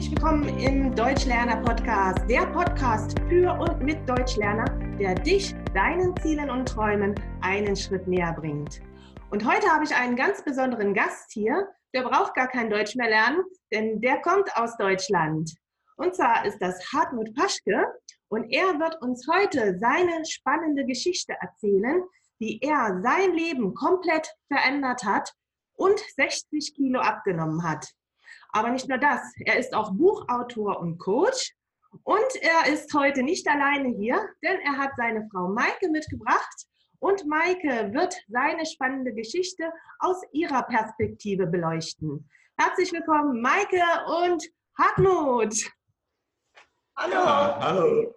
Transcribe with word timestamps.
Herzlich 0.00 0.16
willkommen 0.16 0.58
im 0.60 0.94
Deutschlerner 0.94 1.58
Podcast, 1.58 2.20
der 2.26 2.46
Podcast 2.46 3.18
für 3.28 3.52
und 3.52 3.82
mit 3.82 4.08
Deutschlerner, 4.08 4.64
der 4.98 5.14
dich 5.14 5.54
deinen 5.74 6.16
Zielen 6.22 6.48
und 6.48 6.66
Träumen 6.66 7.14
einen 7.42 7.76
Schritt 7.76 8.08
näher 8.08 8.32
bringt. 8.32 8.80
Und 9.28 9.44
heute 9.44 9.68
habe 9.68 9.84
ich 9.84 9.94
einen 9.94 10.16
ganz 10.16 10.42
besonderen 10.42 10.94
Gast 10.94 11.30
hier, 11.34 11.68
der 11.92 12.04
braucht 12.04 12.34
gar 12.34 12.48
kein 12.48 12.70
Deutsch 12.70 12.96
mehr 12.96 13.10
lernen, 13.10 13.42
denn 13.74 14.00
der 14.00 14.22
kommt 14.22 14.48
aus 14.56 14.74
Deutschland. 14.78 15.54
Und 15.96 16.16
zwar 16.16 16.46
ist 16.46 16.56
das 16.62 16.82
Hartmut 16.94 17.34
Paschke 17.34 17.84
und 18.28 18.50
er 18.50 18.80
wird 18.80 19.02
uns 19.02 19.26
heute 19.30 19.78
seine 19.78 20.24
spannende 20.24 20.86
Geschichte 20.86 21.34
erzählen, 21.42 22.02
wie 22.38 22.58
er 22.62 23.02
sein 23.02 23.34
Leben 23.34 23.74
komplett 23.74 24.34
verändert 24.50 25.04
hat 25.04 25.34
und 25.74 26.00
60 26.16 26.74
Kilo 26.74 27.00
abgenommen 27.00 27.62
hat. 27.64 27.86
Aber 28.52 28.70
nicht 28.70 28.88
nur 28.88 28.98
das, 28.98 29.20
er 29.44 29.58
ist 29.58 29.74
auch 29.74 29.92
Buchautor 29.92 30.80
und 30.80 30.98
Coach. 30.98 31.54
Und 32.04 32.36
er 32.40 32.72
ist 32.72 32.92
heute 32.94 33.22
nicht 33.22 33.48
alleine 33.48 33.88
hier, 33.88 34.28
denn 34.42 34.60
er 34.60 34.76
hat 34.78 34.92
seine 34.96 35.28
Frau 35.30 35.48
Maike 35.48 35.88
mitgebracht. 35.90 36.66
Und 37.00 37.26
Maike 37.26 37.92
wird 37.92 38.14
seine 38.28 38.64
spannende 38.66 39.12
Geschichte 39.12 39.72
aus 39.98 40.22
ihrer 40.32 40.62
Perspektive 40.64 41.46
beleuchten. 41.46 42.28
Herzlich 42.58 42.92
willkommen, 42.92 43.40
Maike 43.40 43.82
und 44.22 44.44
Hartmut. 44.78 45.54
Hallo. 46.96 47.14
Ja, 47.14 47.58
hallo. 47.60 48.14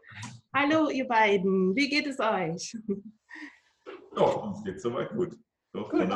Hallo, 0.53 0.89
ihr 0.89 1.07
beiden. 1.07 1.75
Wie 1.75 1.89
geht 1.89 2.05
es 2.05 2.19
euch? 2.19 2.75
Doch, 4.15 4.43
uns 4.43 4.63
geht 4.63 4.81
soweit 4.81 5.09
gut. 5.11 5.35
Doch, 5.71 5.89
gut. 5.89 6.09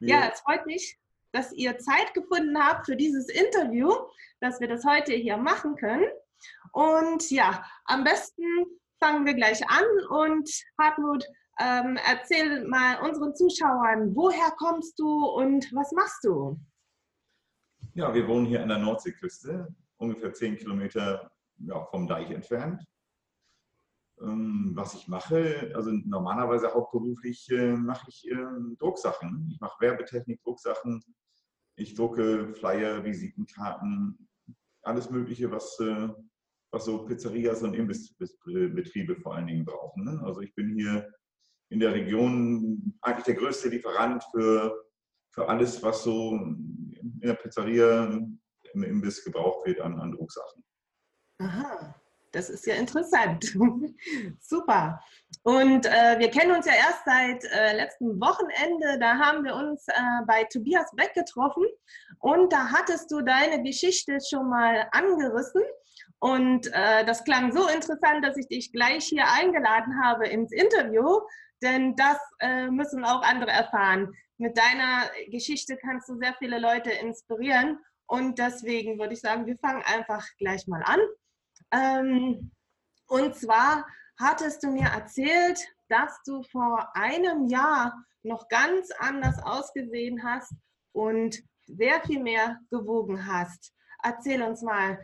Ja, 0.00 0.30
es 0.32 0.40
freut 0.40 0.64
mich, 0.64 0.98
dass 1.32 1.52
ihr 1.52 1.78
Zeit 1.78 2.14
gefunden 2.14 2.58
habt 2.58 2.86
für 2.86 2.96
dieses 2.96 3.28
Interview, 3.28 3.92
dass 4.40 4.60
wir 4.60 4.68
das 4.68 4.84
heute 4.84 5.12
hier 5.12 5.36
machen 5.36 5.76
können. 5.76 6.06
Und 6.72 7.30
ja, 7.30 7.64
am 7.84 8.04
besten 8.04 8.44
fangen 8.98 9.26
wir 9.26 9.34
gleich 9.34 9.66
an 9.68 9.84
und 10.08 10.50
Hartmut, 10.78 11.24
ähm, 11.58 11.98
erzähl 12.08 12.66
mal 12.66 13.00
unseren 13.02 13.34
Zuschauern, 13.34 14.14
woher 14.14 14.50
kommst 14.52 14.98
du 14.98 15.26
und 15.26 15.70
was 15.74 15.92
machst 15.92 16.24
du? 16.24 16.58
Ja, 17.94 18.14
wir 18.14 18.26
wohnen 18.28 18.46
hier 18.46 18.62
an 18.62 18.68
der 18.68 18.78
Nordseeküste, 18.78 19.68
ungefähr 19.96 20.32
zehn 20.32 20.56
Kilometer 20.56 21.30
ja, 21.58 21.84
vom 21.86 22.06
Deich 22.06 22.30
entfernt. 22.30 22.82
Ähm, 24.20 24.72
was 24.74 24.94
ich 24.94 25.08
mache, 25.08 25.72
also 25.74 25.90
normalerweise 25.90 26.72
hauptberuflich 26.72 27.50
äh, 27.50 27.72
mache 27.72 28.06
ich 28.08 28.30
äh, 28.30 28.36
Drucksachen. 28.78 29.48
Ich 29.50 29.60
mache 29.60 29.80
Werbetechnik, 29.80 30.42
Drucksachen, 30.42 31.02
ich 31.76 31.94
drucke 31.94 32.52
Flyer, 32.54 33.04
Visitenkarten, 33.04 34.28
alles 34.82 35.10
Mögliche, 35.10 35.50
was, 35.50 35.78
äh, 35.80 36.08
was 36.72 36.84
so 36.84 37.04
Pizzerias 37.04 37.62
und 37.62 37.74
Imbissbetriebe 37.74 39.16
vor 39.16 39.34
allen 39.34 39.46
Dingen 39.46 39.64
brauchen. 39.64 40.04
Ne? 40.04 40.20
Also 40.24 40.40
ich 40.40 40.54
bin 40.54 40.74
hier 40.74 41.12
in 41.70 41.80
der 41.80 41.94
Region 41.94 42.98
eigentlich 43.02 43.24
der 43.26 43.34
größte 43.34 43.68
Lieferant 43.68 44.24
für, 44.32 44.84
für 45.32 45.48
alles, 45.48 45.82
was 45.82 46.02
so 46.02 46.32
in 46.32 47.20
der 47.22 47.34
Pizzeria 47.34 48.20
im 48.72 48.82
Imbiss 48.82 49.24
gebraucht 49.24 49.66
wird 49.66 49.80
an, 49.80 49.98
an 49.98 50.12
Drucksachen. 50.12 50.64
Aha. 51.38 51.94
Das 52.32 52.48
ist 52.48 52.66
ja 52.66 52.74
interessant. 52.74 53.44
Super. 54.40 55.00
Und 55.42 55.86
äh, 55.86 56.18
wir 56.18 56.30
kennen 56.30 56.52
uns 56.54 56.66
ja 56.66 56.74
erst 56.74 57.04
seit 57.04 57.44
äh, 57.44 57.76
letztem 57.76 58.20
Wochenende. 58.20 58.98
Da 59.00 59.18
haben 59.18 59.44
wir 59.44 59.54
uns 59.54 59.86
äh, 59.88 59.92
bei 60.26 60.44
Tobias 60.44 60.90
Beck 60.96 61.14
getroffen 61.14 61.64
und 62.18 62.52
da 62.52 62.70
hattest 62.70 63.10
du 63.10 63.22
deine 63.22 63.62
Geschichte 63.62 64.18
schon 64.28 64.48
mal 64.48 64.88
angerissen. 64.92 65.62
Und 66.18 66.66
äh, 66.72 67.04
das 67.04 67.24
klang 67.24 67.52
so 67.52 67.66
interessant, 67.68 68.24
dass 68.24 68.36
ich 68.36 68.46
dich 68.46 68.72
gleich 68.72 69.06
hier 69.06 69.24
eingeladen 69.26 70.02
habe 70.04 70.28
ins 70.28 70.52
Interview, 70.52 71.20
denn 71.62 71.96
das 71.96 72.18
äh, 72.40 72.68
müssen 72.68 73.04
auch 73.04 73.22
andere 73.22 73.50
erfahren. 73.50 74.12
Mit 74.36 74.56
deiner 74.56 75.10
Geschichte 75.30 75.76
kannst 75.78 76.08
du 76.08 76.16
sehr 76.16 76.34
viele 76.38 76.58
Leute 76.58 76.90
inspirieren. 76.90 77.78
Und 78.06 78.38
deswegen 78.38 78.98
würde 78.98 79.14
ich 79.14 79.20
sagen, 79.20 79.46
wir 79.46 79.56
fangen 79.58 79.82
einfach 79.84 80.26
gleich 80.38 80.66
mal 80.66 80.82
an. 80.84 80.98
Ähm, 81.72 82.50
und 83.06 83.34
zwar 83.34 83.86
hattest 84.18 84.62
du 84.62 84.70
mir 84.70 84.86
erzählt, 84.88 85.60
dass 85.88 86.22
du 86.24 86.42
vor 86.44 86.88
einem 86.94 87.46
Jahr 87.46 88.04
noch 88.22 88.48
ganz 88.48 88.90
anders 88.98 89.42
ausgesehen 89.42 90.22
hast 90.22 90.54
und 90.92 91.42
sehr 91.66 92.00
viel 92.02 92.22
mehr 92.22 92.58
gewogen 92.70 93.26
hast. 93.26 93.72
Erzähl 94.02 94.42
uns 94.42 94.62
mal, 94.62 94.98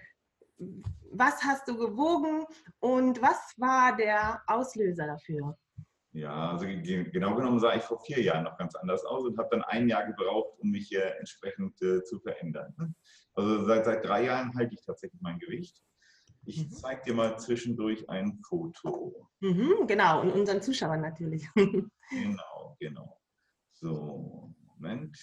was 1.13 1.43
hast 1.43 1.69
du 1.69 1.77
gewogen 1.77 2.45
und 2.81 3.21
was 3.23 3.55
war 3.57 3.97
der 3.97 4.43
Auslöser 4.47 5.07
dafür? 5.07 5.57
Ja, 6.13 6.53
also 6.53 6.67
genau 6.67 7.35
genommen 7.35 7.61
sah 7.61 7.75
ich 7.75 7.83
vor 7.83 8.01
vier 8.01 8.23
Jahren 8.23 8.45
noch 8.45 8.57
ganz 8.57 8.75
anders 8.75 9.05
aus 9.05 9.25
und 9.25 9.37
habe 9.37 9.51
dann 9.51 9.63
ein 9.65 9.87
Jahr 9.87 10.07
gebraucht, 10.07 10.59
um 10.59 10.71
mich 10.71 10.91
äh, 10.95 11.11
entsprechend 11.19 11.81
äh, 11.83 12.03
zu 12.05 12.19
verändern. 12.21 12.97
Also 13.35 13.67
seit, 13.67 13.85
seit 13.85 14.03
drei 14.03 14.25
Jahren 14.25 14.55
halte 14.57 14.75
ich 14.75 14.83
tatsächlich 14.83 15.21
mein 15.21 15.39
Gewicht. 15.39 15.83
Ich 16.47 16.59
mhm. 16.59 16.71
zeige 16.71 17.03
dir 17.05 17.15
mal 17.15 17.39
zwischendurch 17.39 18.09
ein 18.09 18.41
Foto. 18.49 19.29
Mhm, 19.41 19.87
genau, 19.87 20.23
und 20.23 20.33
unseren 20.33 20.63
Zuschauern 20.63 21.01
natürlich. 21.01 21.47
genau, 21.57 22.77
genau. 22.79 23.21
So, 23.73 24.55
Moment. 24.79 25.19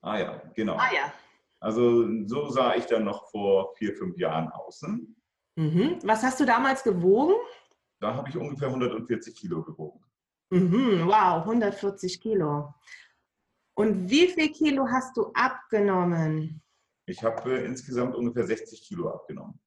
Ah 0.00 0.18
ja, 0.18 0.42
genau. 0.54 0.74
Ah 0.74 0.92
ja. 0.92 1.12
Also 1.60 2.26
so 2.26 2.50
sah 2.50 2.74
ich 2.74 2.86
dann 2.86 3.04
noch 3.04 3.30
vor 3.30 3.74
vier, 3.76 3.94
fünf 3.94 4.18
Jahren 4.18 4.48
aus. 4.48 4.82
Mhm. 5.56 5.98
Was 6.02 6.22
hast 6.22 6.38
du 6.40 6.44
damals 6.44 6.82
gewogen? 6.82 7.34
Da 8.00 8.14
habe 8.14 8.28
ich 8.28 8.36
ungefähr 8.36 8.68
140 8.68 9.34
Kilo 9.34 9.62
gewogen. 9.62 10.04
Mhm, 10.50 11.06
wow, 11.06 11.42
140 11.42 12.20
Kilo. 12.20 12.74
Und 13.74 14.10
wie 14.10 14.28
viel 14.28 14.50
Kilo 14.52 14.86
hast 14.88 15.16
du 15.16 15.32
abgenommen? 15.32 16.62
Ich 17.06 17.22
habe 17.22 17.58
äh, 17.58 17.64
insgesamt 17.64 18.14
ungefähr 18.14 18.44
60 18.44 18.82
Kilo 18.82 19.10
abgenommen. 19.10 19.58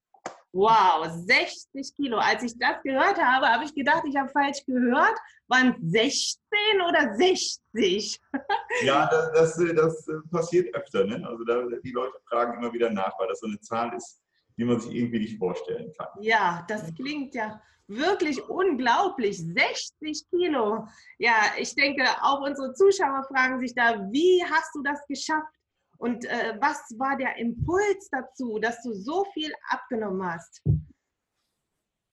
Wow, 0.52 1.08
60 1.08 1.96
Kilo. 1.96 2.18
Als 2.18 2.42
ich 2.44 2.58
das 2.58 2.82
gehört 2.84 3.18
habe, 3.18 3.48
habe 3.48 3.66
ich 3.66 3.76
gedacht, 3.76 4.04
ich 4.08 4.16
habe 4.16 4.30
falsch 4.30 4.66
gehört. 4.66 5.16
Waren 5.48 5.76
16 5.82 6.40
oder 6.88 7.16
60? 7.16 8.20
ja, 8.84 9.08
das, 9.08 9.56
das, 9.56 9.76
das, 9.76 10.06
passiert 10.32 10.76
öfter. 10.76 11.06
Ne? 11.06 11.26
Also 11.28 11.44
da, 11.44 11.64
die 11.84 11.92
Leute 11.92 12.18
fragen 12.28 12.58
immer 12.58 12.74
wieder 12.74 12.90
nach, 12.90 13.18
weil 13.20 13.28
das 13.28 13.40
so 13.40 13.48
eine 13.48 13.60
Zahl 13.60 13.96
ist, 13.96 14.22
die 14.58 14.66
man 14.66 14.80
sich 14.80 14.94
irgendwie 14.94 15.20
nicht 15.20 15.38
vorstellen 15.38 15.94
kann. 15.98 16.08
Ja, 16.20 16.66
das 16.68 16.94
klingt 16.96 17.36
ja 17.36 17.62
wirklich 17.90 18.42
unglaublich. 18.48 19.38
60 19.38 20.30
Kilo. 20.30 20.88
Ja, 21.18 21.54
ich 21.58 21.76
denke, 21.76 22.04
auch 22.22 22.42
unsere 22.42 22.74
Zuschauer 22.74 23.24
fragen 23.28 23.60
sich 23.60 23.76
da, 23.76 24.00
wie 24.12 24.44
hast 24.44 24.74
du 24.74 24.82
das 24.82 25.06
geschafft? 25.08 25.59
Und 26.00 26.24
äh, 26.26 26.58
was 26.62 26.78
war 26.98 27.18
der 27.18 27.38
Impuls 27.38 28.10
dazu, 28.10 28.58
dass 28.60 28.82
du 28.84 28.94
so 28.94 29.26
viel 29.34 29.52
abgenommen 29.70 30.26
hast? 30.26 30.62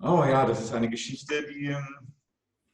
Oh 0.01 0.25
ja, 0.29 0.45
das 0.45 0.61
ist 0.61 0.75
eine 0.75 0.91
Geschichte, 0.91 1.47
die, 1.47 1.67
ähm, 1.67 2.15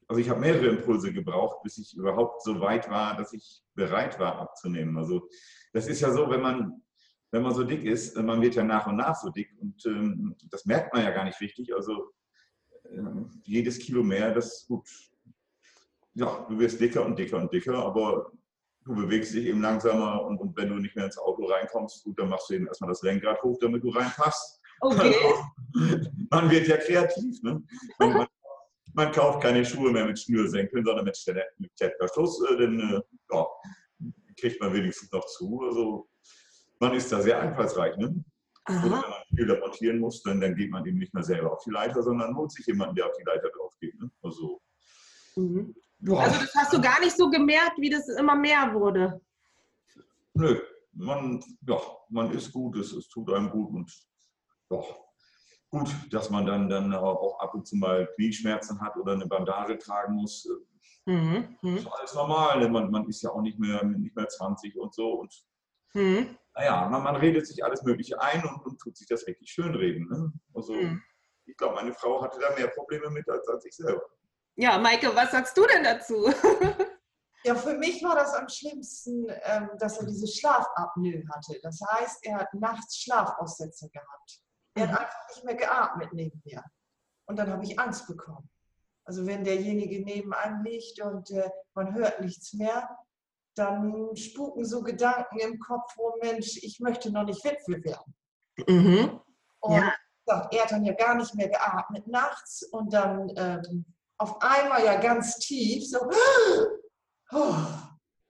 also 0.08 0.20
ich 0.20 0.30
habe 0.30 0.40
mehrere 0.40 0.68
Impulse 0.68 1.12
gebraucht, 1.12 1.62
bis 1.62 1.76
ich 1.76 1.94
überhaupt 1.94 2.42
so 2.42 2.58
weit 2.60 2.88
war, 2.88 3.14
dass 3.16 3.34
ich 3.34 3.62
bereit 3.74 4.18
war 4.18 4.40
abzunehmen. 4.40 4.96
Also 4.96 5.28
das 5.74 5.86
ist 5.86 6.00
ja 6.00 6.10
so, 6.10 6.30
wenn 6.30 6.40
man, 6.40 6.82
wenn 7.30 7.42
man 7.42 7.54
so 7.54 7.62
dick 7.62 7.84
ist, 7.84 8.16
man 8.16 8.40
wird 8.40 8.54
ja 8.54 8.64
nach 8.64 8.86
und 8.86 8.96
nach 8.96 9.14
so 9.14 9.28
dick 9.28 9.50
und 9.60 9.84
ähm, 9.84 10.34
das 10.50 10.64
merkt 10.64 10.94
man 10.94 11.04
ja 11.04 11.10
gar 11.10 11.24
nicht 11.24 11.40
richtig. 11.42 11.74
Also 11.74 12.10
äh, 12.84 13.02
jedes 13.44 13.78
Kilo 13.78 14.02
mehr, 14.02 14.32
das 14.32 14.64
gut. 14.66 14.88
Ja, 16.14 16.46
du 16.48 16.58
wirst 16.58 16.80
dicker 16.80 17.04
und 17.04 17.18
dicker 17.18 17.36
und 17.36 17.52
dicker, 17.52 17.74
aber 17.74 18.32
du 18.84 18.94
bewegst 18.94 19.34
dich 19.34 19.46
eben 19.46 19.62
langsamer 19.62 20.24
und, 20.24 20.38
und, 20.38 20.56
wenn 20.56 20.68
du 20.68 20.76
nicht 20.76 20.96
mehr 20.96 21.06
ins 21.06 21.18
Auto 21.18 21.44
reinkommst, 21.44 22.04
gut, 22.04 22.18
dann 22.18 22.28
machst 22.28 22.50
du 22.50 22.54
eben 22.54 22.66
erstmal 22.66 22.90
das 22.90 23.02
Lenkrad 23.02 23.42
hoch, 23.42 23.58
damit 23.60 23.82
du 23.82 23.90
reinpasst. 23.90 24.60
Okay. 24.80 25.14
Also, 25.14 25.98
man 26.30 26.50
wird 26.50 26.66
ja 26.66 26.76
kreativ. 26.76 27.42
Ne? 27.42 27.62
Man, 27.98 28.26
man, 28.94 29.12
kauft 29.12 29.42
keine 29.42 29.64
Schuhe 29.64 29.92
mehr 29.92 30.06
mit 30.06 30.18
Schnürsenkeln, 30.18 30.84
sondern 30.84 31.04
mit, 31.04 31.18
mit 31.58 31.76
Klettverschluss, 31.76 32.42
äh, 32.50 32.56
denn 32.56 32.80
äh, 32.80 33.00
ja, 33.32 33.46
kriegt 34.38 34.60
man 34.60 34.72
wenigstens 34.72 35.10
noch 35.12 35.24
zu. 35.26 35.62
Also 35.62 36.08
man 36.80 36.94
ist 36.94 37.12
da 37.12 37.20
sehr 37.20 37.40
einfallsreich. 37.40 37.96
Ne? 37.96 38.24
Oder 38.68 38.82
wenn 38.82 38.90
man 38.90 39.12
Bilder 39.30 39.60
montieren 39.60 39.98
muss, 39.98 40.22
dann, 40.22 40.40
dann 40.40 40.54
geht 40.54 40.70
man 40.70 40.84
eben 40.86 40.98
nicht 40.98 41.14
mehr 41.14 41.22
selber 41.22 41.52
auf 41.52 41.62
die 41.64 41.70
Leiter, 41.70 42.02
sondern 42.02 42.36
holt 42.36 42.52
sich 42.52 42.66
jemanden, 42.66 42.96
der 42.96 43.06
auf 43.06 43.16
die 43.16 43.24
Leiter 43.24 43.50
drauf 43.50 43.74
geht. 43.80 43.98
Ne? 44.00 44.10
Also, 44.22 44.60
mhm. 45.36 45.74
Boah. 46.02 46.22
Also 46.22 46.40
das 46.40 46.54
hast 46.54 46.72
du 46.72 46.80
gar 46.80 47.00
nicht 47.00 47.16
so 47.16 47.30
gemerkt, 47.30 47.78
wie 47.78 47.90
das 47.90 48.08
immer 48.08 48.34
mehr 48.34 48.72
wurde. 48.74 49.20
Nö, 50.34 50.60
man, 50.92 51.42
ja, 51.66 51.78
man 52.08 52.32
ist 52.32 52.52
gut, 52.52 52.76
es, 52.76 52.92
es 52.92 53.08
tut 53.08 53.32
einem 53.32 53.50
gut 53.50 53.70
und 53.72 53.92
ja, 54.70 54.82
gut, 55.70 55.94
dass 56.10 56.30
man 56.30 56.46
dann, 56.46 56.68
dann 56.68 56.92
auch 56.94 57.38
ab 57.38 57.54
und 57.54 57.66
zu 57.66 57.76
mal 57.76 58.08
Knieschmerzen 58.16 58.80
hat 58.80 58.96
oder 58.96 59.12
eine 59.12 59.26
Bandage 59.26 59.78
tragen 59.78 60.14
muss. 60.14 60.48
Mhm. 61.06 61.56
Das 61.62 61.72
ist 61.72 61.92
alles 61.92 62.14
normal, 62.14 62.60
ne? 62.60 62.68
man, 62.68 62.90
man 62.90 63.08
ist 63.08 63.22
ja 63.22 63.30
auch 63.30 63.42
nicht 63.42 63.58
mehr, 63.58 63.84
nicht 63.84 64.16
mehr 64.16 64.28
20 64.28 64.76
und 64.78 64.94
so 64.94 65.12
und 65.12 65.32
Mhm. 65.94 66.36
Naja, 66.54 66.88
man, 66.88 67.02
man, 67.02 67.16
redet 67.16 67.46
sich 67.46 67.64
alles 67.64 67.82
Mögliche 67.82 68.20
ein 68.20 68.44
und, 68.44 68.64
und 68.64 68.80
tut 68.80 68.96
sich 68.96 69.06
das 69.06 69.26
richtig 69.26 69.50
schön 69.50 69.74
reden. 69.74 70.08
Ne? 70.08 70.32
Also, 70.54 70.74
mhm. 70.74 71.02
ich 71.46 71.56
glaube, 71.56 71.74
meine 71.74 71.92
Frau 71.92 72.22
hatte 72.22 72.38
da 72.40 72.54
mehr 72.54 72.68
Probleme 72.68 73.10
mit 73.10 73.28
als, 73.28 73.46
als 73.48 73.64
ich 73.64 73.74
selber. 73.74 74.02
Ja, 74.56 74.78
Maike, 74.78 75.14
was 75.14 75.30
sagst 75.30 75.56
du 75.56 75.66
denn 75.66 75.84
dazu? 75.84 76.32
Ja, 77.44 77.56
für 77.56 77.74
mich 77.74 78.02
war 78.04 78.14
das 78.14 78.34
am 78.34 78.48
schlimmsten, 78.48 79.26
ähm, 79.28 79.70
dass 79.78 79.98
er 79.98 80.06
diese 80.06 80.28
Schlafapnoe 80.28 81.24
hatte. 81.28 81.58
Das 81.62 81.80
heißt, 81.90 82.24
er 82.24 82.38
hat 82.38 82.54
nachts 82.54 82.98
Schlafaussetzer 82.98 83.88
gehabt. 83.88 84.42
Er 84.74 84.84
hat 84.84 84.90
mhm. 84.90 84.96
einfach 84.98 85.28
nicht 85.28 85.44
mehr 85.44 85.54
geatmet 85.56 86.12
neben 86.12 86.40
mir. 86.44 86.62
Und 87.26 87.36
dann 87.38 87.50
habe 87.50 87.64
ich 87.64 87.78
Angst 87.78 88.06
bekommen. 88.06 88.48
Also 89.04 89.26
wenn 89.26 89.42
derjenige 89.42 90.04
neben 90.04 90.32
einem 90.32 90.62
liegt 90.62 91.02
und 91.02 91.30
äh, 91.32 91.50
man 91.74 91.94
hört 91.94 92.20
nichts 92.20 92.52
mehr, 92.52 92.96
dann 93.56 94.14
spuken 94.16 94.64
so 94.64 94.82
Gedanken 94.82 95.38
im 95.38 95.58
Kopf, 95.58 95.92
oh 95.98 96.14
Mensch, 96.22 96.58
ich 96.62 96.78
möchte 96.80 97.10
noch 97.10 97.24
nicht 97.24 97.44
Witwe 97.44 97.82
werden. 97.84 98.14
Mhm. 98.68 99.20
Und 99.60 99.76
ja. 99.76 99.92
er 100.26 100.62
hat 100.62 100.70
dann 100.70 100.84
ja 100.84 100.94
gar 100.94 101.16
nicht 101.16 101.34
mehr 101.34 101.48
geatmet 101.48 102.06
nachts 102.06 102.62
und 102.62 102.92
dann 102.92 103.32
ähm, 103.36 103.84
auf 104.22 104.40
einmal 104.40 104.84
ja 104.84 105.00
ganz 105.00 105.38
tief 105.38 105.88
so. 105.88 105.98
Oh, 107.34 107.54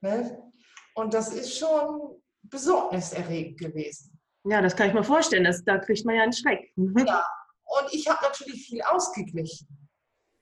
ne? 0.01 0.41
Und 0.95 1.13
das 1.13 1.33
ist 1.35 1.59
schon 1.59 2.23
besorgniserregend 2.43 3.59
gewesen. 3.59 4.17
Ja, 4.45 4.63
das 4.63 4.77
kann 4.77 4.87
ich 4.87 4.95
mir 4.95 5.03
vorstellen. 5.03 5.43
Das, 5.43 5.65
da 5.65 5.79
kriegt 5.79 6.07
man 6.07 6.15
ja 6.15 6.23
einen 6.23 6.33
Schreck. 6.33 6.71
Mhm. 6.77 7.05
Ja, 7.05 7.27
und 7.65 7.93
ich 7.93 8.09
habe 8.09 8.25
natürlich 8.25 8.65
viel 8.69 8.81
ausgeglichen. 8.83 9.67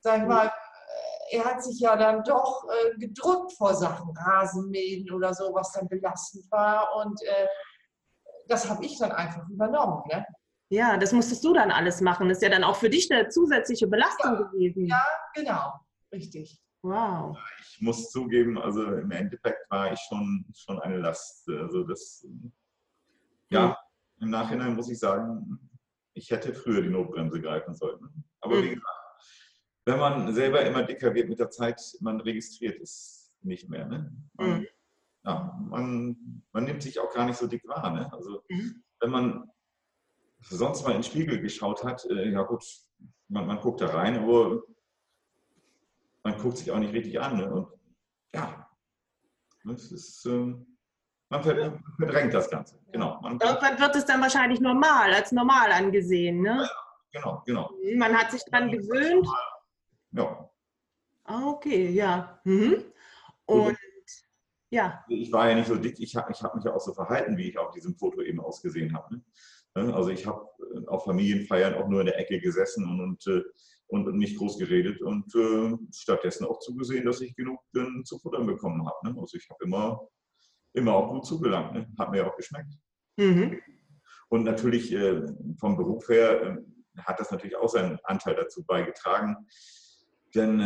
Sag 0.00 0.28
mal, 0.28 0.48
äh, 0.48 1.36
er 1.38 1.44
hat 1.46 1.64
sich 1.64 1.80
ja 1.80 1.96
dann 1.96 2.22
doch 2.24 2.68
äh, 2.68 2.98
gedrückt 2.98 3.52
vor 3.56 3.72
Sachen, 3.74 4.14
Rasenmähen 4.14 5.10
oder 5.10 5.32
so, 5.32 5.54
was 5.54 5.72
dann 5.72 5.88
belastend 5.88 6.44
war. 6.50 6.96
Und 6.96 7.18
äh, 7.22 7.46
das 8.46 8.68
habe 8.68 8.84
ich 8.84 8.98
dann 8.98 9.12
einfach 9.12 9.48
übernommen. 9.48 10.02
Ne? 10.12 10.26
Ja, 10.72 10.96
das 10.96 11.12
musstest 11.12 11.44
du 11.44 11.52
dann 11.52 11.72
alles 11.72 12.00
machen. 12.00 12.28
Das 12.28 12.38
ist 12.38 12.42
ja 12.42 12.48
dann 12.48 12.62
auch 12.62 12.76
für 12.76 12.88
dich 12.88 13.10
eine 13.12 13.28
zusätzliche 13.28 13.88
Belastung 13.88 14.34
ja, 14.34 14.42
gewesen. 14.42 14.86
Ja, 14.86 15.04
genau, 15.34 15.72
richtig. 16.12 16.60
Wow. 16.82 17.36
Ich 17.60 17.80
muss 17.80 18.10
zugeben, 18.10 18.56
also 18.56 18.84
im 18.84 19.10
Endeffekt 19.10 19.68
war 19.68 19.92
ich 19.92 19.98
schon, 20.08 20.46
schon 20.56 20.80
eine 20.80 20.98
Last. 20.98 21.48
Also 21.48 21.82
das, 21.82 22.24
ja, 23.50 23.76
im 24.20 24.30
Nachhinein 24.30 24.76
muss 24.76 24.88
ich 24.88 24.98
sagen, 24.98 25.58
ich 26.14 26.30
hätte 26.30 26.54
früher 26.54 26.82
die 26.82 26.88
Notbremse 26.88 27.40
greifen 27.40 27.74
sollen. 27.74 28.24
Aber 28.40 28.56
mhm. 28.56 28.62
wie 28.62 28.68
gesagt, 28.70 28.86
wenn 29.86 29.98
man 29.98 30.32
selber 30.32 30.64
immer 30.64 30.84
dicker 30.84 31.12
wird 31.14 31.28
mit 31.28 31.40
der 31.40 31.50
Zeit, 31.50 31.80
man 32.00 32.20
registriert 32.20 32.80
es 32.80 33.32
nicht 33.42 33.68
mehr. 33.68 33.86
Ne? 33.86 34.12
Man, 34.34 34.60
mhm. 34.60 34.66
ja, 35.24 35.58
man, 35.68 36.42
man, 36.52 36.64
nimmt 36.64 36.82
sich 36.82 37.00
auch 37.00 37.12
gar 37.12 37.26
nicht 37.26 37.36
so 37.36 37.46
dick 37.46 37.66
wahr. 37.66 37.90
Ne? 37.90 38.12
Also 38.12 38.42
mhm. 38.48 38.82
wenn 39.00 39.10
man 39.10 39.50
sonst 40.42 40.82
mal 40.82 40.90
in 40.90 40.98
den 40.98 41.02
Spiegel 41.02 41.40
geschaut 41.40 41.84
hat, 41.84 42.04
äh, 42.06 42.30
ja 42.30 42.42
gut, 42.42 42.64
man, 43.28 43.46
man, 43.46 43.60
guckt 43.60 43.80
da 43.80 43.86
rein, 43.88 44.18
aber 44.18 44.62
man 46.22 46.38
guckt 46.38 46.58
sich 46.58 46.70
auch 46.70 46.78
nicht 46.78 46.92
richtig 46.92 47.20
an. 47.20 47.36
Ne? 47.36 47.52
Und 47.52 47.68
ja, 48.34 48.68
es 49.72 49.92
ist, 49.92 50.24
ähm, 50.26 50.78
man 51.28 51.42
verdrängt 51.42 52.34
das 52.34 52.50
Ganze. 52.50 52.78
Genau. 52.92 53.20
Man 53.20 53.38
Irgendwann 53.38 53.78
wird 53.78 53.96
es 53.96 54.04
dann 54.04 54.20
wahrscheinlich 54.20 54.60
normal, 54.60 55.12
als 55.12 55.32
normal 55.32 55.70
angesehen. 55.70 56.42
Ne? 56.42 56.68
Ja, 57.12 57.20
genau, 57.20 57.42
genau. 57.46 57.70
Man 57.96 58.16
hat 58.16 58.32
sich 58.32 58.42
daran 58.50 58.70
gewöhnt. 58.70 59.28
Ja. 60.12 60.50
Ah, 61.24 61.46
okay, 61.46 61.90
ja. 61.90 62.40
Mhm. 62.44 62.84
Und 63.46 63.76
ja. 64.70 65.04
Ich 65.08 65.32
war 65.32 65.48
ja 65.48 65.56
nicht 65.56 65.68
so 65.68 65.76
dick, 65.76 65.98
ich 65.98 66.16
habe 66.16 66.30
ich 66.32 66.42
hab 66.42 66.54
mich 66.54 66.64
ja 66.64 66.72
auch 66.72 66.80
so 66.80 66.94
verhalten, 66.94 67.36
wie 67.36 67.50
ich 67.50 67.58
auf 67.58 67.72
diesem 67.72 67.96
Foto 67.96 68.22
eben 68.22 68.40
ausgesehen 68.40 68.94
habe. 68.94 69.16
Ne? 69.16 69.24
Ne 69.74 69.94
also 69.94 70.10
ich 70.10 70.26
habe 70.26 70.46
äh, 70.74 70.86
auf 70.86 71.04
Familienfeiern 71.04 71.74
auch 71.74 71.88
nur 71.88 72.00
in 72.00 72.06
der 72.06 72.18
Ecke 72.18 72.40
gesessen 72.40 72.84
und, 72.84 73.00
und, 73.00 73.26
äh, 73.26 73.42
und 73.88 74.16
nicht 74.16 74.38
groß 74.38 74.58
geredet 74.58 75.02
und 75.02 75.34
äh, 75.34 75.76
stattdessen 75.92 76.46
auch 76.46 76.58
zugesehen, 76.60 77.04
dass 77.04 77.20
ich 77.20 77.34
genug 77.34 77.60
äh, 77.74 78.02
zu 78.04 78.18
futtern 78.18 78.46
bekommen 78.46 78.86
habe. 78.86 79.10
Ne? 79.12 79.20
Also 79.20 79.36
ich 79.36 79.48
habe 79.50 79.64
immer 79.64 80.00
immer 80.72 80.94
auch 80.94 81.10
gut 81.10 81.26
zugelangt. 81.26 81.74
Ne? 81.74 81.88
Hat 81.98 82.12
mir 82.12 82.26
auch 82.26 82.36
geschmeckt. 82.36 82.72
Mhm. 83.16 83.60
Und 84.28 84.44
natürlich 84.44 84.92
äh, 84.92 85.22
vom 85.58 85.76
Beruf 85.76 86.08
her 86.08 86.42
äh, 86.42 87.00
hat 87.02 87.18
das 87.18 87.30
natürlich 87.32 87.56
auch 87.56 87.68
seinen 87.68 87.98
Anteil 88.04 88.36
dazu 88.36 88.64
beigetragen. 88.64 89.36
Denn 90.34 90.60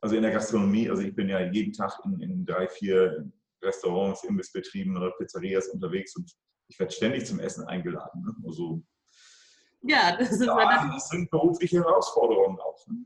also 0.00 0.16
in 0.16 0.22
der 0.22 0.32
Gastronomie, 0.32 0.90
also 0.90 1.02
ich 1.02 1.14
bin 1.14 1.28
ja 1.28 1.40
jeden 1.40 1.72
Tag 1.72 1.98
in, 2.04 2.20
in 2.20 2.46
drei, 2.46 2.68
vier 2.68 3.30
Restaurants, 3.62 4.24
Imbissbetrieben 4.24 4.96
oder 4.96 5.12
Pizzerias 5.12 5.68
unterwegs 5.68 6.14
und 6.16 6.30
ich 6.68 6.78
werde 6.78 6.92
ständig 6.92 7.26
zum 7.26 7.40
Essen 7.40 7.64
eingeladen. 7.66 8.22
Ne? 8.22 8.34
Also, 8.46 8.82
ja, 9.82 10.16
das, 10.16 10.32
ist 10.32 10.44
ja, 10.44 10.88
das 10.92 11.08
sind 11.08 11.30
berufliche 11.30 11.78
Herausforderungen 11.78 12.58
auch. 12.58 12.86
Ne? 12.88 13.04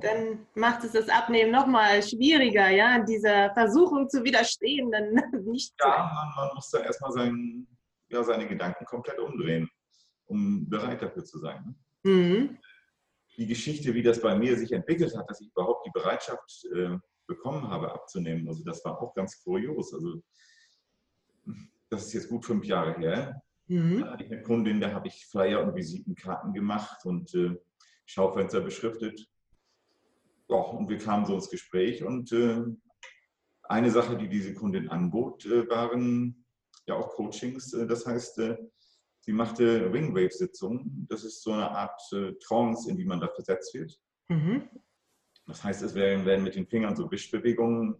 dann 0.00 0.46
macht 0.54 0.84
es 0.84 0.92
das 0.92 1.08
Abnehmen 1.08 1.50
nochmal 1.50 2.02
schwieriger, 2.02 2.68
ja, 2.70 3.00
dieser 3.00 3.52
Versuchung 3.54 4.08
zu 4.08 4.24
widerstehen, 4.24 4.90
dann 4.90 5.14
nicht 5.44 5.74
Ja, 5.80 6.10
man, 6.14 6.46
man 6.46 6.54
muss 6.54 6.70
da 6.70 6.80
erstmal 6.80 7.12
sein, 7.12 7.66
ja, 8.08 8.22
seine 8.22 8.46
Gedanken 8.46 8.84
komplett 8.84 9.18
umdrehen, 9.18 9.68
um 10.26 10.68
bereit 10.68 11.02
dafür 11.02 11.24
zu 11.24 11.38
sein. 11.38 11.76
Ne? 12.02 12.10
Mhm. 12.10 12.58
Die 13.36 13.46
Geschichte, 13.46 13.94
wie 13.94 14.02
das 14.02 14.20
bei 14.20 14.36
mir 14.36 14.56
sich 14.56 14.72
entwickelt 14.72 15.16
hat, 15.16 15.28
dass 15.28 15.40
ich 15.40 15.48
überhaupt 15.48 15.86
die 15.86 15.90
Bereitschaft 15.90 16.66
äh, 16.74 16.96
bekommen 17.26 17.68
habe, 17.68 17.92
abzunehmen, 17.92 18.46
also 18.48 18.62
das 18.64 18.84
war 18.84 19.00
auch 19.00 19.14
ganz 19.14 19.42
kurios. 19.42 19.92
Also 19.92 20.22
das 21.90 22.06
ist 22.06 22.12
jetzt 22.14 22.28
gut 22.28 22.44
fünf 22.44 22.64
Jahre 22.64 22.94
her. 22.98 23.42
Mhm. 23.66 24.00
Da 24.00 24.12
hatte 24.12 24.24
ich 24.24 24.32
eine 24.32 24.42
Kundin, 24.42 24.80
da 24.80 24.92
habe 24.92 25.08
ich 25.08 25.26
Flyer 25.26 25.62
und 25.62 25.74
Visitenkarten 25.74 26.52
gemacht 26.52 27.04
und 27.04 27.34
äh, 27.34 27.56
Schaufenster 28.06 28.60
beschriftet 28.60 29.26
ja, 30.48 30.56
und 30.56 30.88
wir 30.88 30.98
kamen 30.98 31.26
so 31.26 31.34
ins 31.34 31.48
Gespräch 31.48 32.04
und 32.04 32.32
äh, 32.32 32.62
eine 33.62 33.90
Sache, 33.90 34.16
die 34.16 34.28
diese 34.28 34.54
Kundin 34.54 34.88
anbot, 34.88 35.46
äh, 35.46 35.68
waren 35.68 36.44
ja 36.86 36.96
auch 36.96 37.10
Coachings. 37.10 37.72
Äh, 37.72 37.86
das 37.86 38.06
heißt, 38.06 38.38
äh, 38.40 38.58
sie 39.20 39.32
machte 39.32 39.90
Ringwave-Sitzungen. 39.92 41.06
Das 41.08 41.24
ist 41.24 41.42
so 41.42 41.52
eine 41.52 41.70
Art 41.70 42.00
äh, 42.12 42.34
Trance, 42.34 42.90
in 42.90 42.96
die 42.96 43.06
man 43.06 43.20
da 43.20 43.28
versetzt 43.28 43.72
wird. 43.74 43.98
Mhm. 44.28 44.68
Das 45.46 45.64
heißt, 45.64 45.82
es 45.82 45.94
werden, 45.94 46.26
werden, 46.26 46.44
mit 46.44 46.56
den 46.56 46.66
Fingern 46.66 46.96
so 46.96 47.10
Wischbewegungen 47.10 47.96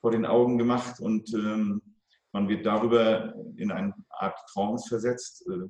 vor 0.00 0.10
den 0.10 0.26
Augen 0.26 0.58
gemacht 0.58 1.00
und 1.00 1.32
ähm, 1.34 1.87
man 2.32 2.48
wird 2.48 2.66
darüber 2.66 3.34
in 3.56 3.70
eine 3.70 3.94
Art 4.10 4.38
Trance 4.52 4.88
versetzt 4.88 5.46
äh, 5.48 5.68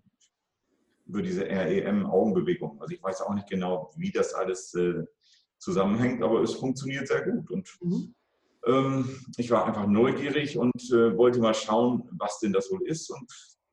über 1.06 1.22
diese 1.22 1.44
REM-Augenbewegung. 1.44 2.80
Also 2.80 2.94
ich 2.94 3.02
weiß 3.02 3.22
auch 3.22 3.34
nicht 3.34 3.48
genau, 3.48 3.90
wie 3.96 4.10
das 4.10 4.34
alles 4.34 4.74
zusammenhängt, 5.58 6.22
aber 6.22 6.42
es 6.42 6.54
funktioniert 6.54 7.08
sehr 7.08 7.22
gut. 7.22 7.50
Und 7.50 7.68
mhm. 7.80 8.14
ähm, 8.66 9.24
ich 9.36 9.50
war 9.50 9.66
einfach 9.66 9.86
neugierig 9.86 10.58
und 10.58 10.80
äh, 10.92 11.16
wollte 11.16 11.40
mal 11.40 11.54
schauen, 11.54 12.08
was 12.12 12.38
denn 12.40 12.52
das 12.52 12.70
wohl 12.70 12.86
ist. 12.86 13.10
Und 13.10 13.30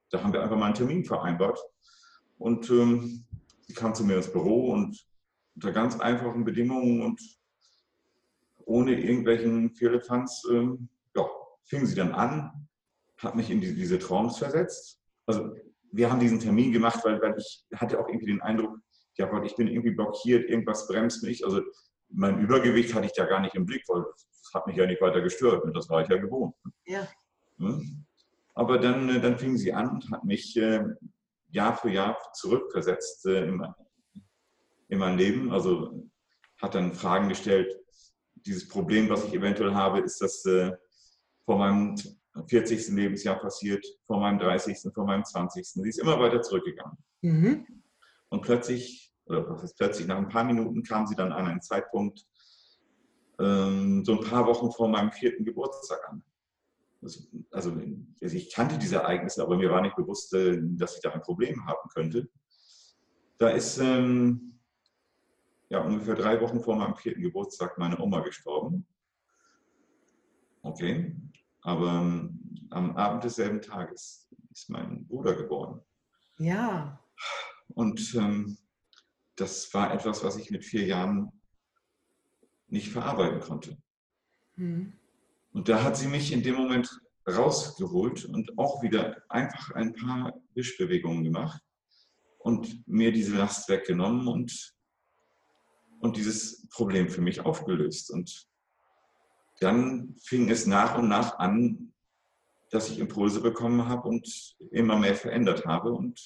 da 0.10 0.24
haben 0.24 0.34
wir 0.34 0.42
einfach 0.42 0.58
mal 0.58 0.68
einen 0.68 0.76
Termin 0.76 1.06
vereinbart. 1.06 1.60
Und 2.38 2.70
ähm, 2.70 3.26
sie 3.62 3.74
kam 3.74 3.94
zu 3.94 4.04
mir 4.04 4.18
ins 4.18 4.32
Büro 4.32 4.72
und 4.72 5.06
unter 5.56 5.72
ganz 5.72 6.00
einfachen 6.00 6.44
Bedingungen 6.44 7.02
und 7.02 7.22
ohne 8.66 9.00
irgendwelchen 9.00 9.72
Firlefanz, 9.72 10.44
ähm, 10.52 10.90
ja, 11.16 11.26
fing 11.64 11.86
sie 11.86 11.96
dann 11.96 12.12
an, 12.12 12.68
hat 13.18 13.36
mich 13.36 13.50
in 13.50 13.62
die, 13.62 13.74
diese 13.76 14.00
Trance 14.00 14.40
versetzt. 14.40 15.00
Also 15.26 15.56
wir 15.92 16.12
haben 16.12 16.20
diesen 16.20 16.40
Termin 16.40 16.72
gemacht, 16.72 17.00
weil, 17.04 17.22
weil 17.22 17.36
ich 17.38 17.66
hatte 17.76 18.00
auch 18.00 18.08
irgendwie 18.08 18.28
den 18.28 18.42
Eindruck, 18.42 18.78
ja 19.18 19.28
Gott, 19.28 19.46
ich 19.46 19.56
bin 19.56 19.68
irgendwie 19.68 19.92
blockiert, 19.92 20.50
irgendwas 20.50 20.88
bremst 20.88 21.24
mich. 21.24 21.46
Also 21.46 21.62
mein 22.10 22.40
Übergewicht 22.40 22.94
hatte 22.94 23.06
ich 23.06 23.14
da 23.14 23.26
gar 23.26 23.40
nicht 23.40 23.56
im 23.56 23.66
Blick, 23.66 23.84
weil 23.88 24.04
das 24.04 24.54
hat 24.54 24.68
mich 24.68 24.76
ja 24.76 24.86
nicht 24.86 25.02
weiter 25.02 25.22
gestört. 25.22 25.64
Und 25.64 25.76
das 25.76 25.90
war 25.90 26.02
ich 26.02 26.10
ja 26.10 26.18
gewohnt. 26.18 26.54
Ja. 26.86 27.08
Aber 28.54 28.78
dann, 28.78 29.10
äh, 29.10 29.22
dann 29.22 29.38
fing 29.38 29.58
sie 29.58 29.74
an 29.74 29.90
und 29.90 30.12
hat 30.12 30.24
mich 30.24 30.56
äh, 30.58 30.84
Jahr 31.50 31.78
für 31.78 31.90
Jahr 31.90 32.18
zurückversetzt 32.34 33.26
äh, 33.26 33.48
in, 33.48 33.66
in 34.90 35.00
mein 35.00 35.18
Leben. 35.18 35.52
Also 35.52 36.10
hat 36.62 36.76
dann 36.76 36.94
Fragen 36.94 37.30
gestellt, 37.30 37.74
dieses 38.36 38.68
Problem, 38.68 39.10
was 39.10 39.26
ich 39.26 39.34
eventuell 39.34 39.74
habe, 39.74 40.00
ist 40.02 40.22
das 40.22 40.44
vor 41.46 41.58
meinem 41.58 41.96
40. 42.48 42.90
Lebensjahr 42.90 43.40
passiert, 43.40 43.86
vor 44.06 44.20
meinem 44.20 44.40
30., 44.40 44.94
vor 44.94 45.06
meinem 45.06 45.24
20. 45.24 45.66
Sie 45.66 45.90
ist 45.90 46.00
immer 46.00 46.20
weiter 46.20 46.42
zurückgegangen. 46.42 46.98
Mhm. 47.22 47.66
Und 48.30 48.42
plötzlich 48.42 49.06
oder 49.26 49.50
was 49.50 49.64
ist 49.64 49.78
plötzlich, 49.78 50.08
nach 50.08 50.18
ein 50.18 50.30
paar 50.30 50.44
Minuten 50.44 50.84
kam 50.84 51.08
sie 51.08 51.16
dann 51.16 51.32
an 51.32 51.48
einen 51.48 51.62
Zeitpunkt, 51.62 52.26
ähm, 53.40 54.06
so 54.06 54.20
ein 54.20 54.30
paar 54.30 54.46
Wochen 54.46 54.72
vor 54.72 54.88
meinem 54.88 55.12
vierten 55.12 55.44
Geburtstag 55.44 56.00
an. 56.10 56.24
Das, 57.02 57.28
also, 57.52 57.72
also 58.22 58.36
ich 58.36 58.54
kannte 58.54 58.78
diese 58.78 58.98
Ereignisse, 58.98 59.42
aber 59.42 59.58
mir 59.58 59.70
war 59.70 59.82
nicht 59.82 59.96
bewusst, 59.96 60.34
äh, 60.34 60.60
dass 60.62 60.96
ich 60.96 61.02
da 61.02 61.12
ein 61.12 61.22
Problem 61.22 61.66
haben 61.66 61.90
könnte. 61.94 62.30
Da 63.38 63.50
ist 63.50 63.78
ähm, 63.80 64.60
ja, 65.70 65.82
ungefähr 65.82 66.16
drei 66.16 66.40
Wochen 66.40 66.62
vor 66.62 66.76
meinem 66.76 66.96
vierten 66.96 67.22
Geburtstag 67.22 67.78
meine 67.78 68.00
Oma 68.00 68.22
gestorben. 68.22 68.88
Okay. 70.62 71.16
Aber 71.66 71.94
ähm, 71.94 72.68
am 72.70 72.96
Abend 72.96 73.24
desselben 73.24 73.60
Tages 73.60 74.30
ist 74.52 74.70
mein 74.70 75.08
Bruder 75.08 75.34
geboren. 75.36 75.82
Ja. 76.38 77.04
Und 77.70 78.14
ähm, 78.14 78.60
das 79.36 79.74
war 79.74 79.92
etwas, 79.92 80.24
was 80.24 80.38
ich 80.38 80.52
mit 80.52 80.64
vier 80.64 80.86
Jahren 80.86 81.32
nicht 82.68 82.90
verarbeiten 82.90 83.40
konnte. 83.40 83.82
Mhm. 84.58 84.94
Und 85.54 85.68
da 85.68 85.84
hat 85.84 85.98
sie 85.98 86.08
mich 86.08 86.32
in 86.32 86.44
dem 86.44 86.54
Moment 86.54 86.88
rausgeholt 87.28 88.26
und 88.26 88.56
auch 88.60 88.84
wieder 88.84 89.24
einfach 89.28 89.72
ein 89.72 89.94
paar 89.94 90.40
Wischbewegungen 90.54 91.24
gemacht 91.24 91.64
und 92.38 92.88
mir 92.88 93.12
diese 93.12 93.38
Last 93.38 93.68
weggenommen 93.70 94.28
und, 94.28 94.76
und 96.00 96.16
dieses 96.16 96.68
Problem 96.68 97.10
für 97.10 97.22
mich 97.22 97.42
aufgelöst. 97.42 98.12
Und 98.12 98.48
dann 99.60 100.16
fing 100.24 100.50
es 100.50 100.66
nach 100.66 100.98
und 100.98 101.08
nach 101.08 101.40
an, 101.40 101.94
dass 102.72 102.90
ich 102.90 103.00
Impulse 103.00 103.42
bekommen 103.42 103.88
habe 103.88 104.08
und 104.08 104.56
immer 104.72 104.98
mehr 104.98 105.16
verändert 105.16 105.66
habe. 105.66 105.92
Und 105.92 106.20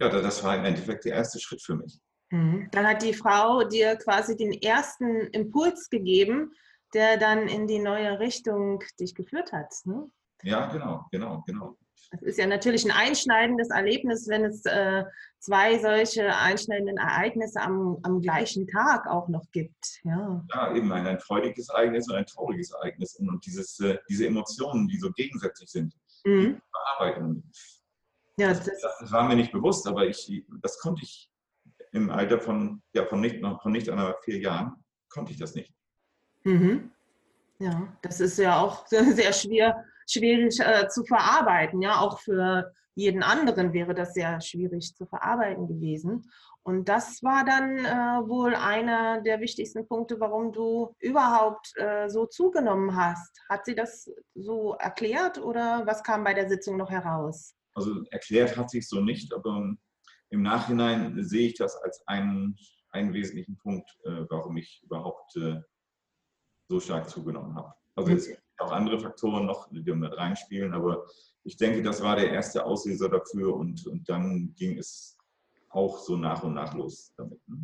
ja, 0.00 0.08
das 0.08 0.42
war 0.42 0.56
im 0.56 0.64
Endeffekt 0.64 1.04
der 1.04 1.14
erste 1.14 1.38
Schritt 1.38 1.62
für 1.62 1.76
mich. 1.76 2.00
Mhm. 2.30 2.68
Dann 2.72 2.86
hat 2.86 3.02
die 3.02 3.14
Frau 3.14 3.64
dir 3.64 3.96
quasi 3.96 4.36
den 4.36 4.52
ersten 4.52 5.26
Impuls 5.28 5.90
gegeben, 5.90 6.52
der 6.94 7.18
dann 7.18 7.48
in 7.48 7.66
die 7.66 7.78
neue 7.78 8.18
Richtung 8.18 8.82
dich 8.98 9.14
geführt 9.14 9.52
hat. 9.52 9.72
Ne? 9.84 10.10
Ja, 10.42 10.66
genau, 10.66 11.06
genau, 11.10 11.42
genau. 11.46 11.76
Das 12.10 12.22
ist 12.22 12.38
ja 12.38 12.46
natürlich 12.46 12.84
ein 12.84 12.92
einschneidendes 12.92 13.70
Erlebnis, 13.70 14.28
wenn 14.28 14.44
es 14.44 14.64
äh, 14.64 15.04
zwei 15.38 15.78
solche 15.78 16.36
einschneidenden 16.36 16.98
Ereignisse 16.98 17.60
am, 17.60 17.98
am 18.02 18.20
gleichen 18.20 18.66
Tag 18.68 19.06
auch 19.06 19.28
noch 19.28 19.44
gibt. 19.52 20.00
Ja, 20.04 20.44
ja 20.54 20.74
eben 20.74 20.92
ein, 20.92 21.06
ein 21.06 21.20
freudiges 21.20 21.68
Ereignis 21.68 22.08
und 22.08 22.16
ein 22.16 22.26
trauriges 22.26 22.70
Ereignis. 22.72 23.16
Und, 23.16 23.28
und 23.28 23.44
dieses, 23.44 23.78
äh, 23.80 23.98
diese 24.08 24.26
Emotionen, 24.26 24.88
die 24.88 24.98
so 24.98 25.10
gegensätzlich 25.12 25.70
sind, 25.70 25.94
mhm. 26.24 26.60
bearbeiten. 26.72 27.50
Ja, 28.38 28.48
das, 28.48 28.64
das, 28.64 29.12
war 29.12 29.26
mir 29.26 29.36
nicht 29.36 29.52
bewusst, 29.52 29.86
aber 29.86 30.06
ich, 30.06 30.44
das 30.60 30.78
konnte 30.78 31.02
ich 31.02 31.30
im 31.92 32.10
Alter 32.10 32.38
von, 32.38 32.82
ja, 32.92 33.06
von, 33.06 33.20
nicht, 33.20 33.40
von 33.40 33.72
nicht 33.72 33.88
einmal 33.88 34.14
vier 34.22 34.38
Jahren, 34.38 34.84
konnte 35.08 35.32
ich 35.32 35.38
das 35.38 35.54
nicht. 35.54 35.72
Mhm. 36.44 36.92
Ja, 37.58 37.96
das 38.02 38.20
ist 38.20 38.38
ja 38.38 38.60
auch 38.60 38.86
sehr 38.88 39.32
schwer, 39.32 39.84
schwierig 40.06 40.60
äh, 40.60 40.88
zu 40.88 41.04
verarbeiten. 41.04 41.82
Ja, 41.82 42.00
auch 42.00 42.20
für 42.20 42.72
jeden 42.94 43.22
anderen 43.22 43.72
wäre 43.72 43.94
das 43.94 44.14
sehr 44.14 44.40
schwierig 44.40 44.94
zu 44.96 45.06
verarbeiten 45.06 45.68
gewesen. 45.68 46.30
Und 46.62 46.88
das 46.88 47.22
war 47.22 47.44
dann 47.44 47.78
äh, 47.78 48.28
wohl 48.28 48.54
einer 48.54 49.20
der 49.20 49.40
wichtigsten 49.40 49.86
Punkte, 49.86 50.18
warum 50.18 50.52
du 50.52 50.94
überhaupt 50.98 51.72
äh, 51.76 52.08
so 52.08 52.26
zugenommen 52.26 52.96
hast. 52.96 53.38
Hat 53.48 53.66
sie 53.66 53.74
das 53.74 54.10
so 54.34 54.74
erklärt 54.74 55.38
oder 55.38 55.86
was 55.86 56.02
kam 56.02 56.24
bei 56.24 56.34
der 56.34 56.48
Sitzung 56.48 56.76
noch 56.76 56.90
heraus? 56.90 57.54
Also 57.74 58.02
erklärt 58.10 58.56
hat 58.56 58.70
sie 58.70 58.78
es 58.78 58.88
so 58.88 59.00
nicht, 59.00 59.32
aber 59.34 59.76
im 60.30 60.42
Nachhinein 60.42 61.22
sehe 61.22 61.48
ich 61.48 61.54
das 61.54 61.76
als 61.76 62.02
einen, 62.08 62.56
einen 62.90 63.12
wesentlichen 63.12 63.56
Punkt, 63.58 63.88
äh, 64.04 64.24
warum 64.30 64.56
ich 64.56 64.82
überhaupt 64.82 65.36
äh, 65.36 65.60
so 66.68 66.80
stark 66.80 67.08
zugenommen 67.08 67.54
habe. 67.54 67.74
Also 67.94 68.10
gibt 68.10 68.42
auch 68.60 68.72
andere 68.72 68.98
Faktoren 68.98 69.46
noch, 69.46 69.68
die 69.70 69.92
mit 69.92 70.16
reinspielen, 70.16 70.74
aber 70.74 71.06
ich 71.44 71.56
denke, 71.56 71.82
das 71.82 72.02
war 72.02 72.16
der 72.16 72.30
erste 72.30 72.64
Auslöser 72.64 73.08
dafür 73.08 73.54
und, 73.54 73.86
und 73.86 74.08
dann 74.08 74.54
ging 74.56 74.78
es 74.78 75.16
auch 75.70 75.98
so 75.98 76.16
nach 76.16 76.42
und 76.42 76.54
nach 76.54 76.74
los 76.74 77.12
damit. 77.16 77.40
Ne? 77.48 77.56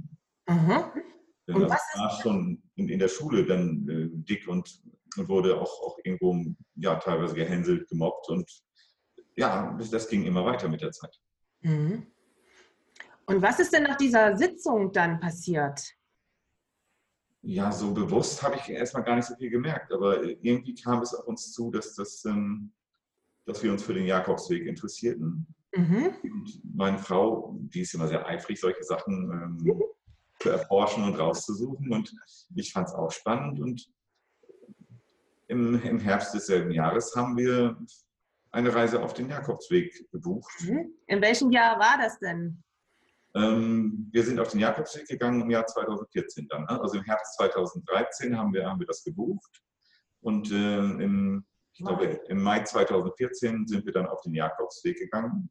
Mhm. 0.49 1.03
Denn 1.49 1.57
und 1.57 1.63
das 1.63 1.83
war 1.95 2.11
schon 2.23 2.63
in, 2.77 2.89
in, 2.89 2.99
der 2.99 3.09
Schule 3.09 3.45
dann 3.45 3.89
äh, 3.89 4.09
dick 4.13 4.47
und, 4.47 4.83
und, 5.17 5.29
wurde 5.29 5.61
auch, 5.61 5.83
auch 5.83 5.99
irgendwo 6.05 6.55
ja, 6.77 6.95
teilweise 6.97 7.35
gehänselt, 7.35 7.89
gemobbt 7.89 8.29
und 8.29 8.49
ja, 9.35 9.75
das, 9.79 9.91
das 9.91 10.09
ging 10.09 10.25
immer 10.25 10.45
weiter 10.45 10.69
mit 10.69 10.83
der 10.83 10.93
Zeit. 10.93 11.19
Mhm. 11.63 12.07
Und 13.27 13.43
was 13.43 13.59
ist 13.61 13.73
denn 13.73 13.85
nach 13.85 13.97
dieser 13.97 14.37
Sitzung 14.37 14.93
dann 14.93 15.19
passiert? 15.19 15.81
Ja, 17.45 17.73
so 17.73 17.93
bewusst 17.93 18.43
habe 18.43 18.57
ich 18.57 18.69
erstmal 18.69 19.03
gar 19.03 19.17
nicht 19.17 19.27
so 19.27 19.35
viel 19.35 19.51
gemerkt, 19.51 19.93
aber 19.93 20.23
irgendwie 20.23 20.75
kam 20.75 21.03
es 21.03 21.13
auf 21.13 21.27
uns 21.27 21.53
zu, 21.53 21.73
dass, 21.73 21.95
das, 21.97 22.25
ähm, 22.25 22.73
dass 23.47 23.63
wir 23.63 23.73
uns 23.73 23.83
für 23.83 23.95
den 23.95 24.07
Jakobsweg 24.07 24.65
interessierten. 24.67 25.47
Mhm. 25.75 26.15
Und 26.23 26.61
meine 26.75 26.99
Frau, 26.99 27.57
die 27.59 27.81
ist 27.81 27.95
immer 27.95 28.07
sehr 28.07 28.25
eifrig, 28.27 28.61
solche 28.61 28.85
Sachen 28.85 29.59
ähm, 29.65 29.83
zu 30.39 30.51
erforschen 30.51 31.03
und 31.05 31.19
rauszusuchen. 31.19 31.93
Und 31.93 32.15
ich 32.55 32.73
fand 32.73 32.89
es 32.89 32.95
auch 32.95 33.11
spannend. 33.11 33.61
Und 33.61 33.91
im, 35.49 35.83
im 35.83 35.99
Herbst 35.99 36.35
desselben 36.35 36.71
Jahres 36.71 37.15
haben 37.17 37.37
wir 37.37 37.77
eine 38.53 38.73
Reise 38.73 39.03
auf 39.03 39.15
den 39.15 39.31
Jakobsweg 39.31 40.11
gebucht. 40.13 40.53
Mhm. 40.61 40.95
In 41.07 41.21
welchem 41.21 41.51
Jahr 41.51 41.79
war 41.79 41.99
das 41.99 42.19
denn? 42.21 42.63
Ähm, 43.35 44.09
wir 44.13 44.23
sind 44.25 44.39
auf 44.39 44.51
den 44.51 44.61
Jakobsweg 44.61 45.07
gegangen 45.07 45.41
im 45.41 45.51
Jahr 45.51 45.67
2014 45.67 46.49
dann. 46.49 46.63
Ne? 46.63 46.81
Also 46.81 46.99
im 46.99 47.05
Herbst 47.05 47.35
2013 47.37 48.37
haben 48.37 48.53
wir, 48.53 48.67
haben 48.67 48.81
wir 48.81 48.87
das 48.87 49.03
gebucht. 49.03 49.63
Und 50.21 50.51
äh, 50.53 50.79
im, 50.79 51.45
ich 51.73 51.85
glaube, 51.85 52.21
im 52.29 52.43
Mai 52.43 52.63
2014 52.63 53.67
sind 53.67 53.87
wir 53.87 53.93
dann 53.93 54.07
auf 54.07 54.21
den 54.21 54.35
Jakobsweg 54.35 54.99
gegangen 54.99 55.51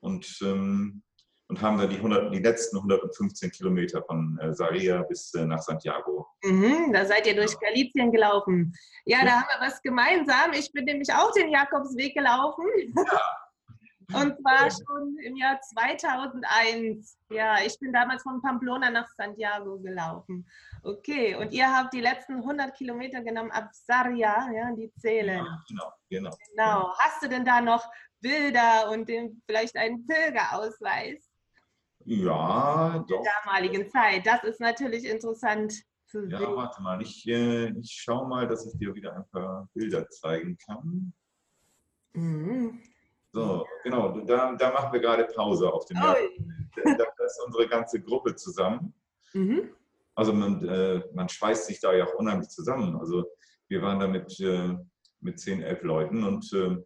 und, 0.00 0.38
ähm, 0.42 1.02
und 1.48 1.60
haben 1.60 1.78
dann 1.78 1.90
die, 1.90 1.96
100, 1.96 2.32
die 2.32 2.38
letzten 2.38 2.76
115 2.76 3.50
Kilometer 3.50 4.02
von 4.04 4.38
äh, 4.40 4.54
Saria 4.54 5.02
bis 5.02 5.34
äh, 5.34 5.44
nach 5.44 5.60
Santiago. 5.60 6.28
Mhm, 6.44 6.92
da 6.92 7.04
seid 7.04 7.26
ihr 7.26 7.34
durch 7.34 7.58
Galicien 7.58 8.12
gelaufen. 8.12 8.72
Ja, 9.04 9.18
ja, 9.18 9.24
da 9.24 9.30
haben 9.32 9.48
wir 9.60 9.66
was 9.66 9.82
gemeinsam. 9.82 10.52
Ich 10.52 10.72
bin 10.72 10.84
nämlich 10.84 11.12
auch 11.12 11.32
den 11.32 11.50
Jakobsweg 11.50 12.14
gelaufen. 12.14 12.64
Ja. 12.94 13.20
Und 14.14 14.36
zwar 14.40 14.70
schon 14.70 15.16
im 15.18 15.36
Jahr 15.36 15.60
2001. 15.60 17.18
Ja, 17.30 17.56
ich 17.64 17.78
bin 17.78 17.92
damals 17.92 18.22
von 18.22 18.40
Pamplona 18.42 18.90
nach 18.90 19.08
Santiago 19.16 19.78
gelaufen. 19.78 20.46
Okay, 20.82 21.34
und 21.36 21.52
ihr 21.52 21.70
habt 21.70 21.94
die 21.94 22.00
letzten 22.00 22.36
100 22.36 22.74
Kilometer 22.74 23.22
genommen 23.22 23.50
ab 23.50 23.70
Sarria, 23.72 24.50
ja, 24.52 24.72
die 24.74 24.92
zählen. 24.94 25.44
Ja, 25.44 25.62
genau, 25.68 25.92
genau. 26.08 26.36
Genau. 26.50 26.94
Hast 26.98 27.22
du 27.22 27.28
denn 27.28 27.44
da 27.44 27.60
noch 27.60 27.84
Bilder 28.20 28.90
und 28.90 29.08
den, 29.08 29.42
vielleicht 29.46 29.76
einen 29.76 30.06
Pilgerausweis? 30.06 31.28
Ja, 32.04 33.04
doch. 33.08 33.18
In 33.18 33.24
der 33.24 33.32
damaligen 33.44 33.88
Zeit. 33.88 34.26
Das 34.26 34.42
ist 34.44 34.60
natürlich 34.60 35.04
interessant 35.04 35.72
zu 36.06 36.24
ja, 36.28 36.38
sehen. 36.38 36.48
Ja, 36.48 36.56
warte 36.56 36.82
mal. 36.82 37.00
Ich, 37.00 37.26
äh, 37.28 37.70
ich 37.78 37.92
schaue 37.92 38.28
mal, 38.28 38.46
dass 38.48 38.66
ich 38.66 38.78
dir 38.78 38.94
wieder 38.94 39.14
ein 39.14 39.28
paar 39.30 39.68
Bilder 39.74 40.08
zeigen 40.08 40.56
kann. 40.58 41.12
Mhm. 42.14 42.82
So, 43.32 43.66
genau, 43.82 44.20
da, 44.20 44.52
da 44.52 44.72
machen 44.72 44.92
wir 44.92 45.00
gerade 45.00 45.24
Pause 45.24 45.72
auf 45.72 45.86
dem 45.86 45.96
Jahr. 45.96 46.16
Da 46.74 47.24
ist 47.26 47.38
unsere 47.44 47.68
ganze 47.68 48.00
Gruppe 48.00 48.34
zusammen. 48.34 48.94
Mhm. 49.34 49.74
Also 50.14 50.32
man, 50.32 50.66
äh, 50.66 51.02
man 51.12 51.28
schweißt 51.28 51.66
sich 51.66 51.80
da 51.80 51.92
ja 51.92 52.06
auch 52.06 52.14
unheimlich 52.14 52.48
zusammen. 52.48 52.96
Also 52.96 53.26
wir 53.68 53.82
waren 53.82 54.00
da 54.00 54.08
mit, 54.08 54.40
äh, 54.40 54.74
mit 55.20 55.38
10, 55.38 55.62
11 55.62 55.82
Leuten 55.82 56.24
und 56.24 56.50
äh, 56.54 56.78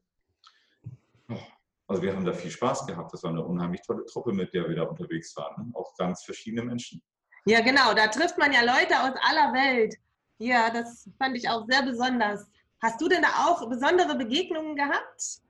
also 1.87 2.03
wir 2.03 2.15
haben 2.15 2.25
da 2.25 2.33
viel 2.33 2.51
Spaß 2.51 2.87
gehabt. 2.87 3.13
Das 3.13 3.23
war 3.23 3.31
eine 3.31 3.45
unheimlich 3.45 3.83
tolle 3.83 4.05
Truppe, 4.07 4.33
mit 4.33 4.53
der 4.55 4.69
wir 4.69 4.75
da 4.75 4.83
unterwegs 4.83 5.37
waren. 5.37 5.73
Auch 5.75 5.95
ganz 5.97 6.25
verschiedene 6.25 6.65
Menschen. 6.65 7.01
Ja, 7.45 7.61
genau, 7.61 7.95
da 7.95 8.09
trifft 8.09 8.39
man 8.39 8.53
ja 8.53 8.63
Leute 8.63 8.99
aus 9.01 9.15
aller 9.23 9.53
Welt. 9.53 9.95
Ja, 10.39 10.71
das 10.71 11.09
fand 11.17 11.37
ich 11.37 11.49
auch 11.49 11.65
sehr 11.69 11.83
besonders. 11.83 12.45
Hast 12.83 13.01
du 13.01 13.09
denn 13.09 13.23
da 13.23 13.47
auch 13.47 13.69
besondere 13.69 14.17
Begegnungen 14.17 14.75
gehabt? 14.75 15.41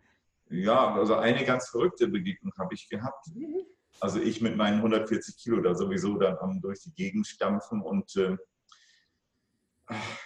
Ja, 0.48 0.94
also 0.94 1.16
eine 1.16 1.44
ganz 1.44 1.68
verrückte 1.68 2.08
Begegnung 2.08 2.52
habe 2.58 2.74
ich 2.74 2.88
gehabt. 2.88 3.26
Also 4.00 4.20
ich 4.20 4.40
mit 4.40 4.56
meinen 4.56 4.76
140 4.76 5.36
Kilo 5.38 5.60
da 5.60 5.74
sowieso 5.74 6.16
dann 6.16 6.36
am 6.38 6.60
durch 6.60 6.82
die 6.82 6.92
Gegend 6.92 7.26
stampfen 7.26 7.80
und 7.80 8.14
äh, 8.16 8.36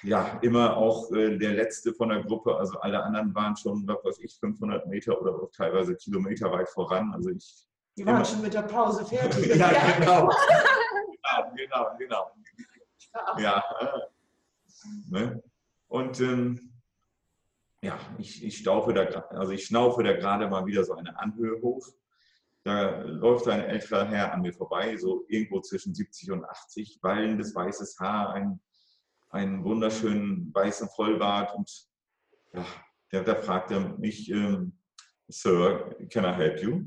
ja, 0.03 0.39
immer 0.43 0.77
auch 0.77 1.11
äh, 1.13 1.37
der 1.37 1.53
Letzte 1.53 1.93
von 1.93 2.09
der 2.09 2.23
Gruppe. 2.23 2.57
Also 2.57 2.81
alle 2.81 3.03
anderen 3.03 3.35
waren 3.35 3.57
schon, 3.57 3.87
was 3.87 4.05
weiß 4.05 4.19
ich, 4.21 4.39
500 4.39 4.87
Meter 4.87 5.21
oder 5.21 5.35
auch 5.35 5.51
teilweise 5.53 5.95
Kilometer 5.97 6.51
weit 6.51 6.69
voran. 6.69 7.13
Also 7.15 7.31
ich. 7.31 7.67
Die 7.97 8.07
waren 8.07 8.17
immer, 8.17 8.25
schon 8.25 8.43
mit 8.43 8.55
der 8.55 8.63
Pause 8.63 9.05
fertig. 9.05 9.47
ja, 9.57 9.71
genau. 9.99 10.31
ja, 11.25 11.53
genau, 11.55 11.91
genau. 11.99 12.31
Ja. 13.39 13.63
Äh, 13.81 15.11
ne? 15.11 15.43
Und 15.89 16.21
ähm, 16.21 16.70
ja, 17.83 17.99
ich, 18.19 18.45
ich 18.45 18.59
staufe 18.59 18.93
da, 18.93 19.05
also 19.31 19.53
ich 19.53 19.65
schnaufe 19.65 20.03
da 20.03 20.13
gerade 20.13 20.49
mal 20.49 20.67
wieder 20.67 20.85
so 20.85 20.95
eine 20.95 21.19
Anhöhe 21.19 21.61
hoch. 21.63 21.87
Da 22.63 23.01
läuft 23.03 23.49
ein 23.49 23.61
älterer 23.61 24.07
Herr 24.07 24.35
an 24.35 24.43
mir 24.43 24.53
vorbei, 24.53 24.97
so 24.97 25.25
irgendwo 25.29 25.61
zwischen 25.61 25.95
70 25.95 26.31
und 26.33 26.45
80, 26.45 26.99
wallendes 27.03 27.55
weißes 27.55 27.99
Haar, 27.99 28.35
ein, 28.35 28.61
einen 29.31 29.65
wunderschönen 29.65 30.53
weißen 30.53 30.89
Vollbart 30.91 31.55
und 31.55 31.89
ja, 32.53 32.67
der, 33.13 33.25
der 33.25 33.37
fragte 33.37 33.81
mich, 33.99 34.31
ähm, 34.31 34.73
Sir, 35.29 35.97
can 36.11 36.25
I 36.25 36.35
help 36.35 36.63
you? 36.63 36.85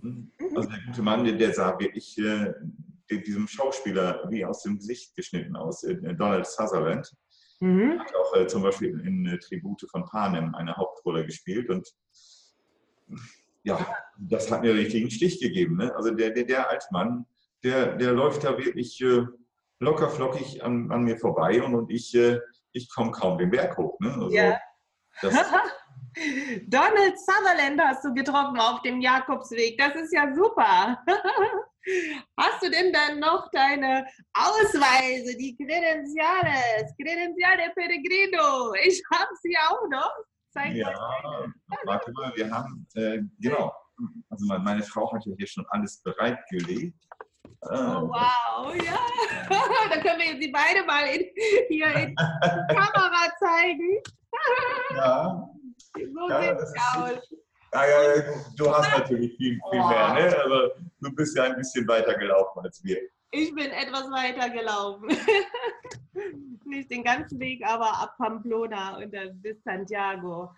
Hm? 0.00 0.30
Also 0.54 0.68
der 0.68 0.80
gute 0.86 1.02
Mann, 1.02 1.24
der, 1.24 1.34
der 1.34 1.52
sah 1.52 1.78
wirklich 1.80 2.16
äh, 2.18 2.52
diesem 3.10 3.48
Schauspieler 3.48 4.24
wie 4.30 4.44
aus 4.44 4.62
dem 4.62 4.76
Gesicht 4.76 5.16
geschnitten 5.16 5.56
aus, 5.56 5.82
äh, 5.82 5.96
Donald 6.14 6.46
Sutherland. 6.46 7.12
Mhm. 7.60 8.00
Hat 8.00 8.14
auch 8.14 8.36
äh, 8.36 8.46
zum 8.46 8.62
Beispiel 8.62 9.00
in, 9.06 9.26
äh, 9.26 9.38
Tribute 9.38 9.86
von 9.90 10.04
Panem 10.04 10.54
eine 10.54 10.76
Hauptrolle 10.76 11.24
gespielt 11.24 11.70
und 11.70 11.88
ja, 13.62 13.78
das 14.18 14.50
hat 14.50 14.62
mir 14.62 14.70
einen 14.70 14.80
richtigen 14.80 15.10
Stich 15.10 15.40
gegeben. 15.40 15.76
Ne? 15.76 15.94
Also 15.94 16.10
der, 16.10 16.30
der, 16.30 16.44
der 16.44 16.70
Altmann, 16.70 17.26
der, 17.62 17.96
der 17.96 18.12
läuft 18.12 18.44
da 18.44 18.58
wirklich 18.58 19.00
äh, 19.00 19.24
locker 19.80 20.10
flockig 20.10 20.62
an, 20.62 20.90
an 20.90 21.04
mir 21.04 21.16
vorbei 21.16 21.62
und, 21.62 21.74
und 21.74 21.90
ich, 21.90 22.14
äh, 22.14 22.40
ich 22.72 22.92
komme 22.92 23.10
kaum 23.10 23.38
den 23.38 23.50
Berg 23.50 23.76
hoch. 23.76 23.98
Ne? 24.00 24.12
Also, 24.12 24.30
ja. 24.30 24.58
Donald 26.66 27.18
Sutherland 27.18 27.80
hast 27.80 28.04
du 28.04 28.12
getroffen 28.12 28.58
auf 28.58 28.82
dem 28.82 29.00
Jakobsweg. 29.00 29.78
Das 29.78 29.94
ist 29.94 30.12
ja 30.12 30.32
super. 30.34 31.02
Hast 32.38 32.62
du 32.62 32.70
denn 32.70 32.92
dann 32.92 33.20
noch 33.20 33.50
deine 33.52 34.06
Ausweise, 34.32 35.36
die 35.36 35.56
Credenciales, 35.56 36.94
Credenciale 37.00 37.72
Peregrino? 37.74 38.74
Ich 38.82 39.02
habe 39.12 39.30
sie 39.42 39.56
auch 39.68 39.88
noch. 39.88 40.12
Zeig 40.52 40.74
ja, 40.74 40.92
warte 41.84 42.12
mal, 42.12 42.32
wir 42.36 42.48
haben, 42.48 42.86
äh, 42.94 43.18
genau, 43.40 43.72
also 44.30 44.46
meine 44.46 44.82
Frau 44.84 45.12
hat 45.12 45.26
ja 45.26 45.34
hier 45.36 45.48
schon 45.48 45.66
alles 45.70 46.00
bereitgelegt. 46.02 46.96
Oh, 47.62 48.08
wow, 48.08 48.74
ja. 48.76 48.98
Dann 49.90 50.00
können 50.00 50.20
wir 50.20 50.40
sie 50.40 50.52
beide 50.52 50.84
mal 50.84 51.06
in, 51.06 51.26
hier 51.68 51.86
in 51.94 52.10
die 52.10 52.14
Kamera 52.74 53.32
zeigen. 53.38 54.00
Ja. 54.94 55.50
So 55.96 56.28
ja, 56.28 56.42
sieht 56.42 56.58
es 56.58 56.74
aus. 56.96 57.43
Ja, 57.74 57.84
ja, 57.86 58.22
du 58.56 58.72
hast 58.72 58.96
natürlich 58.96 59.36
viel, 59.36 59.58
viel 59.70 59.80
oh. 59.80 59.88
mehr, 59.88 60.14
ne? 60.14 60.44
aber 60.44 60.70
du 61.00 61.12
bist 61.12 61.36
ja 61.36 61.44
ein 61.44 61.56
bisschen 61.56 61.86
weiter 61.88 62.14
gelaufen 62.14 62.60
als 62.62 62.82
wir. 62.84 62.98
Ich 63.32 63.52
bin 63.52 63.66
etwas 63.66 64.08
weiter 64.12 64.48
gelaufen. 64.48 65.08
Nicht 66.66 66.88
den 66.88 67.02
ganzen 67.02 67.40
Weg, 67.40 67.66
aber 67.66 67.86
ab 68.00 68.14
Pamplona 68.16 68.98
und 68.98 69.12
dann 69.12 69.42
bis 69.42 69.60
Santiago. 69.64 70.52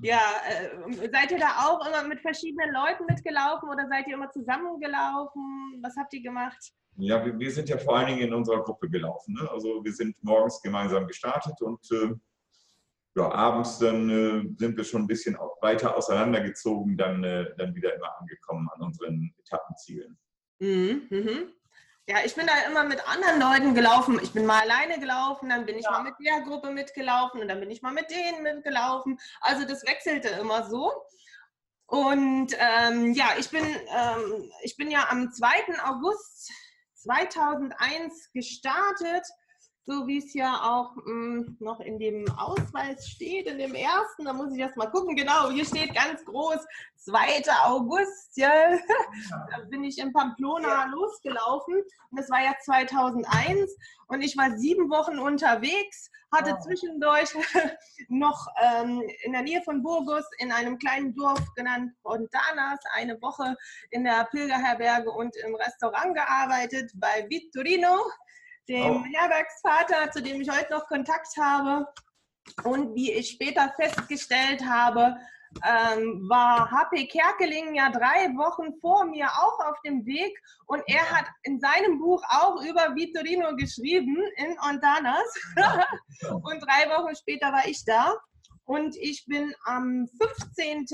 Ja, 0.00 0.22
äh, 0.48 1.08
seid 1.12 1.30
ihr 1.32 1.38
da 1.38 1.66
auch 1.66 1.86
immer 1.86 2.04
mit 2.08 2.20
verschiedenen 2.20 2.72
Leuten 2.72 3.04
mitgelaufen 3.04 3.68
oder 3.68 3.86
seid 3.88 4.08
ihr 4.08 4.14
immer 4.14 4.30
zusammengelaufen? 4.30 5.78
Was 5.82 5.94
habt 5.98 6.14
ihr 6.14 6.22
gemacht? 6.22 6.72
Ja, 6.96 7.22
wir, 7.24 7.38
wir 7.38 7.50
sind 7.50 7.68
ja 7.68 7.76
vor 7.76 7.98
allen 7.98 8.08
Dingen 8.08 8.28
in 8.28 8.34
unserer 8.34 8.62
Gruppe 8.62 8.88
gelaufen. 8.88 9.34
Ne? 9.34 9.48
Also 9.50 9.84
wir 9.84 9.92
sind 9.92 10.16
morgens 10.24 10.62
gemeinsam 10.62 11.06
gestartet 11.06 11.60
und 11.60 11.86
äh, 11.92 12.14
ja, 13.14 13.30
abends 13.30 13.78
dann 13.78 14.08
äh, 14.08 14.58
sind 14.58 14.76
wir 14.76 14.84
schon 14.84 15.02
ein 15.02 15.06
bisschen 15.06 15.36
weiter 15.60 15.96
auseinandergezogen, 15.96 16.96
dann, 16.96 17.22
äh, 17.24 17.46
dann 17.58 17.74
wieder 17.74 17.94
immer 17.94 18.18
angekommen 18.18 18.68
an 18.74 18.82
unseren 18.82 19.34
Etappenzielen. 19.38 20.18
Mhm, 20.60 21.06
mhm. 21.10 21.52
Ja, 22.06 22.16
ich 22.24 22.34
bin 22.34 22.46
da 22.46 22.52
immer 22.68 22.84
mit 22.84 23.06
anderen 23.08 23.40
Leuten 23.40 23.74
gelaufen. 23.74 24.18
Ich 24.22 24.32
bin 24.32 24.44
mal 24.44 24.62
alleine 24.62 24.98
gelaufen, 24.98 25.48
dann 25.48 25.66
bin 25.66 25.76
ich 25.76 25.84
ja. 25.84 25.92
mal 25.92 26.02
mit 26.02 26.14
der 26.24 26.40
Gruppe 26.40 26.70
mitgelaufen 26.70 27.40
und 27.40 27.48
dann 27.48 27.60
bin 27.60 27.70
ich 27.70 27.82
mal 27.82 27.92
mit 27.92 28.10
denen 28.10 28.42
mitgelaufen. 28.42 29.18
Also 29.40 29.66
das 29.66 29.84
wechselte 29.86 30.28
immer 30.28 30.68
so. 30.68 30.92
Und 31.86 32.56
ähm, 32.58 33.12
ja, 33.12 33.34
ich 33.38 33.50
bin, 33.50 33.64
ähm, 33.64 34.50
ich 34.62 34.76
bin 34.76 34.90
ja 34.90 35.08
am 35.10 35.30
2. 35.30 35.48
August 35.84 36.50
2001 36.94 38.32
gestartet 38.32 39.26
so 39.84 40.06
wie 40.06 40.18
es 40.18 40.32
ja 40.34 40.60
auch 40.62 40.94
mh, 40.96 41.04
hm, 41.06 41.56
noch 41.60 41.80
in 41.80 41.98
dem 41.98 42.24
Ausweis 42.36 43.08
steht, 43.08 43.46
in 43.46 43.58
dem 43.58 43.74
ersten, 43.74 44.24
da 44.24 44.32
muss 44.32 44.52
ich 44.52 44.60
erst 44.60 44.76
mal 44.76 44.90
gucken, 44.90 45.16
genau, 45.16 45.50
hier 45.50 45.64
steht 45.64 45.94
ganz 45.94 46.24
groß, 46.24 46.58
2. 46.96 47.42
August, 47.64 48.36
ja, 48.36 48.78
da 49.50 49.58
bin 49.68 49.82
ich 49.82 49.98
in 49.98 50.12
Pamplona 50.12 50.84
losgelaufen 50.86 51.74
und 51.74 52.18
das 52.18 52.30
war 52.30 52.42
ja 52.42 52.54
2001 52.62 53.74
und 54.06 54.22
ich 54.22 54.36
war 54.36 54.56
sieben 54.56 54.88
Wochen 54.88 55.18
unterwegs, 55.18 56.10
hatte 56.30 56.56
zwischendurch 56.60 57.30
noch 58.08 58.46
ähm, 58.62 59.02
in 59.24 59.32
der 59.32 59.42
Nähe 59.42 59.62
von 59.62 59.82
Burgos 59.82 60.24
in 60.38 60.52
einem 60.52 60.78
kleinen 60.78 61.14
Dorf 61.14 61.42
genannt 61.56 61.92
Fontanas 62.02 62.78
eine 62.94 63.20
Woche 63.20 63.56
in 63.90 64.04
der 64.04 64.24
Pilgerherberge 64.30 65.10
und 65.10 65.36
im 65.44 65.54
Restaurant 65.56 66.14
gearbeitet 66.14 66.90
bei 66.94 67.26
Vittorino 67.28 67.98
dem 68.68 68.96
oh. 68.96 69.04
Herbergsvater, 69.04 70.10
zu 70.10 70.22
dem 70.22 70.40
ich 70.40 70.50
heute 70.50 70.72
noch 70.72 70.86
Kontakt 70.86 71.28
habe. 71.38 71.86
Und 72.64 72.94
wie 72.94 73.12
ich 73.12 73.30
später 73.30 73.72
festgestellt 73.76 74.64
habe, 74.64 75.16
ähm, 75.64 76.28
war 76.28 76.70
HP 76.70 77.06
Kerkeling 77.06 77.74
ja 77.74 77.90
drei 77.90 78.28
Wochen 78.36 78.72
vor 78.80 79.04
mir 79.04 79.26
auch 79.26 79.60
auf 79.66 79.80
dem 79.84 80.04
Weg 80.06 80.36
und 80.66 80.82
er 80.86 81.08
hat 81.10 81.26
in 81.42 81.60
seinem 81.60 81.98
Buch 81.98 82.22
auch 82.28 82.62
über 82.62 82.94
Vittorino 82.94 83.54
geschrieben 83.56 84.16
in 84.36 84.56
Ontanas. 84.60 85.34
und 86.30 86.60
drei 86.62 86.88
Wochen 86.90 87.14
später 87.14 87.52
war 87.52 87.66
ich 87.66 87.84
da 87.84 88.14
und 88.64 88.96
ich 88.96 89.24
bin 89.26 89.54
am 89.64 90.08
15. 90.18 90.86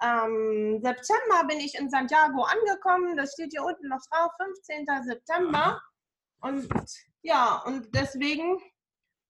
Ähm, 0.00 0.80
September 0.80 1.44
bin 1.48 1.58
ich 1.58 1.74
in 1.74 1.90
Santiago 1.90 2.42
angekommen. 2.42 3.16
Das 3.16 3.32
steht 3.32 3.50
hier 3.50 3.64
unten 3.64 3.88
noch 3.88 4.00
drauf, 4.10 4.30
15. 4.38 4.86
September. 5.04 5.80
Und 6.40 6.68
ja, 7.22 7.62
und 7.66 7.94
deswegen 7.94 8.58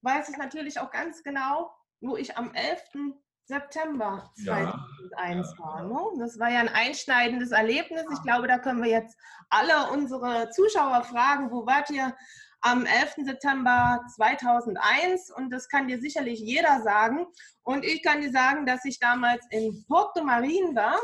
weiß 0.03 0.29
ich 0.29 0.37
natürlich 0.37 0.79
auch 0.79 0.91
ganz 0.91 1.23
genau, 1.23 1.71
wo 2.01 2.17
ich 2.17 2.37
am 2.37 2.53
11. 2.55 3.15
September 3.49 4.31
2001 4.45 5.55
ja. 5.59 5.65
war. 5.65 5.83
Ne? 5.83 5.99
Das 6.19 6.39
war 6.39 6.51
ja 6.51 6.61
ein 6.61 6.69
einschneidendes 6.69 7.51
Erlebnis. 7.51 8.05
Ich 8.13 8.23
glaube, 8.23 8.47
da 8.47 8.59
können 8.59 8.83
wir 8.83 8.91
jetzt 8.91 9.17
alle 9.49 9.91
unsere 9.91 10.51
Zuschauer 10.51 11.03
fragen, 11.05 11.51
wo 11.51 11.67
wart 11.67 11.89
ihr 11.91 12.15
am 12.61 12.85
11. 12.85 13.25
September 13.25 14.05
2001? 14.15 15.31
Und 15.31 15.51
das 15.51 15.69
kann 15.69 15.89
dir 15.89 15.99
sicherlich 15.99 16.41
jeder 16.41 16.83
sagen. 16.83 17.27
Und 17.63 17.85
ich 17.85 18.03
kann 18.03 18.21
dir 18.21 18.31
sagen, 18.31 18.67
dass 18.67 18.85
ich 18.85 18.99
damals 18.99 19.47
in 19.51 19.83
Porto 19.89 20.23
Marin 20.23 20.77
war. 20.77 20.99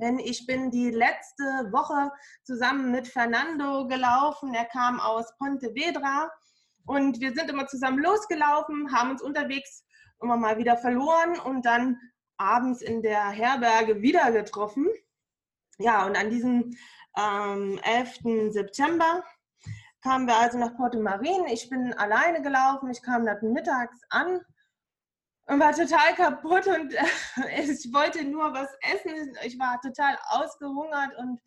Denn 0.00 0.18
ich 0.18 0.46
bin 0.46 0.70
die 0.70 0.90
letzte 0.90 1.44
Woche 1.72 2.10
zusammen 2.44 2.90
mit 2.90 3.08
Fernando 3.08 3.86
gelaufen. 3.86 4.54
Er 4.54 4.64
kam 4.66 5.00
aus 5.00 5.36
Pontevedra 5.38 6.30
und 6.86 7.20
wir 7.20 7.34
sind 7.34 7.50
immer 7.50 7.66
zusammen 7.66 8.02
losgelaufen, 8.02 8.92
haben 8.92 9.10
uns 9.10 9.22
unterwegs 9.22 9.84
immer 10.20 10.36
mal 10.36 10.58
wieder 10.58 10.76
verloren 10.76 11.38
und 11.38 11.64
dann 11.64 12.00
abends 12.38 12.82
in 12.82 13.02
der 13.02 13.28
Herberge 13.28 14.00
wieder 14.02 14.32
getroffen. 14.32 14.88
Ja, 15.78 16.06
und 16.06 16.16
an 16.16 16.30
diesem 16.30 16.76
ähm, 17.16 17.78
11. 17.82 18.52
September 18.52 19.24
kamen 20.02 20.26
wir 20.26 20.36
also 20.36 20.58
nach 20.58 20.76
Porto 20.76 21.00
Marin. 21.00 21.46
Ich 21.46 21.68
bin 21.68 21.92
alleine 21.94 22.42
gelaufen. 22.42 22.90
Ich 22.90 23.02
kam 23.02 23.24
dann 23.26 23.52
mittags 23.52 24.00
an 24.10 24.40
und 25.48 25.60
war 25.60 25.72
total 25.72 26.14
kaputt 26.14 26.66
und 26.66 26.94
äh, 26.94 27.04
ich 27.62 27.92
wollte 27.92 28.24
nur 28.24 28.52
was 28.52 28.68
essen. 28.82 29.36
Ich 29.44 29.58
war 29.58 29.80
total 29.80 30.18
ausgehungert 30.28 31.16
und 31.16 31.40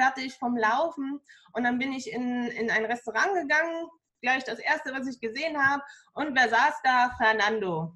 fertig 0.00 0.34
vom 0.38 0.56
Laufen. 0.56 1.20
Und 1.52 1.64
dann 1.64 1.78
bin 1.78 1.92
ich 1.92 2.10
in, 2.10 2.46
in 2.46 2.70
ein 2.70 2.84
Restaurant 2.84 3.34
gegangen, 3.34 3.88
gleich 4.22 4.44
das 4.44 4.60
erste, 4.60 4.92
was 4.92 5.08
ich 5.08 5.20
gesehen 5.20 5.58
habe. 5.60 5.82
Und 6.14 6.36
wer 6.36 6.48
saß 6.48 6.74
da? 6.84 7.10
Fernando. 7.18 7.92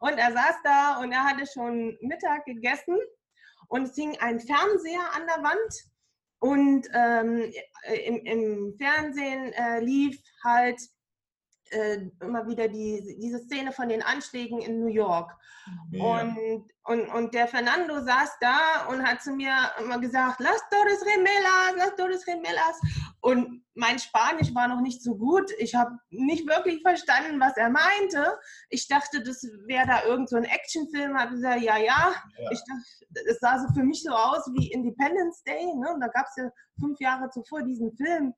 Und 0.00 0.18
er 0.18 0.32
saß 0.32 0.56
da 0.64 0.98
und 1.00 1.12
er 1.12 1.24
hatte 1.24 1.46
schon 1.46 1.96
Mittag 2.00 2.44
gegessen 2.44 2.96
und 3.68 3.84
es 3.84 3.94
hing 3.94 4.16
ein 4.20 4.40
Fernseher 4.40 5.14
an 5.14 5.26
der 5.26 5.42
Wand. 5.42 5.84
Und 6.38 6.86
ähm, 6.92 7.52
im, 8.04 8.16
im, 8.26 8.76
Fernsehen 8.78 9.52
äh, 9.54 9.80
lief 9.80 10.20
halt 10.44 10.78
äh, 11.70 11.98
immer 12.20 12.46
wieder 12.46 12.68
die, 12.68 13.16
diese 13.20 13.38
Szene 13.40 13.72
von 13.72 13.88
den 13.88 14.02
Anschlägen 14.02 14.60
in 14.60 14.80
New 14.80 14.88
York. 14.88 15.32
Ja. 15.90 16.20
Und, 16.20 16.70
und, 16.84 17.08
und 17.08 17.34
der 17.34 17.48
Fernando 17.48 18.00
saß 18.00 18.36
da 18.40 18.86
und 18.88 19.02
hat 19.04 19.22
zu 19.22 19.32
mir 19.32 19.52
immer 19.80 19.98
gesagt, 19.98 20.40
Las 20.40 20.62
Torres 20.70 21.04
Remelas, 21.04 21.76
Las 21.76 21.96
Torres 21.96 22.26
Remelas. 22.26 22.80
Und 23.20 23.64
mein 23.74 23.98
Spanisch 23.98 24.54
war 24.54 24.68
noch 24.68 24.80
nicht 24.80 25.02
so 25.02 25.16
gut. 25.16 25.50
Ich 25.58 25.74
habe 25.74 25.98
nicht 26.10 26.46
wirklich 26.48 26.80
verstanden, 26.82 27.40
was 27.40 27.56
er 27.56 27.70
meinte. 27.70 28.38
Ich 28.70 28.86
dachte, 28.86 29.22
das 29.22 29.42
wäre 29.66 29.86
da 29.86 30.04
irgend 30.04 30.28
so 30.28 30.36
ein 30.36 30.44
Actionfilm. 30.44 31.18
Habe 31.18 31.32
gesagt, 31.32 31.62
ja, 31.62 31.76
ja. 31.76 32.12
ja. 32.38 32.50
Ich 32.52 32.60
dachte, 32.60 33.28
es 33.28 33.38
sah 33.40 33.58
so 33.58 33.66
für 33.74 33.82
mich 33.82 34.02
so 34.02 34.12
aus 34.12 34.46
wie 34.54 34.70
Independence 34.70 35.42
Day. 35.42 35.64
Ne? 35.64 35.92
Und 35.92 36.00
da 36.00 36.08
gab 36.08 36.26
es 36.26 36.36
ja 36.36 36.50
fünf 36.78 37.00
Jahre 37.00 37.28
zuvor 37.30 37.62
diesen 37.62 37.92
Film 37.96 38.32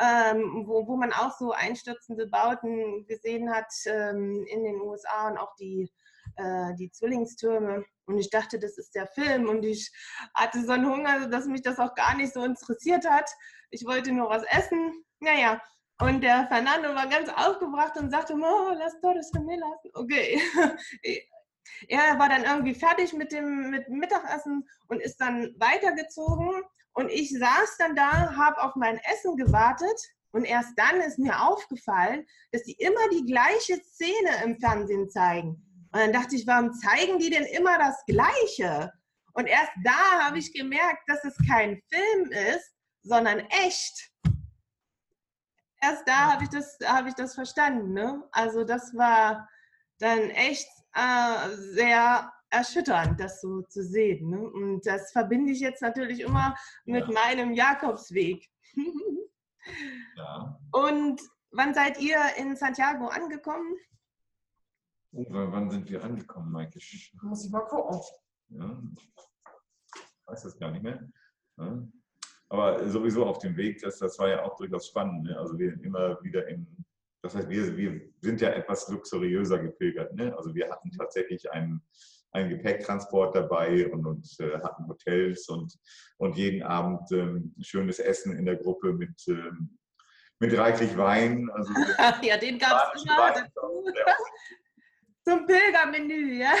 ähm, 0.00 0.64
wo, 0.66 0.86
wo 0.86 0.96
man 0.96 1.12
auch 1.12 1.36
so 1.38 1.52
einstürzende 1.52 2.26
Bauten 2.26 3.06
gesehen 3.06 3.52
hat 3.54 3.72
ähm, 3.86 4.44
in 4.48 4.64
den 4.64 4.80
USA 4.80 5.28
und 5.28 5.38
auch 5.38 5.54
die, 5.56 5.90
äh, 6.36 6.74
die 6.74 6.90
Zwillingstürme. 6.90 7.84
Und 8.06 8.18
ich 8.18 8.30
dachte, 8.30 8.58
das 8.58 8.78
ist 8.78 8.94
der 8.94 9.06
Film. 9.08 9.48
Und 9.48 9.64
ich 9.64 9.92
hatte 10.34 10.64
so 10.64 10.72
einen 10.72 10.88
Hunger, 10.88 11.28
dass 11.28 11.46
mich 11.46 11.62
das 11.62 11.78
auch 11.78 11.94
gar 11.94 12.16
nicht 12.16 12.32
so 12.32 12.42
interessiert 12.44 13.08
hat. 13.08 13.30
Ich 13.70 13.84
wollte 13.86 14.12
nur 14.12 14.28
was 14.28 14.44
essen. 14.44 15.04
Naja, 15.20 15.60
und 16.00 16.20
der 16.22 16.48
Fernando 16.48 16.94
war 16.94 17.06
ganz 17.06 17.28
aufgebracht 17.28 17.96
und 17.96 18.10
sagte, 18.10 18.34
oh, 18.34 18.72
lass 18.76 19.00
Torres 19.00 19.30
de 19.30 19.40
lassen. 19.40 19.90
Okay. 19.94 20.40
er 21.88 22.18
war 22.18 22.28
dann 22.28 22.44
irgendwie 22.44 22.74
fertig 22.74 23.12
mit 23.12 23.30
dem 23.30 23.70
mit 23.70 23.88
Mittagessen 23.88 24.68
und 24.88 25.00
ist 25.00 25.20
dann 25.20 25.54
weitergezogen. 25.58 26.62
Und 26.94 27.10
ich 27.10 27.30
saß 27.38 27.76
dann 27.78 27.96
da, 27.96 28.36
habe 28.36 28.62
auf 28.62 28.74
mein 28.76 28.98
Essen 29.12 29.36
gewartet 29.36 29.98
Und 30.32 30.44
erst 30.44 30.72
dann 30.76 31.00
ist 31.00 31.18
mir 31.18 31.42
aufgefallen, 31.42 32.26
dass 32.52 32.62
die 32.62 32.72
immer 32.72 33.08
die 33.10 33.24
gleiche 33.26 33.82
Szene 33.82 34.44
im 34.44 34.58
Fernsehen 34.58 35.10
zeigen. 35.10 35.50
Und 35.92 36.00
dann 36.00 36.12
dachte 36.12 36.36
ich, 36.36 36.46
warum 36.46 36.72
zeigen 36.72 37.18
die 37.18 37.30
denn 37.30 37.44
immer 37.44 37.78
das 37.78 38.02
Gleiche? 38.06 38.90
Und 39.34 39.46
erst 39.46 39.72
da 39.84 40.26
habe 40.26 40.38
ich 40.38 40.52
gemerkt, 40.52 41.02
dass 41.06 41.24
es 41.24 41.36
kein 41.48 41.82
Film 41.90 42.30
ist, 42.30 42.72
sondern 43.02 43.40
echt. 43.40 44.10
Erst 45.82 46.06
da 46.06 46.32
habe 46.32 46.44
ich, 46.44 46.50
das, 46.50 46.78
ich 47.08 47.14
das 47.14 47.34
verstanden. 47.34 47.92
Ne? 47.92 48.22
Also 48.32 48.64
das 48.64 48.94
war 48.94 49.48
dann 49.98 50.30
echt 50.30 50.68
äh, 50.94 51.56
sehr 51.56 52.32
erschütternd, 52.52 53.18
das 53.18 53.40
so 53.40 53.62
zu 53.62 53.82
sehen. 53.82 54.30
Ne? 54.30 54.40
Und 54.40 54.86
das 54.86 55.10
verbinde 55.12 55.52
ich 55.52 55.60
jetzt 55.60 55.82
natürlich 55.82 56.20
immer 56.20 56.54
mit 56.84 57.06
ja. 57.08 57.12
meinem 57.12 57.52
Jakobsweg. 57.52 58.48
ja. 60.16 60.60
Und 60.72 61.20
wann 61.50 61.74
seid 61.74 62.00
ihr 62.00 62.18
in 62.36 62.54
Santiago 62.56 63.06
angekommen? 63.06 63.74
Oh, 65.12 65.26
wann 65.28 65.70
sind 65.70 65.90
wir 65.90 66.02
angekommen, 66.02 66.52
Maike? 66.52 66.78
Muss 67.22 67.44
ich 67.44 67.50
mal 67.50 67.66
gucken. 67.66 68.00
Ja. 68.48 68.82
Ich 68.96 70.26
weiß 70.26 70.42
das 70.44 70.58
gar 70.58 70.70
nicht 70.70 70.82
mehr. 70.82 71.06
Ja. 71.58 71.86
Aber 72.48 72.86
sowieso 72.88 73.24
auf 73.24 73.38
dem 73.38 73.56
Weg, 73.56 73.80
das, 73.80 73.98
das 73.98 74.18
war 74.18 74.28
ja 74.28 74.42
auch 74.42 74.56
durchaus 74.56 74.88
spannend. 74.88 75.24
Ne? 75.24 75.38
Also 75.38 75.58
wir 75.58 75.72
immer 75.82 76.22
wieder 76.22 76.46
in, 76.48 76.66
das 77.22 77.34
heißt, 77.34 77.48
wir, 77.48 77.76
wir 77.76 78.00
sind 78.20 78.40
ja 78.40 78.50
etwas 78.50 78.88
luxuriöser 78.88 79.58
gepilgert. 79.58 80.14
Ne? 80.14 80.36
Also 80.36 80.54
wir 80.54 80.70
hatten 80.70 80.90
tatsächlich 80.90 81.50
einen, 81.50 81.82
einen 82.32 82.50
Gepäcktransport 82.50 83.36
dabei 83.36 83.90
und, 83.90 84.06
und 84.06 84.40
äh, 84.40 84.58
hatten 84.62 84.88
Hotels 84.88 85.48
und, 85.48 85.74
und 86.16 86.36
jeden 86.36 86.62
Abend 86.62 87.10
ähm, 87.12 87.54
schönes 87.60 87.98
Essen 87.98 88.36
in 88.36 88.46
der 88.46 88.56
Gruppe 88.56 88.92
mit, 88.92 89.22
ähm, 89.28 89.78
mit 90.38 90.56
reichlich 90.56 90.96
Wein. 90.96 91.50
Also 91.52 91.72
ja, 92.22 92.36
den 92.36 92.58
gab 92.58 92.94
es 92.94 93.04
immer. 93.04 93.34
Zum 95.24 95.46
Pilgermenü, 95.46 96.40
ja. 96.40 96.52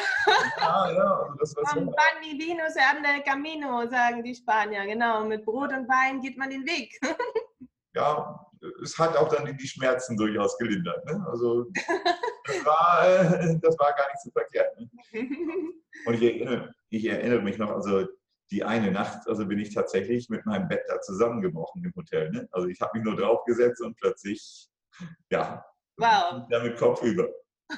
Ja, 0.60 0.92
ja, 0.92 1.02
also 1.02 1.34
das 1.40 1.56
war 1.56 1.64
so. 1.74 1.80
Pan 1.80 2.22
y 2.22 2.38
vino 2.38 2.62
se 2.68 2.80
anda 2.80 3.16
el 3.16 3.22
camino, 3.24 3.88
sagen 3.90 4.22
die 4.22 4.36
Spanier, 4.36 4.86
genau. 4.86 5.24
Mit 5.24 5.44
Brot 5.44 5.72
und 5.72 5.88
Wein 5.88 6.20
geht 6.20 6.38
man 6.38 6.50
den 6.50 6.64
Weg. 6.64 6.98
Ja, 7.94 8.40
es 8.82 8.98
hat 8.98 9.16
auch 9.16 9.28
dann 9.28 9.56
die 9.56 9.66
Schmerzen 9.66 10.16
durchaus 10.16 10.56
gelindert. 10.58 11.04
Ne? 11.06 11.24
Also 11.30 11.66
das 12.44 12.64
war, 12.64 13.06
äh, 13.06 13.58
das 13.60 13.78
war 13.78 13.92
gar 13.94 14.06
nicht 14.08 14.22
so 14.22 14.30
verkehrt. 14.30 14.78
Ne? 14.78 14.88
Und 16.06 16.14
ich 16.14 16.22
erinnere, 16.22 16.74
ich 16.90 17.04
erinnere 17.04 17.42
mich 17.42 17.58
noch, 17.58 17.70
also 17.70 18.06
die 18.50 18.64
eine 18.64 18.90
Nacht, 18.90 19.26
also 19.26 19.46
bin 19.46 19.58
ich 19.58 19.74
tatsächlich 19.74 20.28
mit 20.28 20.44
meinem 20.46 20.68
Bett 20.68 20.82
da 20.88 21.00
zusammengebrochen 21.00 21.84
im 21.84 21.92
Hotel. 21.94 22.30
Ne? 22.30 22.48
Also 22.52 22.68
ich 22.68 22.80
habe 22.80 22.98
mich 22.98 23.04
nur 23.04 23.16
draufgesetzt 23.16 23.80
und 23.80 23.96
plötzlich, 23.96 24.68
ja, 25.30 25.64
wow. 25.96 26.46
damit 26.50 26.76
Kopf 26.76 27.02
über. 27.02 27.28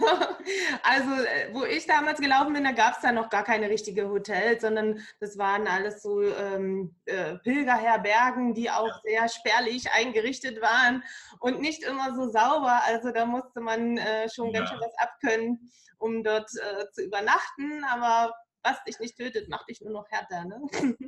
Also, 0.82 1.10
äh, 1.10 1.52
wo 1.52 1.64
ich 1.64 1.86
damals 1.86 2.20
gelaufen 2.20 2.52
bin, 2.52 2.64
da 2.64 2.72
gab 2.72 2.94
es 2.94 3.00
da 3.00 3.12
noch 3.12 3.30
gar 3.30 3.44
keine 3.44 3.68
richtige 3.70 4.08
Hotels, 4.08 4.62
sondern 4.62 5.00
das 5.20 5.38
waren 5.38 5.66
alles 5.66 6.02
so 6.02 6.22
ähm, 6.22 6.94
äh, 7.06 7.36
Pilgerherbergen, 7.38 8.54
die 8.54 8.70
auch 8.70 9.00
sehr 9.02 9.28
spärlich 9.28 9.90
eingerichtet 9.92 10.60
waren 10.60 11.02
und 11.40 11.60
nicht 11.60 11.82
immer 11.82 12.14
so 12.14 12.28
sauber. 12.28 12.82
Also 12.84 13.10
da 13.10 13.24
musste 13.24 13.60
man 13.60 13.96
äh, 13.96 14.28
schon 14.28 14.50
ja. 14.50 14.58
ganz 14.58 14.70
schön 14.70 14.80
was 14.80 14.98
abkönnen, 14.98 15.70
um 15.98 16.22
dort 16.22 16.50
äh, 16.56 16.90
zu 16.92 17.02
übernachten. 17.02 17.84
Aber 17.84 18.34
was 18.62 18.82
dich 18.84 18.98
nicht 18.98 19.16
tötet, 19.16 19.48
macht 19.48 19.68
dich 19.68 19.80
nur 19.80 19.92
noch 19.92 20.08
härter. 20.10 20.44
Ne? 20.44 20.60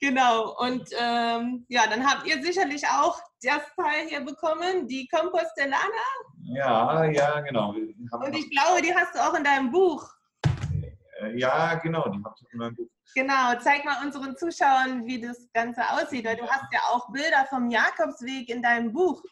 genau. 0.00 0.56
Und 0.58 0.88
ähm, 0.98 1.64
ja, 1.68 1.86
dann 1.88 2.06
habt 2.06 2.26
ihr 2.26 2.42
sicherlich 2.42 2.86
auch 2.86 3.20
das 3.42 3.62
Teil 3.76 4.08
hier 4.08 4.20
bekommen, 4.20 4.86
die 4.88 5.08
Compostelana. 5.08 5.78
Ja, 6.44 7.04
ja, 7.04 7.40
genau. 7.40 7.70
Und 7.70 8.36
ich 8.36 8.50
glaube, 8.50 8.82
die 8.82 8.94
hast 8.94 9.14
du 9.14 9.20
auch 9.20 9.34
in 9.34 9.44
deinem 9.44 9.70
Buch. 9.70 10.08
Äh, 11.20 11.38
ja, 11.38 11.74
genau, 11.76 12.08
die 12.08 12.22
habe 12.24 12.34
ich 12.40 12.52
in 12.52 12.58
meinem 12.58 12.76
Buch. 12.76 12.88
Genau, 13.14 13.54
zeig 13.60 13.84
mal 13.84 14.04
unseren 14.04 14.36
Zuschauern, 14.36 15.06
wie 15.06 15.20
das 15.20 15.48
Ganze 15.52 15.82
aussieht, 15.90 16.24
weil 16.24 16.36
du 16.36 16.46
hast 16.46 16.72
ja 16.72 16.80
auch 16.90 17.10
Bilder 17.10 17.46
vom 17.48 17.70
Jakobsweg 17.70 18.48
in 18.48 18.62
deinem 18.62 18.92
Buch. 18.92 19.22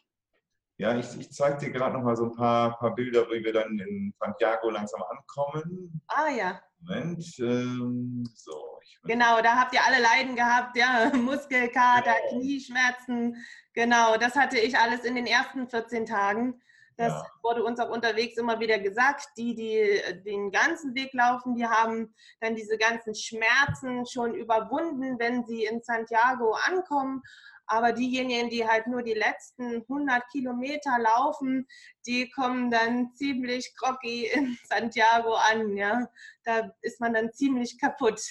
Ja, 0.79 0.96
ich, 0.96 1.18
ich 1.18 1.33
zeige 1.33 1.59
dir 1.59 1.70
gerade 1.70 1.94
noch 1.94 2.02
mal 2.02 2.16
so 2.16 2.24
ein 2.24 2.35
paar, 2.35 2.76
paar 2.79 2.94
Bilder, 2.94 3.26
wie 3.31 3.42
wir 3.42 3.52
dann 3.52 3.79
in 3.79 4.12
Santiago 4.18 4.70
langsam 4.70 5.02
ankommen. 5.02 6.02
Ah 6.09 6.29
ja. 6.29 6.61
Moment, 6.81 7.24
ähm, 7.38 8.29
so. 8.35 8.75
Genau, 9.05 9.40
da 9.42 9.57
habt 9.57 9.75
ihr 9.75 9.85
alle 9.85 10.01
Leiden 10.01 10.37
gehabt, 10.37 10.77
ja, 10.77 11.11
Muskelkater, 11.14 12.14
ja. 12.14 12.29
Knieschmerzen. 12.31 13.44
Genau, 13.75 14.16
das 14.16 14.35
hatte 14.35 14.59
ich 14.59 14.79
alles 14.79 15.05
in 15.05 15.14
den 15.14 15.27
ersten 15.27 15.68
14 15.68 16.07
Tagen. 16.07 16.61
Das 16.96 17.12
ja. 17.12 17.27
wurde 17.42 17.62
uns 17.62 17.79
auch 17.79 17.90
unterwegs 17.90 18.38
immer 18.38 18.59
wieder 18.59 18.79
gesagt. 18.79 19.29
Die, 19.37 19.55
die 19.55 20.01
den 20.25 20.51
ganzen 20.51 20.94
Weg 20.94 21.12
laufen, 21.12 21.55
die 21.55 21.66
haben 21.66 22.14
dann 22.40 22.55
diese 22.55 22.79
ganzen 22.79 23.14
Schmerzen 23.14 24.07
schon 24.07 24.35
überwunden, 24.35 25.18
wenn 25.18 25.44
sie 25.44 25.64
in 25.64 25.83
Santiago 25.83 26.53
ankommen. 26.53 27.22
Aber 27.66 27.92
diejenigen, 27.92 28.49
die 28.49 28.66
halt 28.66 28.87
nur 28.87 29.03
die 29.03 29.14
letzten 29.14 29.83
100 29.83 30.22
Kilometer 30.31 30.99
laufen, 30.99 31.66
die 32.07 32.31
kommen 32.31 32.70
dann 32.70 33.12
ziemlich 33.14 33.75
groggy 33.77 34.27
in 34.33 34.57
Santiago 34.64 35.35
an. 35.35 35.77
Ja? 35.77 36.09
Da 36.44 36.70
ist 36.81 37.01
man 37.01 37.12
dann 37.12 37.33
ziemlich 37.33 37.79
kaputt. 37.79 38.22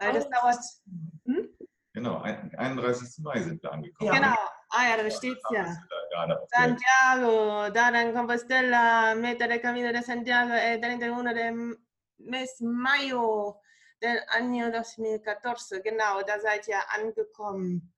Weil 0.00 0.14
das 0.14 0.28
dauert. 0.30 0.58
Hm? 1.26 1.48
Genau, 1.92 2.20
31. 2.22 3.18
Mai 3.18 3.42
sind 3.42 3.62
wir 3.62 3.72
angekommen. 3.72 4.12
Genau, 4.12 4.36
ah 4.70 4.88
ja, 4.88 5.02
da 5.02 5.10
steht 5.10 5.36
es 5.36 5.50
ja. 5.52 5.76
Santiago, 6.48 7.70
da 7.70 7.90
en 7.90 8.14
Compostela, 8.14 9.14
meta 9.14 9.46
del 9.46 9.60
camino 9.60 9.92
de 9.92 10.02
Santiago, 10.02 10.52
el 10.52 10.80
31 10.80 11.34
de 11.34 11.76
mes 12.18 12.60
Mayo 12.60 13.60
del 14.00 14.20
año 14.28 14.70
2014. 14.70 15.82
Genau, 15.82 16.22
da 16.26 16.38
seid 16.40 16.66
ihr 16.68 16.80
angekommen. 16.90 17.92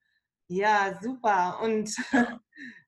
Ja, 0.48 0.98
super. 1.00 1.60
Und 1.62 1.94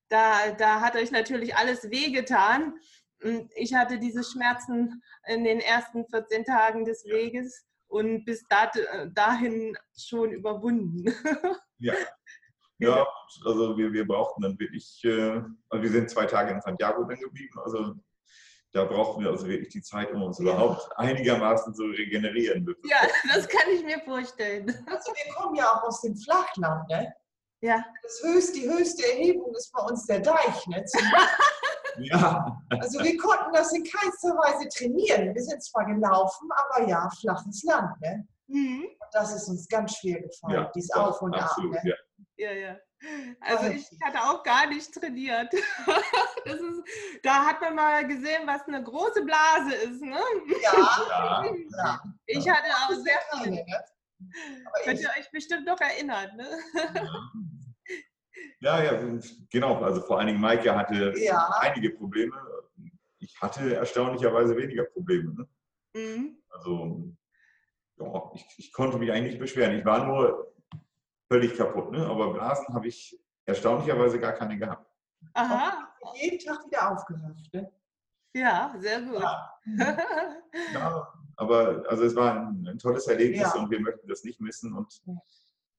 da, 0.08 0.50
da 0.52 0.80
hat 0.80 0.96
euch 0.96 1.10
natürlich 1.10 1.54
alles 1.54 1.90
wehgetan. 1.90 2.74
Und 3.22 3.50
ich 3.54 3.74
hatte 3.74 3.98
diese 3.98 4.24
Schmerzen 4.24 5.02
in 5.26 5.44
den 5.44 5.60
ersten 5.60 6.06
14 6.06 6.44
Tagen 6.44 6.84
des 6.84 7.04
Weges 7.04 7.66
und 7.94 8.24
bis 8.24 8.44
dahin 9.14 9.76
schon 9.96 10.32
überwunden. 10.32 11.04
Ja. 11.78 11.94
Ja, 12.78 13.06
also 13.46 13.78
wir, 13.78 13.92
wir 13.92 14.04
brauchten 14.04 14.42
dann 14.42 14.58
wirklich, 14.58 15.00
äh, 15.04 15.40
also 15.68 15.82
wir 15.82 15.90
sind 15.90 16.10
zwei 16.10 16.26
Tage 16.26 16.50
in 16.50 16.60
Santiago 16.60 17.04
dann 17.04 17.20
geblieben, 17.20 17.56
also 17.64 17.94
da 18.72 18.84
brauchten 18.84 19.22
wir 19.22 19.30
also 19.30 19.46
wirklich 19.46 19.68
die 19.68 19.80
Zeit, 19.80 20.10
um 20.12 20.22
uns 20.24 20.38
ja. 20.38 20.44
überhaupt 20.44 20.88
einigermaßen 20.96 21.72
zu 21.72 21.84
regenerieren. 21.84 22.66
Ja, 22.84 23.06
das 23.32 23.48
kann 23.48 23.70
ich 23.72 23.84
mir 23.84 24.00
vorstellen. 24.00 24.68
Also 24.90 25.12
wir 25.12 25.34
kommen 25.34 25.54
ja 25.54 25.66
auch 25.72 25.84
aus 25.84 26.00
dem 26.00 26.16
Flachland, 26.16 26.88
ne? 26.88 27.14
Ja. 27.60 27.82
Das 28.02 28.20
höchste, 28.24 28.58
die 28.58 28.68
höchste 28.68 29.06
Erhebung 29.06 29.54
ist 29.54 29.72
bei 29.72 29.80
uns 29.84 30.04
der 30.06 30.20
Deich. 30.20 30.66
Ne? 30.66 30.84
ja. 31.98 32.60
Also 32.70 33.02
wir 33.02 33.16
konnten 33.16 33.52
das 33.52 33.72
in 33.72 33.84
keinster 33.84 34.30
Weise 34.30 34.68
trainieren. 34.68 35.34
Wir 35.34 35.42
sind 35.42 35.62
zwar 35.62 35.86
gelaufen, 35.86 36.48
aber 36.52 36.88
ja, 36.88 37.08
flaches 37.20 37.62
Land. 37.64 38.00
Ne? 38.00 38.26
Mhm. 38.48 38.86
Das 39.12 39.34
ist 39.34 39.48
uns 39.48 39.68
ganz 39.68 39.96
schwer 39.96 40.20
gefallen, 40.20 40.54
ja, 40.54 40.72
dies 40.74 40.90
Auf 40.92 41.22
und 41.22 41.34
Ab. 41.34 41.50
Ne? 41.58 41.80
Ja. 41.84 41.94
ja, 42.36 42.52
ja. 42.52 42.76
Also 43.40 43.66
ich 43.66 43.86
hatte 44.02 44.18
auch 44.18 44.42
gar 44.42 44.66
nicht 44.66 44.92
trainiert. 44.92 45.52
Das 46.46 46.60
ist, 46.60 46.82
da 47.22 47.46
hat 47.46 47.62
man 47.62 47.74
mal 47.74 48.06
gesehen, 48.06 48.42
was 48.44 48.68
eine 48.68 48.82
große 48.82 49.22
Blase 49.22 49.74
ist. 49.76 50.02
Ne? 50.02 50.20
Ja, 50.62 51.42
ja. 51.78 52.02
Ich 52.26 52.46
hatte 52.46 52.68
auch 52.68 52.90
sehr 52.90 53.18
viel. 53.42 53.64
Könnt 54.84 55.00
ihr 55.00 55.08
euch 55.18 55.30
bestimmt 55.30 55.64
noch 55.64 55.80
erinnern. 55.80 56.36
Ne? 56.36 56.46
Ja, 58.64 58.82
ja, 58.82 59.18
genau. 59.50 59.82
Also 59.82 60.00
vor 60.00 60.18
allen 60.18 60.28
Dingen 60.28 60.40
Maike 60.40 60.74
hatte 60.74 61.12
ja. 61.18 61.50
einige 61.60 61.90
Probleme. 61.90 62.34
Ich 63.18 63.38
hatte 63.38 63.74
erstaunlicherweise 63.74 64.56
weniger 64.56 64.84
Probleme. 64.84 65.34
Ne? 65.34 65.48
Mhm. 65.94 66.38
Also 66.48 67.14
ja, 67.98 68.30
ich, 68.32 68.46
ich, 68.56 68.72
konnte 68.72 68.96
mich 68.96 69.12
eigentlich 69.12 69.32
nicht 69.32 69.40
beschweren. 69.40 69.78
Ich 69.78 69.84
war 69.84 70.06
nur 70.06 70.54
völlig 71.30 71.54
kaputt. 71.58 71.92
Ne? 71.92 72.06
Aber 72.06 72.32
Blasen 72.32 72.74
habe 72.74 72.88
ich 72.88 73.20
erstaunlicherweise 73.44 74.18
gar 74.18 74.32
keine 74.32 74.56
gehabt. 74.56 74.90
Aha. 75.34 75.94
Jeden 76.14 76.38
Tag 76.38 76.64
wieder 76.64 76.90
aufgerafft. 76.90 77.52
Ne? 77.52 77.70
Ja, 78.34 78.74
sehr 78.78 79.02
gut. 79.02 79.20
Ja. 79.20 79.60
ja. 80.72 81.12
aber 81.36 81.84
also 81.86 82.04
es 82.04 82.16
war 82.16 82.34
ein, 82.34 82.66
ein 82.66 82.78
tolles 82.78 83.06
Erlebnis 83.08 83.42
ja. 83.42 83.60
und 83.60 83.70
wir 83.70 83.80
möchten 83.80 84.08
das 84.08 84.24
nicht 84.24 84.40
missen. 84.40 84.72
Und 84.72 85.02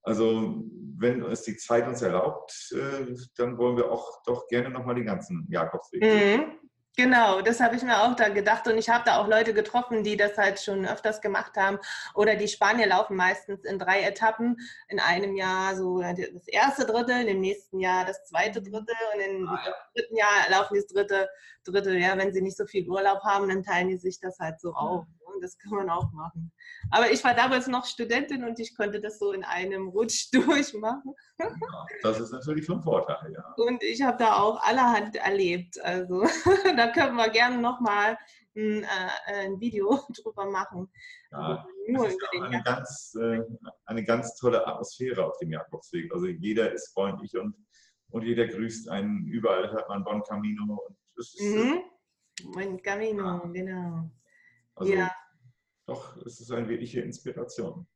also 0.06 0.64
wenn 0.98 1.22
es 1.24 1.42
die 1.42 1.56
Zeit 1.56 1.86
uns 1.86 2.00
erlaubt, 2.00 2.72
äh, 2.72 3.14
dann 3.36 3.58
wollen 3.58 3.76
wir 3.76 3.90
auch 3.90 4.22
doch 4.24 4.46
gerne 4.46 4.70
nochmal 4.70 4.94
den 4.94 5.04
ganzen 5.04 5.46
Jakobsweg 5.50 6.02
mhm. 6.02 6.52
Genau, 6.98 7.42
das 7.42 7.60
habe 7.60 7.76
ich 7.76 7.82
mir 7.82 8.02
auch 8.02 8.16
da 8.16 8.30
gedacht 8.30 8.66
und 8.68 8.78
ich 8.78 8.88
habe 8.88 9.04
da 9.04 9.18
auch 9.18 9.28
Leute 9.28 9.52
getroffen, 9.52 10.02
die 10.02 10.16
das 10.16 10.38
halt 10.38 10.58
schon 10.58 10.86
öfters 10.86 11.20
gemacht 11.20 11.54
haben. 11.58 11.78
Oder 12.14 12.36
die 12.36 12.48
Spanier 12.48 12.86
laufen 12.86 13.16
meistens 13.16 13.66
in 13.66 13.78
drei 13.78 14.00
Etappen. 14.00 14.56
In 14.88 14.98
einem 14.98 15.36
Jahr 15.36 15.76
so 15.76 16.00
das 16.00 16.48
erste 16.48 16.86
Drittel, 16.86 17.28
im 17.28 17.40
nächsten 17.40 17.80
Jahr 17.80 18.06
das 18.06 18.24
zweite 18.24 18.62
Drittel 18.62 18.94
und 19.14 19.20
im 19.20 19.46
ah, 19.46 19.60
ja. 19.66 19.74
dritten 19.94 20.16
Jahr 20.16 20.48
laufen 20.48 20.72
die 20.72 20.80
das 20.80 20.86
dritte 20.86 21.28
Drittel. 21.64 21.98
Ja, 22.00 22.16
wenn 22.16 22.32
sie 22.32 22.40
nicht 22.40 22.56
so 22.56 22.64
viel 22.64 22.88
Urlaub 22.88 23.22
haben, 23.24 23.48
dann 23.50 23.62
teilen 23.62 23.88
die 23.88 23.98
sich 23.98 24.18
das 24.18 24.38
halt 24.38 24.58
so 24.58 24.72
auf. 24.72 25.04
Und 25.36 25.44
das 25.44 25.58
kann 25.58 25.72
man 25.72 25.90
auch 25.90 26.10
machen. 26.12 26.50
Aber 26.90 27.10
ich 27.10 27.22
war 27.22 27.34
damals 27.34 27.66
noch 27.66 27.84
Studentin 27.84 28.42
und 28.42 28.58
ich 28.58 28.74
konnte 28.74 29.00
das 29.02 29.18
so 29.18 29.32
in 29.32 29.44
einem 29.44 29.88
Rutsch 29.88 30.30
durchmachen. 30.32 31.14
Ja, 31.38 31.54
das 32.02 32.20
ist 32.20 32.32
natürlich 32.32 32.64
von 32.64 32.82
Vorteil, 32.82 33.32
ja. 33.32 33.54
Und 33.58 33.82
ich 33.82 34.00
habe 34.00 34.16
da 34.16 34.38
auch 34.38 34.62
allerhand 34.62 35.16
erlebt. 35.16 35.78
Also 35.82 36.22
da 36.76 36.90
können 36.92 37.16
wir 37.16 37.28
gerne 37.28 37.58
nochmal 37.58 38.16
ein, 38.56 38.84
äh, 38.84 39.44
ein 39.44 39.60
Video 39.60 40.00
drüber 40.24 40.46
machen. 40.46 40.90
Ja, 41.30 41.66
Nur 41.88 42.08
ist 42.08 42.18
eine, 42.40 42.62
ganz, 42.62 43.14
äh, 43.20 43.42
eine 43.84 44.04
ganz 44.04 44.34
tolle 44.36 44.66
Atmosphäre 44.66 45.26
auf 45.26 45.38
dem 45.38 45.50
Jakobsweg. 45.50 46.10
Also 46.14 46.28
jeder 46.28 46.72
ist 46.72 46.94
freundlich 46.94 47.36
und, 47.36 47.54
und 48.08 48.22
jeder 48.22 48.46
grüßt 48.46 48.88
einen. 48.88 49.26
Überall 49.26 49.70
hört 49.70 49.86
man 49.90 50.02
Bon 50.02 50.22
Camino. 50.22 50.80
Und 50.88 50.96
es 51.18 51.34
ist, 51.34 51.42
mhm. 51.42 51.82
Bon 52.54 52.80
Camino, 52.80 53.42
genau. 53.52 54.10
Also, 54.76 54.94
ja 54.94 55.10
doch, 55.86 56.16
es 56.18 56.40
ist 56.40 56.50
eine 56.50 56.68
wirkliche 56.68 57.00
Inspiration. 57.00 57.86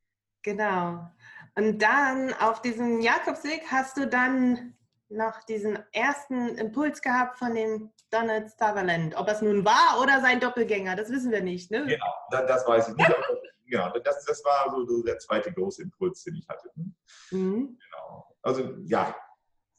Genau. 0.43 1.11
Und 1.57 1.83
dann 1.83 2.33
auf 2.35 2.63
diesem 2.63 3.01
Jakobsweg 3.01 3.63
hast 3.71 3.97
du 3.97 4.07
dann 4.07 4.77
noch 5.09 5.43
diesen 5.43 5.79
ersten 5.93 6.57
Impuls 6.57 7.03
gehabt 7.03 7.39
von 7.39 7.55
dem 7.55 7.93
Donald 8.11 8.51
Sutherland. 8.51 9.15
Ob 9.17 9.29
es 9.29 9.43
nun 9.43 9.65
war 9.65 10.01
oder 10.01 10.21
sein 10.21 10.41
Doppelgänger, 10.41 10.97
das 10.97 11.11
wissen 11.11 11.33
wir 11.33 11.43
nicht. 11.43 11.71
Ne? 11.71 11.85
Genau, 11.87 12.15
das, 12.31 12.47
das 12.47 12.67
weiß 12.67 12.89
ich 12.89 12.95
nicht. 12.95 13.13
ja, 13.67 13.91
das, 13.91 14.25
das 14.25 14.45
war 14.45 14.71
so, 14.71 15.03
der 15.03 15.19
zweite 15.19 15.53
große 15.53 15.83
Impuls, 15.83 16.23
den 16.25 16.37
ich 16.37 16.49
hatte. 16.49 16.71
Ne? 16.77 16.93
Mhm. 17.33 17.79
Genau. 17.79 18.37
Also 18.43 18.77
ja, 18.85 19.15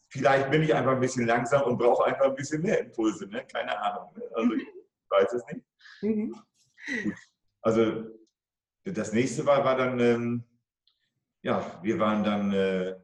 vielleicht 0.10 0.52
bin 0.52 0.64
ich 0.64 0.76
einfach 0.76 0.92
ein 0.92 1.00
bisschen 1.00 1.26
langsam 1.26 1.64
und 1.64 1.78
brauche 1.78 2.06
einfach 2.06 2.26
ein 2.26 2.36
bisschen 2.36 2.62
mehr 2.62 2.80
Impulse. 2.82 3.26
Ne? 3.28 3.46
Keine 3.48 3.78
Ahnung. 3.80 4.14
Ne? 4.16 4.24
Also 4.36 4.54
ich 4.54 4.68
weiß 5.10 5.34
es 5.34 5.46
nicht. 5.46 5.66
Mhm. 6.02 6.36
Gut. 7.04 7.16
Also 7.62 8.04
das 8.84 9.14
nächste 9.14 9.46
war, 9.46 9.64
war 9.64 9.76
dann, 9.76 10.00
ähm, 10.00 10.44
ja, 11.44 11.80
wir 11.82 12.00
waren 12.00 12.24
dann. 12.24 12.52
Äh, 12.54 12.96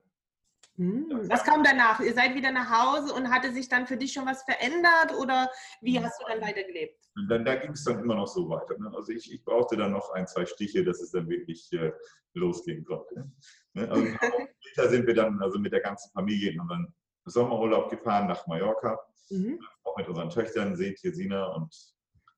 hm, 0.76 1.28
was 1.28 1.44
kam 1.44 1.64
danach? 1.64 2.00
Ihr 2.00 2.14
seid 2.14 2.36
wieder 2.36 2.52
nach 2.52 2.70
Hause 2.70 3.14
und 3.14 3.32
hatte 3.32 3.52
sich 3.52 3.68
dann 3.68 3.88
für 3.88 3.98
dich 3.98 4.14
schon 4.14 4.28
was 4.28 4.44
verändert 4.44 5.18
oder 5.20 5.50
wie 5.82 6.00
hast 6.00 6.22
du 6.22 6.26
dann 6.28 6.42
weitergelebt? 6.42 7.04
Dann, 7.28 7.44
da 7.44 7.56
ging 7.56 7.72
es 7.72 7.84
dann 7.84 8.00
immer 8.00 8.14
noch 8.14 8.28
so 8.28 8.48
weiter. 8.48 8.78
Ne? 8.78 8.92
Also 8.96 9.12
ich, 9.12 9.32
ich 9.34 9.44
brauchte 9.44 9.76
dann 9.76 9.92
noch 9.92 10.12
ein, 10.12 10.28
zwei 10.28 10.46
Stiche, 10.46 10.84
dass 10.84 11.02
es 11.02 11.12
dann 11.12 11.28
wirklich 11.28 11.72
äh, 11.74 11.92
losgehen 12.36 12.86
konnte. 12.86 13.32
Ne? 13.74 13.90
Also 13.90 14.06
später 14.60 14.90
sind 14.90 15.08
wir 15.08 15.16
dann 15.16 15.42
also 15.42 15.58
mit 15.58 15.74
der 15.74 15.82
ganzen 15.82 16.12
Familie 16.12 16.52
in 16.52 16.60
unseren 16.60 16.94
Sommerurlaub 17.26 17.90
gefahren 17.90 18.28
nach 18.28 18.46
Mallorca. 18.46 19.00
Mhm. 19.32 19.60
Auch 19.84 19.98
mit 19.98 20.08
unseren 20.08 20.30
Töchtern, 20.30 20.76
seht 20.76 21.00
hier 21.00 21.14
Sina 21.14 21.48
und 21.48 21.97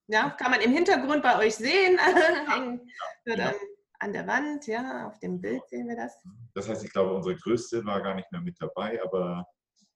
ja, 0.09 0.31
kann 0.31 0.51
man 0.51 0.61
im 0.61 0.71
Hintergrund 0.71 1.23
bei 1.23 1.37
euch 1.37 1.55
sehen. 1.55 1.97
Ja. 3.25 3.49
an, 3.49 3.55
an, 3.99 4.13
der 4.13 4.25
Wand, 4.25 4.65
ja, 4.65 5.07
auf 5.07 5.19
dem 5.19 5.39
Bild 5.39 5.61
sehen 5.69 5.87
wir 5.87 5.95
das. 5.95 6.17
Das 6.55 6.67
heißt, 6.67 6.83
ich 6.83 6.91
glaube, 6.91 7.13
unsere 7.13 7.35
größte 7.35 7.85
war 7.85 8.01
gar 8.01 8.15
nicht 8.15 8.31
mehr 8.31 8.41
mit 8.41 8.55
dabei, 8.59 8.99
aber, 9.03 9.45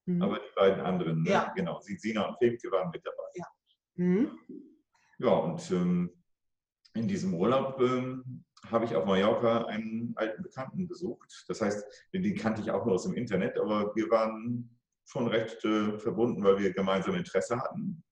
mhm. 0.05 0.21
aber 0.21 0.35
die 0.35 0.55
beiden 0.55 0.81
anderen, 0.81 1.23
ne? 1.23 1.31
ja. 1.31 1.51
genau, 1.55 1.79
Sina 1.79 2.27
und 2.27 2.37
Femke 2.37 2.71
waren 2.71 2.91
mit 2.91 3.03
dabei. 3.03 3.23
Ja, 3.33 3.45
mhm. 3.95 4.39
ja 5.17 5.29
und 5.29 5.71
ähm, 5.71 6.11
in 6.93 7.07
diesem 7.07 7.33
Urlaub 7.33 7.81
ähm, 7.81 8.43
habe 8.69 8.85
ich 8.85 8.95
auf 8.95 9.05
Mallorca 9.05 9.65
einen 9.65 10.13
alten 10.15 10.43
Bekannten 10.43 10.87
besucht. 10.87 11.45
Das 11.47 11.61
heißt, 11.61 11.83
den 12.13 12.35
kannte 12.35 12.61
ich 12.61 12.69
auch 12.69 12.85
nur 12.85 12.95
aus 12.95 13.03
dem 13.03 13.15
Internet, 13.15 13.57
aber 13.57 13.95
wir 13.95 14.11
waren 14.11 14.77
schon 15.05 15.27
recht 15.27 15.65
äh, 15.65 15.97
verbunden, 15.97 16.43
weil 16.43 16.59
wir 16.59 16.71
gemeinsam 16.71 17.15
Interesse 17.15 17.57
hatten. 17.57 18.03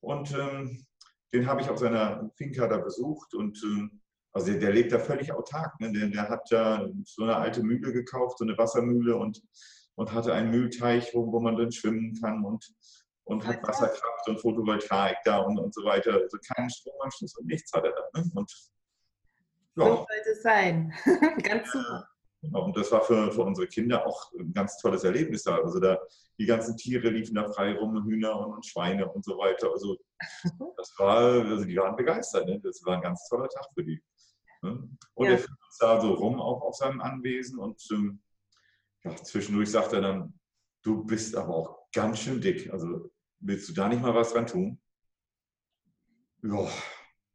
Und 0.00 0.32
ähm, 0.32 0.86
den 1.34 1.46
habe 1.48 1.60
ich 1.60 1.68
auf 1.68 1.78
seiner 1.78 2.30
Finca 2.36 2.66
da 2.68 2.78
besucht 2.78 3.34
und 3.34 3.60
ähm, 3.64 4.00
also 4.32 4.50
der, 4.50 4.60
der, 4.60 4.72
lebt 4.72 4.92
da 4.92 4.98
völlig 4.98 5.32
autark. 5.32 5.78
Ne? 5.80 5.92
Der, 5.92 6.08
der, 6.08 6.28
hat 6.28 6.50
da 6.50 6.88
so 7.04 7.24
eine 7.24 7.36
alte 7.36 7.62
Mühle 7.62 7.92
gekauft, 7.92 8.38
so 8.38 8.44
eine 8.44 8.56
Wassermühle 8.56 9.16
und, 9.16 9.42
und 9.96 10.12
hatte 10.12 10.32
einen 10.32 10.50
Mühlteich, 10.50 11.10
wo, 11.14 11.30
wo 11.30 11.40
man 11.40 11.56
drin 11.56 11.70
schwimmen 11.70 12.18
kann 12.20 12.44
und, 12.44 12.64
und 13.24 13.46
hat 13.46 13.62
Wasserkraft 13.62 14.28
und 14.28 14.40
Photovoltaik 14.40 15.18
da 15.24 15.38
und, 15.38 15.58
und 15.58 15.74
so 15.74 15.84
weiter. 15.84 16.14
Also 16.14 16.38
keinen 16.54 16.70
Stromanschluss 16.70 17.36
und 17.36 17.46
nichts 17.46 17.72
hat 17.72 17.84
er 17.84 17.92
da. 17.92 18.20
Ne? 18.20 18.30
Und, 18.34 18.52
ja. 19.76 19.84
So 19.84 19.94
sollte 19.96 20.30
es 20.32 20.42
sein. 20.42 20.92
Ganz 21.42 21.70
super. 21.70 22.08
Genau, 22.44 22.66
und 22.66 22.76
das 22.76 22.92
war 22.92 23.02
für, 23.02 23.32
für 23.32 23.42
unsere 23.42 23.66
Kinder 23.66 24.06
auch 24.06 24.30
ein 24.34 24.52
ganz 24.52 24.76
tolles 24.76 25.02
Erlebnis 25.04 25.44
da. 25.44 25.56
Also 25.56 25.80
da, 25.80 25.98
die 26.38 26.44
ganzen 26.44 26.76
Tiere 26.76 27.08
liefen 27.08 27.34
da 27.34 27.50
frei 27.50 27.74
rum, 27.74 28.04
Hühner 28.04 28.38
und, 28.38 28.52
und 28.52 28.66
Schweine 28.66 29.10
und 29.10 29.24
so 29.24 29.38
weiter. 29.38 29.70
Also 29.72 29.96
das 30.76 30.92
war, 30.98 31.18
also 31.44 31.64
die 31.64 31.76
waren 31.76 31.96
begeistert. 31.96 32.46
Ne? 32.46 32.60
Das 32.60 32.84
war 32.84 32.96
ein 32.96 33.02
ganz 33.02 33.26
toller 33.28 33.48
Tag 33.48 33.66
für 33.72 33.84
die. 33.84 34.02
Ne? 34.62 34.88
Und 35.14 35.26
ja. 35.26 35.32
er 35.32 35.38
führt 35.38 35.58
uns 35.66 35.78
da 35.78 36.00
so 36.00 36.12
rum, 36.12 36.40
auch 36.40 36.60
auf 36.62 36.76
seinem 36.76 37.00
Anwesen. 37.00 37.58
Und 37.58 37.82
ähm, 37.92 38.20
ja, 39.04 39.16
zwischendurch 39.16 39.70
sagt 39.70 39.92
er 39.94 40.02
dann, 40.02 40.38
du 40.82 41.04
bist 41.04 41.34
aber 41.36 41.54
auch 41.54 41.90
ganz 41.92 42.18
schön 42.18 42.40
dick. 42.40 42.70
Also 42.72 43.10
willst 43.40 43.68
du 43.68 43.72
da 43.72 43.88
nicht 43.88 44.02
mal 44.02 44.14
was 44.14 44.32
dran 44.32 44.46
tun? 44.46 44.80
Ja, 46.42 46.68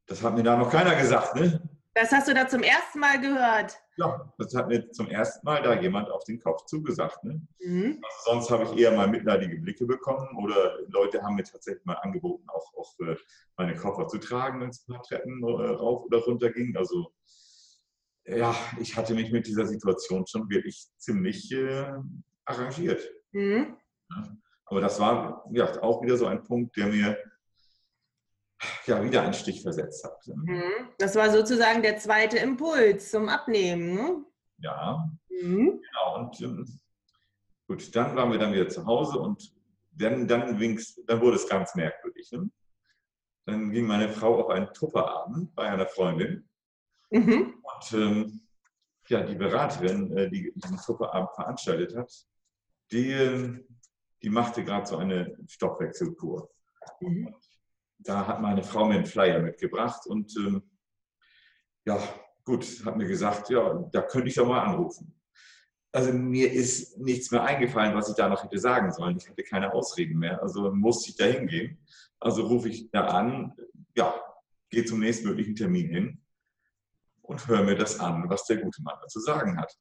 das 0.05 0.21
hat 0.21 0.35
mir 0.35 0.43
da 0.43 0.55
noch 0.55 0.69
keiner 0.69 0.95
gesagt, 0.95 1.35
ne? 1.35 1.67
Das 1.99 2.13
hast 2.13 2.29
du 2.29 2.33
da 2.33 2.47
zum 2.47 2.63
ersten 2.63 2.99
Mal 2.99 3.19
gehört. 3.19 3.77
Ja, 3.97 4.31
das 4.37 4.55
hat 4.55 4.69
mir 4.69 4.89
zum 4.91 5.09
ersten 5.09 5.45
Mal 5.45 5.61
da 5.61 5.77
jemand 5.81 6.09
auf 6.09 6.23
den 6.23 6.39
Kopf 6.39 6.65
zugesagt. 6.65 7.21
Ne? 7.25 7.45
Mhm. 7.59 8.01
Also 8.01 8.31
sonst 8.31 8.49
habe 8.51 8.63
ich 8.63 8.81
eher 8.81 8.95
mal 8.95 9.09
mitleidige 9.09 9.57
Blicke 9.57 9.85
bekommen 9.85 10.29
oder 10.37 10.77
Leute 10.87 11.21
haben 11.21 11.35
mir 11.35 11.43
tatsächlich 11.43 11.83
mal 11.83 11.95
angeboten, 11.95 12.47
auch, 12.47 12.73
auch 12.77 12.95
meine 13.57 13.75
Koffer 13.75 14.07
zu 14.07 14.17
tragen, 14.17 14.61
wenn 14.61 14.69
es 14.69 14.87
ein 14.87 14.93
paar 14.93 15.03
Treppen 15.03 15.43
äh, 15.43 15.45
rauf 15.45 16.05
oder 16.05 16.19
runter 16.19 16.49
ging. 16.51 16.77
Also 16.77 17.11
ja, 18.25 18.55
ich 18.79 18.95
hatte 18.95 19.13
mich 19.13 19.33
mit 19.33 19.45
dieser 19.45 19.65
Situation 19.65 20.25
schon 20.25 20.49
wirklich 20.49 20.87
ziemlich 20.95 21.51
äh, 21.51 21.91
arrangiert. 22.45 23.01
Mhm. 23.33 23.75
Ja, 24.09 24.37
aber 24.67 24.79
das 24.79 25.01
war 25.01 25.43
ja, 25.51 25.81
auch 25.81 26.01
wieder 26.01 26.15
so 26.15 26.27
ein 26.27 26.43
Punkt, 26.43 26.77
der 26.77 26.87
mir 26.87 27.17
ja, 28.85 29.03
wieder 29.03 29.21
einen 29.21 29.33
Stich 29.33 29.61
versetzt 29.61 30.03
hat. 30.03 30.27
Mhm. 30.27 30.89
Das 30.97 31.15
war 31.15 31.31
sozusagen 31.31 31.81
der 31.81 31.97
zweite 31.97 32.37
Impuls 32.37 33.11
zum 33.11 33.29
Abnehmen. 33.29 33.93
Ne? 33.95 34.25
Ja, 34.57 35.09
mhm. 35.29 35.81
genau. 35.81 36.19
Und 36.19 36.41
ähm, 36.41 36.79
gut, 37.67 37.95
dann 37.95 38.15
waren 38.15 38.31
wir 38.31 38.39
dann 38.39 38.53
wieder 38.53 38.67
zu 38.67 38.85
Hause 38.85 39.19
und 39.19 39.53
dann, 39.91 40.27
dann, 40.27 40.59
dann 41.07 41.21
wurde 41.21 41.35
es 41.35 41.47
ganz 41.47 41.75
merkwürdig. 41.75 42.31
Ne? 42.31 42.49
Dann 43.45 43.71
ging 43.71 43.85
meine 43.85 44.09
Frau 44.09 44.43
auf 44.43 44.49
einen 44.49 44.71
Tupperabend 44.73 45.53
bei 45.55 45.69
einer 45.69 45.87
Freundin. 45.87 46.47
Mhm. 47.11 47.55
Und 47.63 47.93
ähm, 47.93 48.41
ja, 49.07 49.21
die 49.23 49.35
Beraterin, 49.35 50.15
äh, 50.15 50.29
die 50.29 50.51
diesen 50.53 50.77
Tupperabend 50.77 51.33
veranstaltet 51.33 51.95
hat, 51.95 52.13
die, 52.91 53.11
ähm, 53.11 53.65
die 54.21 54.29
machte 54.29 54.63
gerade 54.63 54.85
so 54.85 54.97
eine 54.97 55.35
Stoffwechselkur. 55.47 56.49
Mhm 56.99 57.33
da 57.99 58.25
hat 58.25 58.41
meine 58.41 58.63
Frau 58.63 58.85
mir 58.85 58.95
einen 58.95 59.05
Flyer 59.05 59.39
mitgebracht 59.39 60.07
und 60.07 60.35
ähm, 60.37 60.63
ja, 61.85 62.01
gut, 62.45 62.65
hat 62.85 62.97
mir 62.97 63.07
gesagt, 63.07 63.49
ja, 63.49 63.73
da 63.91 64.01
könnte 64.01 64.29
ich 64.29 64.35
doch 64.35 64.47
mal 64.47 64.61
anrufen. 64.61 65.13
Also 65.91 66.13
mir 66.13 66.51
ist 66.51 66.97
nichts 66.99 67.31
mehr 67.31 67.43
eingefallen, 67.43 67.95
was 67.95 68.09
ich 68.09 68.15
da 68.15 68.29
noch 68.29 68.43
hätte 68.43 68.59
sagen 68.59 68.91
sollen. 68.91 69.17
Ich 69.17 69.27
hatte 69.27 69.43
keine 69.43 69.73
Ausreden 69.73 70.19
mehr, 70.19 70.41
also 70.41 70.71
musste 70.71 71.09
ich 71.09 71.17
da 71.17 71.25
hingehen. 71.25 71.83
Also 72.19 72.45
rufe 72.45 72.69
ich 72.69 72.91
da 72.91 73.07
an, 73.07 73.53
ja, 73.95 74.13
gehe 74.69 74.85
zum 74.85 74.99
nächstmöglichen 74.99 75.55
Termin 75.55 75.89
hin 75.89 76.21
und 77.21 77.47
höre 77.47 77.63
mir 77.63 77.75
das 77.75 77.99
an, 77.99 78.29
was 78.29 78.45
der 78.45 78.57
gute 78.57 78.81
Mann 78.83 78.97
zu 79.07 79.19
sagen 79.19 79.57
hat. 79.57 79.75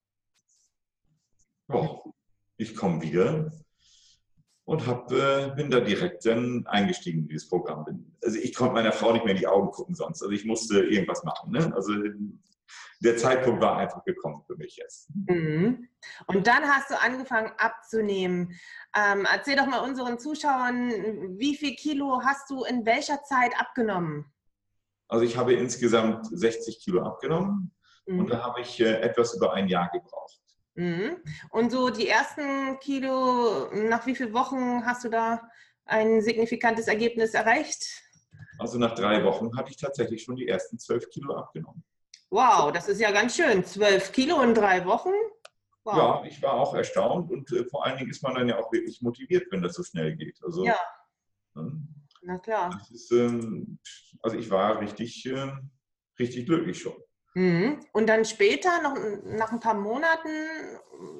Ja, 1.69 2.01
ich 2.57 2.75
komme 2.75 3.03
wieder, 3.03 3.53
und 4.69 4.87
hab, 4.87 5.11
äh, 5.13 5.51
bin 5.57 5.71
da 5.71 5.81
direkt 5.81 6.27
dann 6.27 6.67
eingestiegen 6.67 7.21
in 7.21 7.29
dieses 7.29 7.49
Programm. 7.49 7.87
Also 8.23 8.39
ich 8.39 8.55
konnte 8.55 8.75
meiner 8.75 8.93
Frau 8.93 9.15
nicht 9.15 9.25
mehr 9.25 9.33
in 9.33 9.41
die 9.41 9.47
Augen 9.47 9.71
gucken 9.71 9.95
sonst. 9.95 10.21
Also 10.21 10.31
ich 10.31 10.45
musste 10.45 10.81
irgendwas 10.81 11.25
machen. 11.25 11.53
Ne? 11.53 11.73
Also 11.75 11.95
der 13.01 13.17
Zeitpunkt 13.17 13.63
war 13.63 13.79
einfach 13.79 14.05
gekommen 14.05 14.43
für 14.47 14.57
mich 14.57 14.77
jetzt. 14.77 15.09
Mhm. 15.27 15.89
Und 16.27 16.47
dann 16.47 16.65
hast 16.65 16.91
du 16.91 17.01
angefangen 17.01 17.51
abzunehmen. 17.57 18.53
Ähm, 18.95 19.27
erzähl 19.33 19.57
doch 19.57 19.65
mal 19.65 19.89
unseren 19.89 20.19
Zuschauern, 20.19 21.39
wie 21.39 21.57
viel 21.57 21.75
Kilo 21.75 22.21
hast 22.23 22.51
du 22.51 22.65
in 22.65 22.85
welcher 22.85 23.23
Zeit 23.23 23.59
abgenommen? 23.59 24.27
Also 25.09 25.25
ich 25.25 25.39
habe 25.39 25.55
insgesamt 25.55 26.27
60 26.27 26.85
Kilo 26.85 27.05
abgenommen 27.05 27.75
mhm. 28.05 28.19
und 28.19 28.31
da 28.31 28.45
habe 28.45 28.61
ich 28.61 28.79
äh, 28.81 29.01
etwas 29.01 29.33
über 29.33 29.55
ein 29.55 29.69
Jahr 29.69 29.89
gebraucht. 29.89 30.43
Mhm. 30.79 31.17
Und 31.51 31.73
so 31.73 31.91
die 31.91 32.07
ersten 32.07 32.79
Kilo, 32.79 33.69
nach 33.75 34.07
wie 34.07 34.15
vielen 34.15 34.33
Wochen 34.33 34.87
hast 34.87 35.03
du 35.05 35.09
da 35.09 35.43
ein 35.85 36.23
signifikantes 36.23 36.87
Ergebnis 36.87 37.35
erreicht? 37.35 37.85
Also 38.61 38.79
nach 38.79 38.95
drei 38.95 39.25
Wochen 39.25 39.57
hatte 39.57 39.73
ich 39.73 39.77
tatsächlich 39.77 40.23
schon 40.23 40.37
die 40.37 40.47
ersten 40.47 40.79
zwölf 40.79 41.11
Kilo 41.11 41.35
abgenommen. 41.35 41.83
Wow, 42.31 42.71
das 42.71 42.89
ist 42.89 43.01
ja 43.01 43.11
ganz 43.11 43.35
schön. 43.35 43.65
Zwölf 43.65 44.13
Kilo 44.13 44.41
in 44.43 44.55
drei 44.55 44.85
Wochen? 44.85 45.11
Wow. 45.83 45.97
Ja, 45.97 46.25
ich 46.25 46.41
war 46.43 46.53
auch 46.53 46.75
erstaunt 46.75 47.33
und 47.33 47.51
äh, 47.51 47.65
vor 47.65 47.85
allen 47.85 47.99
Dingen 47.99 48.11
ist 48.11 48.23
man 48.23 48.37
dann 48.37 48.49
ja 48.49 48.59
auch 48.59 48.71
wirklich 48.71 49.03
motiviert, 49.03 49.49
wenn 49.51 49.63
das 49.63 49.75
so 49.75 49.83
schnell 49.83 50.15
geht. 50.15 50.39
Also, 50.45 50.65
ja. 50.65 50.79
Ähm, 51.57 51.89
Na 52.23 52.39
klar. 52.39 52.87
Ist, 52.93 53.11
ähm, 53.11 53.81
also 54.21 54.37
ich 54.37 54.49
war 54.49 54.81
richtig, 54.81 55.27
äh, 55.27 55.51
richtig 56.21 56.47
glücklich 56.47 56.81
schon. 56.81 57.03
Mhm. 57.39 57.79
Und 57.93 58.09
dann 58.09 58.25
später, 58.25 58.83
noch 58.83 58.97
nach 59.23 59.53
ein 59.53 59.61
paar 59.61 59.75
Monaten? 59.75 60.29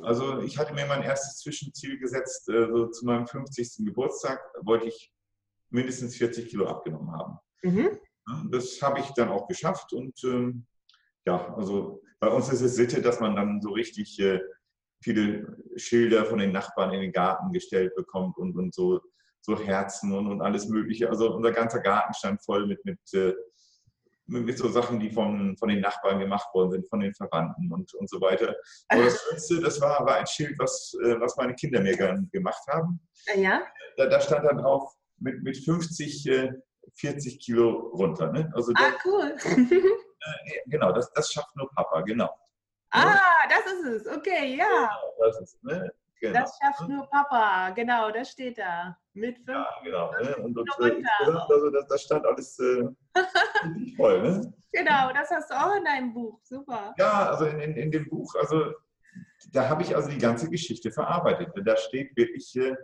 Also 0.03 0.41
ich 0.41 0.59
hatte 0.59 0.75
mir 0.75 0.85
mein 0.87 1.05
erstes 1.05 1.39
Zwischenziel 1.39 1.97
gesetzt, 1.97 2.49
äh, 2.49 2.67
so 2.67 2.89
zu 2.89 3.07
meinem 3.07 3.29
50. 3.29 3.87
Geburtstag 3.87 4.41
wollte 4.63 4.89
ich 4.89 5.13
mindestens 5.71 6.17
40 6.17 6.49
Kilo 6.49 6.67
abgenommen 6.67 7.13
haben. 7.13 7.39
Mhm. 7.63 8.01
Das 8.51 8.83
habe 8.83 8.99
ich 8.99 9.07
dann 9.11 9.29
auch 9.29 9.47
geschafft 9.47 9.93
und 9.93 10.19
ähm, 10.25 10.67
ja, 11.25 11.55
also 11.55 12.03
bei 12.19 12.27
uns 12.27 12.49
ist 12.49 12.63
es 12.63 12.75
Sitte, 12.75 13.01
dass 13.01 13.21
man 13.21 13.37
dann 13.37 13.63
so 13.63 13.71
richtig 13.71 14.19
äh, 14.19 14.41
viele 15.01 15.57
Schilder 15.77 16.25
von 16.25 16.41
den 16.41 16.51
Nachbarn 16.51 16.95
in 16.95 17.01
den 17.01 17.13
Garten 17.13 17.53
gestellt 17.53 17.95
bekommt 17.95 18.39
und, 18.39 18.57
und 18.57 18.75
so, 18.75 19.01
so 19.41 19.57
Herzen 19.57 20.13
und, 20.13 20.27
und 20.27 20.43
alles 20.43 20.67
Mögliche. 20.67 21.11
Also 21.11 21.33
unser 21.33 21.53
ganzer 21.53 21.79
Garten 21.79 22.13
stand 22.13 22.43
voll 22.43 22.67
mit, 22.67 22.85
mit, 22.85 22.99
äh, 23.13 23.35
mit, 24.29 24.59
so 24.59 24.69
Sachen, 24.69 25.01
die 25.01 25.11
von, 25.11 25.57
von 25.57 25.69
den 25.69 25.81
Nachbarn 25.81 26.21
gemacht 26.21 26.49
worden 26.55 26.73
sind, 26.73 26.89
von 26.89 27.01
den 27.01 27.15
Verwandten 27.15 27.73
und, 27.73 27.93
und 27.95 28.09
so 28.09 28.21
weiter. 28.21 28.55
Aber 28.89 29.05
das 29.05 29.23
Schönste, 29.23 29.61
das 29.61 29.81
war, 29.81 30.05
war 30.07 30.17
ein 30.17 30.27
Schild, 30.27 30.59
was, 30.59 30.95
äh, 31.03 31.19
was 31.19 31.37
meine 31.37 31.55
Kinder 31.55 31.81
mir 31.81 31.97
gern 31.97 32.29
gemacht 32.33 32.63
haben. 32.69 33.01
Ja. 33.35 33.63
Da, 33.97 34.07
da 34.07 34.21
stand 34.21 34.45
dann 34.45 34.59
drauf, 34.59 34.95
mit, 35.19 35.43
mit 35.43 35.57
50, 35.57 36.29
40 36.95 37.41
Kilo 37.41 37.91
runter. 37.95 38.33
Ne? 38.33 38.51
Also 38.55 38.73
ah, 38.77 38.93
cool. 39.05 39.35
genau, 40.67 40.93
das, 40.93 41.13
das 41.13 41.33
schafft 41.33 41.55
nur 41.57 41.69
Papa, 41.71 42.03
genau. 42.03 42.31
Ah, 42.91 43.19
das 43.49 43.73
ist 43.73 44.07
es, 44.07 44.17
okay, 44.17 44.57
ja. 44.57 44.65
Genau, 44.67 45.15
das, 45.21 45.41
ist, 45.41 45.65
ne? 45.65 45.93
Genau. 46.21 46.41
das 46.41 46.59
schafft 46.61 46.89
nur 46.89 47.07
Papa, 47.09 47.71
genau, 47.71 48.11
das 48.11 48.31
steht 48.31 48.59
da. 48.59 48.97
Mit 49.15 49.37
fünf. 49.37 49.49
Ja, 49.49 49.69
genau. 49.83 50.13
Ne? 50.13 50.37
Und, 50.37 50.59
und, 50.59 50.69
äh, 50.81 51.03
also 51.49 51.71
das, 51.71 51.87
das 51.89 52.03
stand 52.03 52.25
alles 52.27 52.59
äh, 52.59 52.85
voll, 53.97 54.23
ne? 54.23 54.53
Genau, 54.73 55.13
das 55.13 55.31
hast 55.31 55.51
du 55.51 55.55
auch 55.55 55.75
in 55.77 55.85
deinem 55.85 56.13
Buch, 56.13 56.41
super. 56.45 56.95
Ja, 56.99 57.31
also 57.31 57.47
in, 57.47 57.61
in, 57.61 57.77
in 57.77 57.91
dem 57.91 58.09
Buch, 58.09 58.35
also 58.37 58.73
da 59.53 59.69
habe 59.69 59.83
ich 59.83 59.97
also 59.97 60.09
die 60.11 60.19
ganze 60.19 60.51
Geschichte 60.51 60.93
verarbeitet. 60.93 61.51
Da 61.65 61.77
steht 61.77 62.17
wirklich 62.17 62.55
äh, 62.57 62.77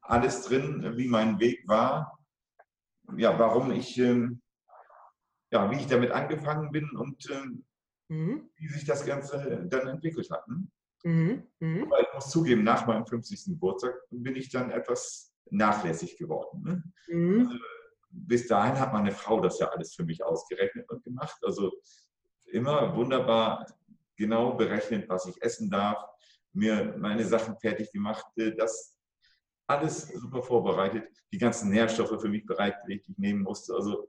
alles 0.00 0.42
drin, 0.42 0.94
wie 0.96 1.06
mein 1.06 1.38
Weg 1.38 1.66
war, 1.68 2.18
ja, 3.16 3.38
warum 3.38 3.70
ich 3.72 3.98
ähm, 3.98 4.42
ja, 5.52 5.70
wie 5.70 5.76
ich 5.76 5.86
damit 5.86 6.10
angefangen 6.10 6.72
bin 6.72 6.88
und 6.96 7.30
ähm, 7.30 7.64
mhm. 8.08 8.50
wie 8.56 8.68
sich 8.68 8.84
das 8.84 9.04
Ganze 9.04 9.66
dann 9.68 9.86
entwickelt 9.86 10.30
hat. 10.30 10.48
Ne? 10.48 10.66
Mhm. 11.02 11.46
Mhm. 11.58 11.84
Aber 11.84 12.00
ich 12.00 12.14
muss 12.14 12.30
zugeben, 12.30 12.62
nach 12.64 12.86
meinem 12.86 13.06
50. 13.06 13.44
Geburtstag 13.46 13.94
bin 14.10 14.36
ich 14.36 14.50
dann 14.50 14.70
etwas 14.70 15.34
nachlässig 15.50 16.16
geworden. 16.16 16.62
Ne? 16.62 16.82
Mhm. 17.08 17.40
Also, 17.40 17.58
bis 18.10 18.46
dahin 18.46 18.78
hat 18.78 18.92
meine 18.92 19.10
Frau 19.10 19.40
das 19.40 19.58
ja 19.58 19.68
alles 19.68 19.94
für 19.94 20.04
mich 20.04 20.22
ausgerechnet 20.22 20.88
und 20.90 21.02
gemacht. 21.02 21.38
Also 21.42 21.72
immer 22.46 22.94
wunderbar 22.94 23.66
genau 24.16 24.54
berechnet, 24.54 25.08
was 25.08 25.26
ich 25.26 25.40
essen 25.42 25.70
darf, 25.70 26.04
mir 26.52 26.94
meine 26.98 27.24
Sachen 27.24 27.56
fertig 27.56 27.90
gemacht, 27.92 28.26
äh, 28.36 28.54
das 28.54 28.98
alles 29.66 30.08
super 30.08 30.42
vorbereitet, 30.42 31.08
die 31.32 31.38
ganzen 31.38 31.70
Nährstoffe 31.70 32.20
für 32.20 32.28
mich 32.28 32.44
bereitgelegt, 32.44 33.06
die 33.06 33.12
ich 33.12 33.18
nehmen 33.18 33.42
musste. 33.42 33.74
Also 33.74 34.08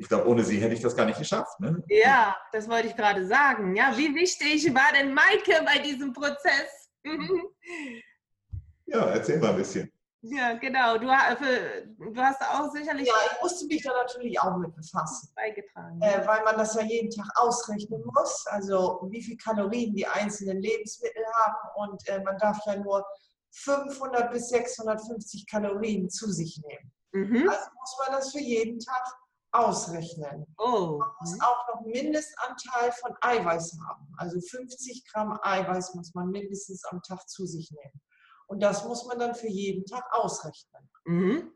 ich 0.00 0.08
glaube, 0.08 0.26
ohne 0.28 0.42
sie 0.42 0.58
hätte 0.58 0.72
ich 0.72 0.80
das 0.80 0.96
gar 0.96 1.04
nicht 1.04 1.18
geschafft. 1.18 1.60
Ne? 1.60 1.82
Ja, 1.88 2.34
das 2.52 2.66
wollte 2.70 2.88
ich 2.88 2.96
gerade 2.96 3.26
sagen. 3.26 3.76
Ja, 3.76 3.92
wie 3.98 4.14
wichtig 4.14 4.74
war 4.74 4.92
denn 4.94 5.12
Maike 5.12 5.62
bei 5.62 5.78
diesem 5.78 6.14
Prozess? 6.14 6.90
ja, 8.86 9.04
erzähl 9.10 9.38
mal 9.38 9.50
ein 9.50 9.56
bisschen. 9.56 9.92
Ja, 10.22 10.54
genau. 10.54 10.96
Du, 10.96 11.04
du, 11.04 12.20
hast 12.22 12.40
auch 12.40 12.72
sicherlich. 12.72 13.08
Ja, 13.08 13.14
ich 13.30 13.42
musste 13.42 13.66
mich 13.66 13.82
da 13.82 13.92
natürlich 13.92 14.40
auch 14.40 14.56
mit 14.56 14.74
befassen. 14.74 15.32
Beigetragen. 15.36 16.00
Äh, 16.00 16.26
weil 16.26 16.44
man 16.44 16.56
das 16.56 16.74
ja 16.74 16.82
jeden 16.82 17.10
Tag 17.10 17.28
ausrechnen 17.34 18.02
muss. 18.02 18.46
Also, 18.46 19.06
wie 19.10 19.22
viel 19.22 19.36
Kalorien 19.36 19.94
die 19.94 20.06
einzelnen 20.06 20.62
Lebensmittel 20.62 21.24
haben. 21.34 21.56
Und 21.76 22.08
äh, 22.08 22.22
man 22.22 22.38
darf 22.38 22.58
ja 22.64 22.76
nur 22.76 23.04
500 23.50 24.30
bis 24.30 24.48
650 24.48 25.46
Kalorien 25.46 26.08
zu 26.08 26.30
sich 26.32 26.58
nehmen. 26.66 26.90
Mhm. 27.12 27.48
Also 27.48 27.70
muss 27.78 27.96
man 27.98 28.18
das 28.18 28.32
für 28.32 28.40
jeden 28.40 28.78
Tag 28.78 29.19
ausrechnen. 29.52 30.46
Oh. 30.58 30.98
Man 30.98 31.10
muss 31.20 31.34
mhm. 31.34 31.40
auch 31.40 31.68
noch 31.68 31.80
Mindestanteil 31.86 32.92
von 32.92 33.14
Eiweiß 33.20 33.78
haben. 33.88 34.12
Also 34.16 34.40
50 34.40 35.04
Gramm 35.10 35.38
Eiweiß 35.42 35.94
muss 35.94 36.14
man 36.14 36.30
mindestens 36.30 36.84
am 36.84 37.02
Tag 37.02 37.28
zu 37.28 37.46
sich 37.46 37.70
nehmen. 37.70 38.00
Und 38.46 38.62
das 38.62 38.84
muss 38.84 39.06
man 39.06 39.18
dann 39.18 39.34
für 39.34 39.48
jeden 39.48 39.84
Tag 39.84 40.04
ausrechnen. 40.12 40.90
Mhm. 41.04 41.52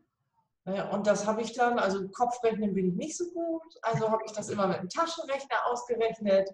Und 0.91 1.05
das 1.05 1.27
habe 1.27 1.41
ich 1.41 1.53
dann, 1.53 1.77
also 1.77 2.07
Kopfrechnen 2.09 2.73
bin 2.73 2.89
ich 2.89 2.95
nicht 2.95 3.17
so 3.17 3.25
gut, 3.31 3.61
also 3.83 4.09
habe 4.09 4.23
ich 4.25 4.31
das 4.31 4.49
immer 4.49 4.65
mit 4.65 4.79
einem 4.79 4.89
Taschenrechner 4.89 5.57
ausgerechnet 5.67 6.49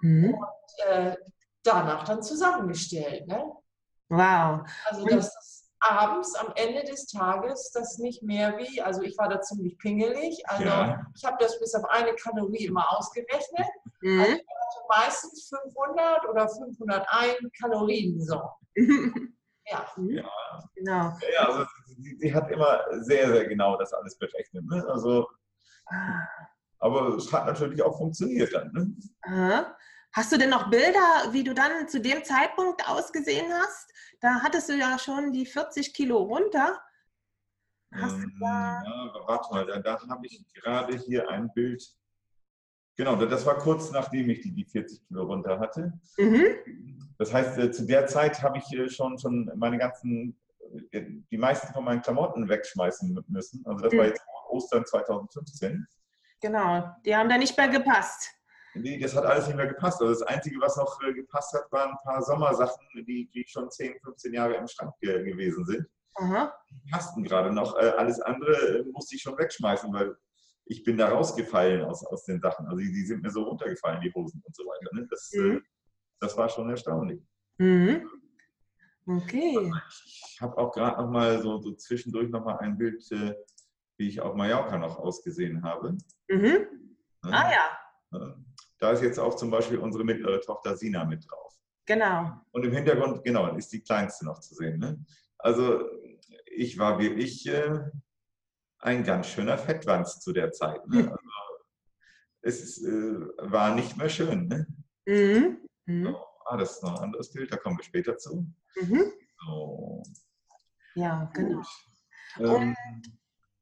mhm. 0.00 0.32
und 0.32 0.86
äh, 0.86 1.16
danach 1.62 2.04
dann 2.04 2.22
zusammengestellt. 2.22 3.26
Ne? 3.26 3.52
Wow. 4.08 4.66
Also 4.86 5.04
dass 5.04 5.34
das 5.34 5.57
abends 5.80 6.34
am 6.34 6.52
Ende 6.56 6.84
des 6.84 7.06
Tages 7.06 7.70
das 7.72 7.98
nicht 7.98 8.22
mehr 8.22 8.58
wie, 8.58 8.80
also 8.82 9.02
ich 9.02 9.16
war 9.18 9.28
da 9.28 9.40
ziemlich 9.40 9.78
pingelig, 9.78 10.42
also 10.48 10.64
ja. 10.64 11.00
ich 11.14 11.24
habe 11.24 11.36
das 11.38 11.58
bis 11.60 11.74
auf 11.74 11.84
eine 11.84 12.14
Kalorie 12.14 12.66
immer 12.66 12.90
ausgerechnet. 12.96 13.66
Mhm. 14.00 14.20
Also 14.20 14.32
ich 14.32 14.38
hatte 14.40 15.02
meistens 15.04 15.48
500 15.48 16.28
oder 16.28 16.48
501 16.48 17.36
Kalorien 17.60 18.20
so. 18.20 18.42
ja. 19.66 19.86
ja. 19.96 20.30
Genau. 20.74 21.16
Ja, 21.34 21.46
also 21.46 21.64
sie, 21.86 22.16
sie, 22.18 22.34
hat 22.34 22.50
immer 22.50 22.80
sehr, 23.00 23.32
sehr 23.32 23.46
genau 23.46 23.76
das 23.76 23.92
alles 23.92 24.16
berechnet. 24.18 24.64
Ne? 24.66 24.84
Also, 24.88 25.28
aber 26.80 27.16
es 27.16 27.32
hat 27.32 27.46
natürlich 27.46 27.82
auch 27.82 27.96
funktioniert 27.96 28.52
dann. 28.52 28.72
Ne? 28.72 28.96
Aha. 29.22 29.76
Hast 30.12 30.32
du 30.32 30.38
denn 30.38 30.50
noch 30.50 30.70
Bilder, 30.70 31.28
wie 31.32 31.44
du 31.44 31.54
dann 31.54 31.86
zu 31.86 32.00
dem 32.00 32.24
Zeitpunkt 32.24 32.88
ausgesehen 32.88 33.52
hast? 33.52 33.92
Da 34.20 34.40
hattest 34.42 34.68
du 34.68 34.76
ja 34.76 34.98
schon 34.98 35.32
die 35.32 35.46
40 35.46 35.94
Kilo 35.94 36.18
runter. 36.18 36.80
Hast 37.92 38.16
ähm, 38.16 38.36
da 38.40 38.82
ja, 38.84 39.12
warte 39.26 39.54
mal, 39.54 39.66
da, 39.66 39.78
da 39.78 40.08
habe 40.08 40.26
ich 40.26 40.44
gerade 40.52 40.96
hier 40.96 41.28
ein 41.30 41.50
Bild. 41.52 41.82
Genau, 42.96 43.14
das 43.16 43.46
war 43.46 43.58
kurz 43.58 43.92
nachdem 43.92 44.28
ich 44.28 44.40
die, 44.40 44.52
die 44.52 44.64
40 44.64 45.06
Kilo 45.06 45.24
runter 45.24 45.58
hatte. 45.60 45.92
Mhm. 46.18 47.08
Das 47.18 47.32
heißt, 47.32 47.58
äh, 47.58 47.70
zu 47.70 47.86
der 47.86 48.06
Zeit 48.06 48.42
habe 48.42 48.58
ich 48.58 48.72
äh, 48.72 48.88
schon, 48.88 49.18
schon 49.18 49.50
meine 49.54 49.78
ganzen, 49.78 50.36
äh, 50.90 51.04
die 51.30 51.38
meisten 51.38 51.72
von 51.72 51.84
meinen 51.84 52.02
Klamotten 52.02 52.48
wegschmeißen 52.48 53.24
müssen. 53.28 53.64
Also 53.66 53.84
das 53.84 53.92
mhm. 53.92 53.98
war 53.98 54.06
jetzt 54.06 54.22
Ostern 54.50 54.84
2015. 54.84 55.86
Genau, 56.40 56.94
die 57.04 57.16
haben 57.16 57.28
da 57.28 57.38
nicht 57.38 57.56
mehr 57.56 57.68
gepasst. 57.68 58.37
Nee, 58.74 58.98
das 58.98 59.16
hat 59.16 59.24
alles 59.24 59.46
nicht 59.46 59.56
mehr 59.56 59.66
gepasst. 59.66 60.00
Also 60.00 60.12
das 60.12 60.22
Einzige, 60.22 60.60
was 60.60 60.76
noch 60.76 61.00
äh, 61.02 61.12
gepasst 61.12 61.52
hat, 61.54 61.70
waren 61.72 61.90
ein 61.90 61.96
paar 62.02 62.22
Sommersachen, 62.22 62.86
die, 62.94 63.28
die 63.32 63.44
schon 63.46 63.70
10, 63.70 63.98
15 64.00 64.34
Jahre 64.34 64.54
im 64.54 64.66
Schrank 64.66 64.94
ge 65.00 65.24
gewesen 65.24 65.64
sind. 65.64 65.86
Aha. 66.16 66.52
Die 66.70 66.90
passten 66.90 67.24
gerade 67.24 67.52
noch. 67.52 67.76
Äh, 67.76 67.90
alles 67.96 68.20
andere 68.20 68.52
äh, 68.52 68.84
musste 68.92 69.16
ich 69.16 69.22
schon 69.22 69.38
wegschmeißen, 69.38 69.92
weil 69.92 70.16
ich 70.66 70.84
bin 70.84 70.98
da 70.98 71.08
rausgefallen 71.08 71.82
aus, 71.84 72.04
aus 72.04 72.24
den 72.24 72.40
Sachen. 72.40 72.66
Also 72.66 72.78
die, 72.78 72.92
die 72.92 73.06
sind 73.06 73.22
mir 73.22 73.30
so 73.30 73.44
runtergefallen, 73.44 74.00
die 74.00 74.12
Hosen 74.12 74.42
und 74.44 74.54
so 74.54 74.64
weiter. 74.64 74.94
Ne? 74.94 75.06
Das, 75.10 75.32
mhm. 75.34 75.62
das 76.20 76.36
war 76.36 76.48
schon 76.48 76.68
erstaunlich. 76.70 77.22
Mhm. 77.58 78.08
Okay. 79.06 79.72
Ich 80.04 80.38
habe 80.40 80.56
auch 80.58 80.70
gerade 80.72 81.02
noch 81.02 81.10
mal 81.10 81.40
so, 81.40 81.58
so 81.58 81.72
zwischendurch 81.72 82.28
noch 82.28 82.44
mal 82.44 82.58
ein 82.58 82.76
Bild, 82.76 83.02
wie 83.96 84.08
ich 84.08 84.20
auf 84.20 84.34
Mallorca 84.34 84.76
noch 84.76 84.98
ausgesehen 84.98 85.62
habe. 85.62 85.96
Mhm. 86.28 86.66
Ah 87.22 87.50
ja. 87.50 88.38
Da 88.78 88.92
ist 88.92 89.02
jetzt 89.02 89.18
auch 89.18 89.34
zum 89.34 89.50
Beispiel 89.50 89.78
unsere 89.78 90.04
mittlere 90.04 90.40
Tochter 90.40 90.76
Sina 90.76 91.04
mit 91.04 91.28
drauf. 91.28 91.54
Genau. 91.86 92.32
Und 92.52 92.64
im 92.64 92.72
Hintergrund, 92.72 93.24
genau, 93.24 93.56
ist 93.56 93.72
die 93.72 93.80
kleinste 93.80 94.26
noch 94.26 94.40
zu 94.40 94.54
sehen. 94.54 94.78
Ne? 94.78 95.04
Also 95.38 95.88
ich 96.46 96.78
war 96.78 96.98
wirklich 96.98 97.46
äh, 97.48 97.80
ein 98.80 99.04
ganz 99.04 99.28
schöner 99.28 99.58
Fettwanz 99.58 100.20
zu 100.20 100.32
der 100.32 100.52
Zeit. 100.52 100.86
Ne? 100.86 101.16
Also, 102.42 102.60
es 102.60 102.82
äh, 102.84 103.18
war 103.38 103.74
nicht 103.74 103.96
mehr 103.96 104.08
schön. 104.08 104.46
Ne? 104.46 104.66
Mhm. 105.06 105.68
Mhm. 105.86 106.04
So, 106.04 106.24
ah, 106.46 106.56
das 106.56 106.76
ist 106.76 106.82
noch 106.82 106.96
ein 106.96 107.04
anderes 107.04 107.32
Bild, 107.32 107.52
da 107.52 107.56
kommen 107.56 107.76
wir 107.76 107.84
später 107.84 108.16
zu. 108.16 108.46
Mhm. 108.80 109.12
So. 109.44 110.02
Ja, 110.94 111.30
genau. 111.34 111.62
Ähm, 112.38 112.76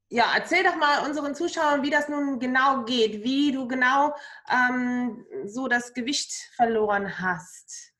ja, 0.08 0.24
erzähl 0.36 0.62
doch 0.64 0.76
mal 0.76 1.04
unseren 1.06 1.34
Zuschauern, 1.34 1.82
wie 1.82 1.90
das 1.90 2.08
nun 2.08 2.38
genau 2.38 2.84
geht, 2.84 3.22
wie 3.24 3.52
du 3.52 3.66
genau 3.68 4.14
ähm, 4.50 5.24
so 5.46 5.68
das 5.68 5.92
Gewicht 5.94 6.32
verloren 6.54 7.18
hast. 7.18 7.92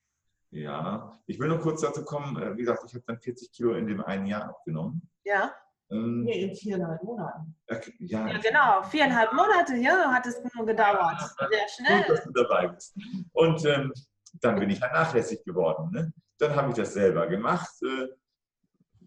Ja, 0.51 1.13
ich 1.27 1.39
will 1.39 1.49
nur 1.49 1.61
kurz 1.61 1.81
dazu 1.83 2.05
kommen. 2.05 2.41
äh, 2.41 2.55
Wie 2.57 2.61
gesagt, 2.61 2.83
ich 2.87 2.95
habe 2.95 3.05
dann 3.07 3.19
40 3.21 3.53
Kilo 3.53 3.75
in 3.75 3.87
dem 3.87 4.01
einen 4.03 4.27
Jahr 4.27 4.45
abgenommen. 4.49 5.03
Ja. 5.25 5.53
Ähm, 5.91 6.23
Nee, 6.25 6.45
in 6.45 6.57
viereinhalb 6.57 7.03
Monaten. 7.03 7.55
äh, 7.67 7.81
ja, 8.01 8.27
ja, 8.29 8.39
genau. 8.39 8.83
Viereinhalb 8.85 9.33
Monate, 9.33 9.77
ja, 9.77 10.13
hat 10.13 10.27
es 10.27 10.41
nur 10.55 10.65
gedauert. 10.67 11.21
Sehr 11.21 11.49
Gut, 11.49 11.71
schnell. 11.71 12.05
dass 12.09 12.25
du 12.25 12.31
dabei 12.33 12.69
bist. 12.69 12.97
Und 13.33 13.65
ähm, 13.67 13.93
dann 14.41 14.59
bin 14.59 14.71
ich 14.71 14.81
halt 14.81 14.93
nachlässig 14.93 15.45
geworden. 15.45 15.91
Ne? 15.93 16.13
Dann 16.39 16.55
habe 16.57 16.71
ich 16.71 16.77
das 16.77 16.93
selber 16.95 17.27
gemacht, 17.27 17.71
äh, 17.83 18.09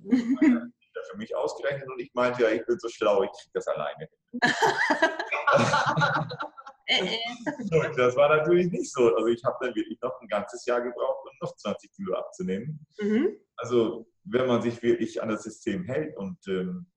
für 1.10 1.18
mich 1.18 1.36
ausgerechnet 1.36 1.90
und 1.90 2.00
ich 2.00 2.14
meinte, 2.14 2.44
ja, 2.44 2.50
ich 2.50 2.66
bin 2.66 2.80
so 2.80 2.90
schlau, 2.90 3.24
ich 3.24 3.32
kriege 3.32 3.52
das 3.54 3.68
alleine. 3.68 4.10
Äh, 6.90 7.06
äh. 7.06 7.88
Und 7.88 7.98
das 7.98 8.16
war 8.16 8.36
natürlich 8.36 8.72
nicht 8.72 8.92
so. 8.92 9.16
Also 9.16 9.28
ich 9.28 9.44
habe 9.44 9.58
dann 9.62 9.76
wirklich 9.76 10.00
noch 10.02 10.20
ein 10.20 10.28
ganzes 10.28 10.66
Jahr 10.66 10.82
gebraucht, 10.82 11.24
um 11.24 11.38
noch 11.40 11.56
20 11.56 11.92
Kilo 11.92 12.16
abzunehmen. 12.16 12.86
Mhm. 13.00 13.38
Also 13.58 14.08
wenn 14.24 14.48
man 14.48 14.62
sich 14.62 14.82
wirklich 14.82 15.22
an 15.22 15.30
das 15.30 15.44
System 15.44 15.84
hält 15.84 16.18
und 16.18 16.38
ähm, 16.48 16.88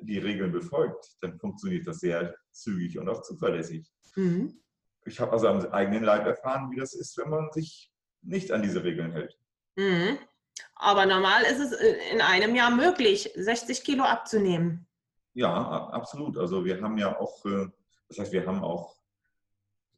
die 0.00 0.18
Regeln 0.18 0.52
befolgt, 0.52 1.16
dann 1.20 1.38
funktioniert 1.38 1.86
das 1.86 2.00
sehr 2.00 2.34
zügig 2.50 2.98
und 2.98 3.08
auch 3.08 3.22
zuverlässig. 3.22 3.86
Mhm. 4.16 4.58
Ich 5.04 5.20
habe 5.20 5.32
also 5.32 5.48
am 5.48 5.60
eigenen 5.66 6.02
Leib 6.02 6.26
erfahren, 6.26 6.70
wie 6.70 6.80
das 6.80 6.94
ist, 6.94 7.16
wenn 7.18 7.28
man 7.28 7.52
sich 7.52 7.92
nicht 8.22 8.50
an 8.52 8.62
diese 8.62 8.82
Regeln 8.82 9.12
hält. 9.12 9.38
Mhm. 9.76 10.18
Aber 10.76 11.06
normal 11.06 11.42
ist 11.42 11.58
es 11.58 11.72
äh, 11.72 11.96
in 12.12 12.20
einem 12.20 12.54
Jahr 12.54 12.70
möglich, 12.70 13.30
60 13.34 13.82
Kilo 13.82 14.04
abzunehmen. 14.04 14.86
Ja, 15.34 15.52
absolut. 15.88 16.38
Also 16.38 16.64
wir 16.64 16.80
haben 16.80 16.96
ja 16.98 17.18
auch, 17.18 17.44
äh, 17.46 17.66
das 18.08 18.18
heißt, 18.18 18.32
wir 18.32 18.46
haben 18.46 18.62
auch 18.62 18.96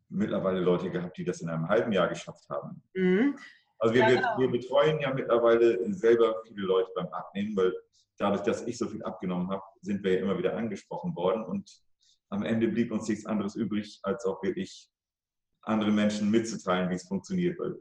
mittlerweile 0.08 0.60
Leute 0.60 0.90
gehabt, 0.90 1.16
die 1.18 1.24
das 1.24 1.40
in 1.40 1.48
einem 1.48 1.68
halben 1.68 1.92
Jahr 1.92 2.08
geschafft 2.08 2.48
haben. 2.48 2.82
Mhm. 2.94 3.38
Also 3.78 3.94
wir, 3.94 4.02
Ja, 4.02 4.08
genau. 4.08 4.38
wir 4.38 4.50
betreuen 4.50 5.00
ja 5.00 5.12
mittlerweile 5.12 5.92
selber 5.92 6.42
viele 6.46 6.66
Leute 6.66 6.90
beim 6.94 7.06
Abnehmen, 7.08 7.56
weil 7.56 7.72
dadurch, 8.16 8.42
dass 8.42 8.66
ich 8.66 8.78
so 8.78 8.88
viel 8.88 9.02
abgenommen 9.02 9.50
habe, 9.50 9.62
sind 9.82 10.02
wir 10.02 10.14
ja 10.14 10.20
immer 10.20 10.38
wieder 10.38 10.56
angesprochen 10.56 11.14
worden 11.14 11.44
und 11.44 11.70
am 12.30 12.42
Ende 12.42 12.68
blieb 12.68 12.92
uns 12.92 13.08
nichts 13.08 13.26
anderes 13.26 13.54
übrig, 13.54 14.00
als 14.02 14.24
auch 14.26 14.42
wirklich 14.42 14.90
andere 15.62 15.90
Menschen 15.90 16.30
mitzuteilen, 16.30 16.90
wie 16.90 16.94
es 16.94 17.06
funktioniert. 17.06 17.58
Weil 17.58 17.76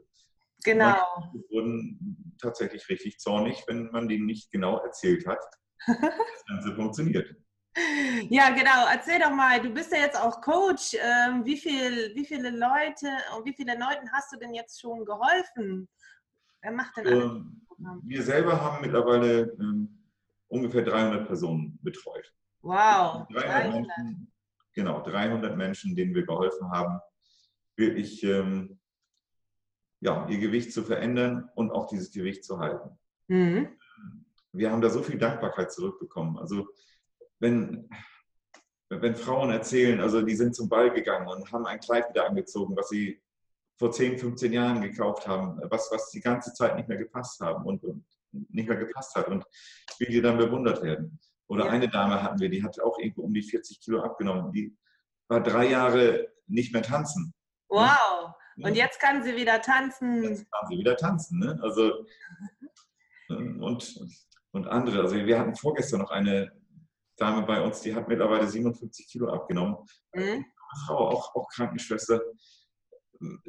Genau. 0.64 0.96
manche 1.20 1.44
wurden 1.50 2.34
tatsächlich 2.40 2.88
richtig 2.88 3.18
zornig, 3.18 3.62
wenn 3.66 3.90
man 3.90 4.08
denen 4.08 4.26
nicht 4.26 4.50
genau 4.50 4.78
erzählt 4.78 5.26
hat, 5.26 5.38
wie 5.86 5.94
das 5.94 6.44
Ganze 6.46 6.74
funktioniert. 6.74 7.34
Ja, 8.28 8.50
genau. 8.50 8.86
Erzähl 8.90 9.20
doch 9.20 9.30
mal, 9.30 9.60
du 9.60 9.70
bist 9.70 9.92
ja 9.92 9.98
jetzt 9.98 10.20
auch 10.20 10.40
Coach. 10.40 10.94
Ähm, 10.94 11.44
wie, 11.44 11.56
viel, 11.56 12.12
wie 12.14 12.24
viele 12.24 12.50
Leute 12.50 13.08
und 13.36 13.44
wie 13.44 13.54
viele 13.54 13.74
Leuten 13.74 14.10
hast 14.12 14.32
du 14.32 14.38
denn 14.38 14.54
jetzt 14.54 14.80
schon 14.80 15.04
geholfen? 15.04 15.88
Wer 16.62 16.72
macht 16.72 16.96
denn? 16.96 17.06
Ähm, 17.06 17.66
wir 18.02 18.22
selber 18.22 18.60
haben 18.60 18.80
mittlerweile 18.80 19.52
ähm, 19.60 20.04
ungefähr 20.48 20.82
300 20.82 21.26
Personen 21.26 21.78
betreut. 21.82 22.32
Wow. 22.62 23.26
300 23.30 23.84
Menschen, 23.84 24.32
genau, 24.74 25.00
300 25.02 25.56
Menschen, 25.56 25.94
denen 25.94 26.14
wir 26.14 26.26
geholfen 26.26 26.68
haben, 26.70 26.98
wirklich 27.76 28.22
ähm, 28.24 28.77
ja, 30.00 30.26
ihr 30.28 30.38
Gewicht 30.38 30.72
zu 30.72 30.82
verändern 30.82 31.50
und 31.54 31.70
auch 31.70 31.86
dieses 31.86 32.12
Gewicht 32.12 32.44
zu 32.44 32.58
halten. 32.58 32.98
Mhm. 33.28 33.68
Wir 34.52 34.70
haben 34.70 34.80
da 34.80 34.90
so 34.90 35.02
viel 35.02 35.18
Dankbarkeit 35.18 35.72
zurückbekommen. 35.72 36.38
Also 36.38 36.68
wenn, 37.38 37.88
wenn 38.88 39.14
Frauen 39.16 39.50
erzählen, 39.50 40.00
also 40.00 40.22
die 40.22 40.36
sind 40.36 40.54
zum 40.54 40.68
Ball 40.68 40.90
gegangen 40.90 41.28
und 41.28 41.52
haben 41.52 41.66
ein 41.66 41.80
Kleid 41.80 42.08
wieder 42.10 42.26
angezogen, 42.26 42.76
was 42.76 42.88
sie 42.88 43.20
vor 43.78 43.92
10, 43.92 44.18
15 44.18 44.52
Jahren 44.52 44.80
gekauft 44.80 45.26
haben, 45.28 45.60
was, 45.70 45.88
was 45.92 46.10
die 46.10 46.20
ganze 46.20 46.52
Zeit 46.52 46.76
nicht 46.76 46.88
mehr 46.88 46.98
gepasst 46.98 47.40
haben 47.40 47.64
und, 47.64 47.84
und 47.84 48.04
nicht 48.32 48.68
mehr 48.68 48.78
gepasst 48.78 49.14
hat 49.14 49.28
und 49.28 49.44
wie 49.98 50.06
die 50.06 50.20
dann 50.20 50.38
bewundert 50.38 50.82
werden. 50.82 51.18
Oder 51.46 51.66
Ja. 51.66 51.70
eine 51.70 51.88
Dame 51.88 52.22
hatten 52.22 52.40
wir, 52.40 52.48
die 52.48 52.62
hat 52.62 52.80
auch 52.80 52.98
irgendwo 52.98 53.22
um 53.22 53.32
die 53.32 53.42
40 53.42 53.80
Kilo 53.80 54.02
abgenommen. 54.02 54.52
Die 54.52 54.76
war 55.28 55.42
drei 55.42 55.68
Jahre 55.68 56.28
nicht 56.46 56.72
mehr 56.72 56.82
tanzen. 56.82 57.32
Wow. 57.68 58.34
Und 58.62 58.74
jetzt 58.76 59.00
kann 59.00 59.22
sie 59.22 59.36
wieder 59.36 59.60
tanzen. 59.60 60.22
Jetzt 60.22 60.50
kann 60.50 60.68
sie 60.68 60.78
wieder 60.78 60.96
tanzen. 60.96 61.38
Ne? 61.38 61.58
Also, 61.62 62.06
ähm, 63.30 63.62
und, 63.62 63.98
und 64.52 64.66
andere. 64.66 65.00
Also 65.00 65.16
wir 65.16 65.38
hatten 65.38 65.54
vorgestern 65.54 66.00
noch 66.00 66.10
eine 66.10 66.52
Dame 67.16 67.42
bei 67.42 67.60
uns, 67.60 67.80
die 67.80 67.94
hat 67.94 68.08
mittlerweile 68.08 68.46
57 68.46 69.08
Kilo 69.08 69.32
abgenommen. 69.32 69.76
Mhm. 70.14 70.44
Frau, 70.86 71.08
auch, 71.08 71.34
auch 71.34 71.48
Krankenschwester. 71.50 72.20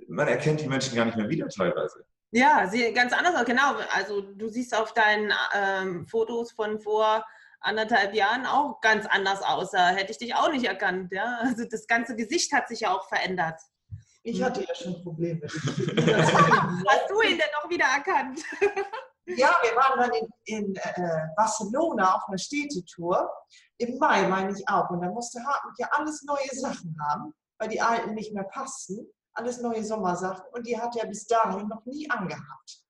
Man 0.08 0.28
erkennt 0.28 0.62
die 0.62 0.68
Menschen 0.68 0.96
gar 0.96 1.06
nicht 1.06 1.18
mehr 1.18 1.30
wieder 1.30 1.48
teilweise. 1.48 2.06
Ja, 2.32 2.68
sie 2.68 2.92
ganz 2.94 3.14
anders. 3.14 3.46
Genau. 3.46 3.76
Also 3.94 4.22
du 4.22 4.48
siehst 4.50 4.76
auf 4.76 4.94
deinen 4.94 5.34
ähm, 5.56 6.08
Fotos 6.08 6.52
von 6.52 6.80
vor 6.80 7.26
anderthalb 7.60 8.14
Jahren 8.14 8.46
auch 8.46 8.82
ganz 8.82 9.06
anders 9.06 9.42
aus. 9.42 9.72
Da 9.72 9.90
hätte 9.90 10.12
ich 10.12 10.18
dich 10.18 10.36
auch 10.36 10.52
nicht 10.52 10.66
erkannt. 10.66 11.12
Ja? 11.12 11.40
Also 11.42 11.66
das 11.70 11.88
ganze 11.88 12.16
Gesicht 12.16 12.54
hat 12.54 12.68
sich 12.68 12.82
ja 12.82 12.96
auch 12.96 13.08
verändert. 13.08 13.60
Ich 14.24 14.42
hatte 14.44 14.62
ja 14.62 14.76
schon 14.76 15.02
Probleme. 15.02 15.42
Hast 15.48 17.10
du 17.10 17.22
ihn 17.22 17.38
denn 17.38 17.52
noch 17.62 17.70
wieder 17.70 17.86
erkannt? 17.86 18.42
Ja, 19.26 19.56
wir 19.62 19.76
waren 19.76 20.00
dann 20.00 20.12
in, 20.14 20.28
in 20.46 20.76
äh, 20.76 21.28
Barcelona 21.36 22.16
auf 22.16 22.28
einer 22.28 22.38
Städtetour. 22.38 23.30
Im 23.78 23.98
Mai 23.98 24.28
meine 24.28 24.52
ich 24.52 24.68
auch. 24.68 24.90
Und 24.90 25.02
da 25.02 25.10
musste 25.10 25.40
Hartmut 25.44 25.78
ja 25.78 25.88
alles 25.92 26.24
neue 26.24 26.50
Sachen 26.52 26.96
haben, 27.08 27.34
weil 27.60 27.70
die 27.70 27.80
alten 27.80 28.16
nicht 28.16 28.34
mehr 28.34 28.46
passten. 28.46 29.08
Alles 29.34 29.62
neue 29.62 29.84
Sommersachen. 29.84 30.46
Und 30.52 30.66
die 30.66 30.80
hat 30.80 30.96
er 30.98 31.08
bis 31.08 31.28
dahin 31.28 31.68
noch 31.68 31.86
nie 31.86 32.10
angehabt. 32.10 32.84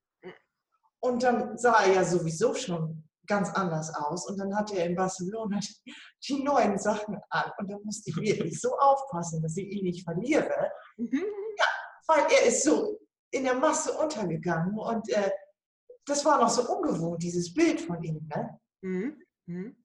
Und 1.01 1.23
dann 1.23 1.57
sah 1.57 1.83
er 1.83 1.93
ja 1.93 2.03
sowieso 2.03 2.53
schon 2.55 3.03
ganz 3.27 3.49
anders 3.51 3.93
aus. 3.93 4.27
Und 4.27 4.37
dann 4.39 4.55
hatte 4.55 4.77
er 4.77 4.85
in 4.85 4.95
Barcelona 4.95 5.59
die, 5.59 5.93
die 6.27 6.43
neuen 6.43 6.77
Sachen 6.77 7.19
an. 7.29 7.51
Und 7.57 7.69
da 7.69 7.77
musste 7.83 8.09
ich 8.09 8.15
wirklich 8.17 8.59
so 8.59 8.77
aufpassen, 8.77 9.41
dass 9.41 9.57
ich 9.57 9.67
ihn 9.67 9.83
nicht 9.83 10.03
verliere. 10.03 10.71
Mhm. 10.99 11.23
weil 12.07 12.25
er 12.31 12.47
ist 12.47 12.63
so 12.63 12.99
in 13.31 13.43
der 13.43 13.55
Masse 13.55 13.93
untergegangen 13.93 14.77
und 14.77 15.07
äh, 15.09 15.29
das 16.05 16.25
war 16.25 16.39
noch 16.39 16.49
so 16.49 16.63
ungewohnt, 16.63 17.21
dieses 17.21 17.53
Bild 17.53 17.79
von 17.81 18.03
ihm. 18.03 18.27
Ne? 18.35 18.59
Mhm. 18.81 19.21
Mhm. 19.45 19.75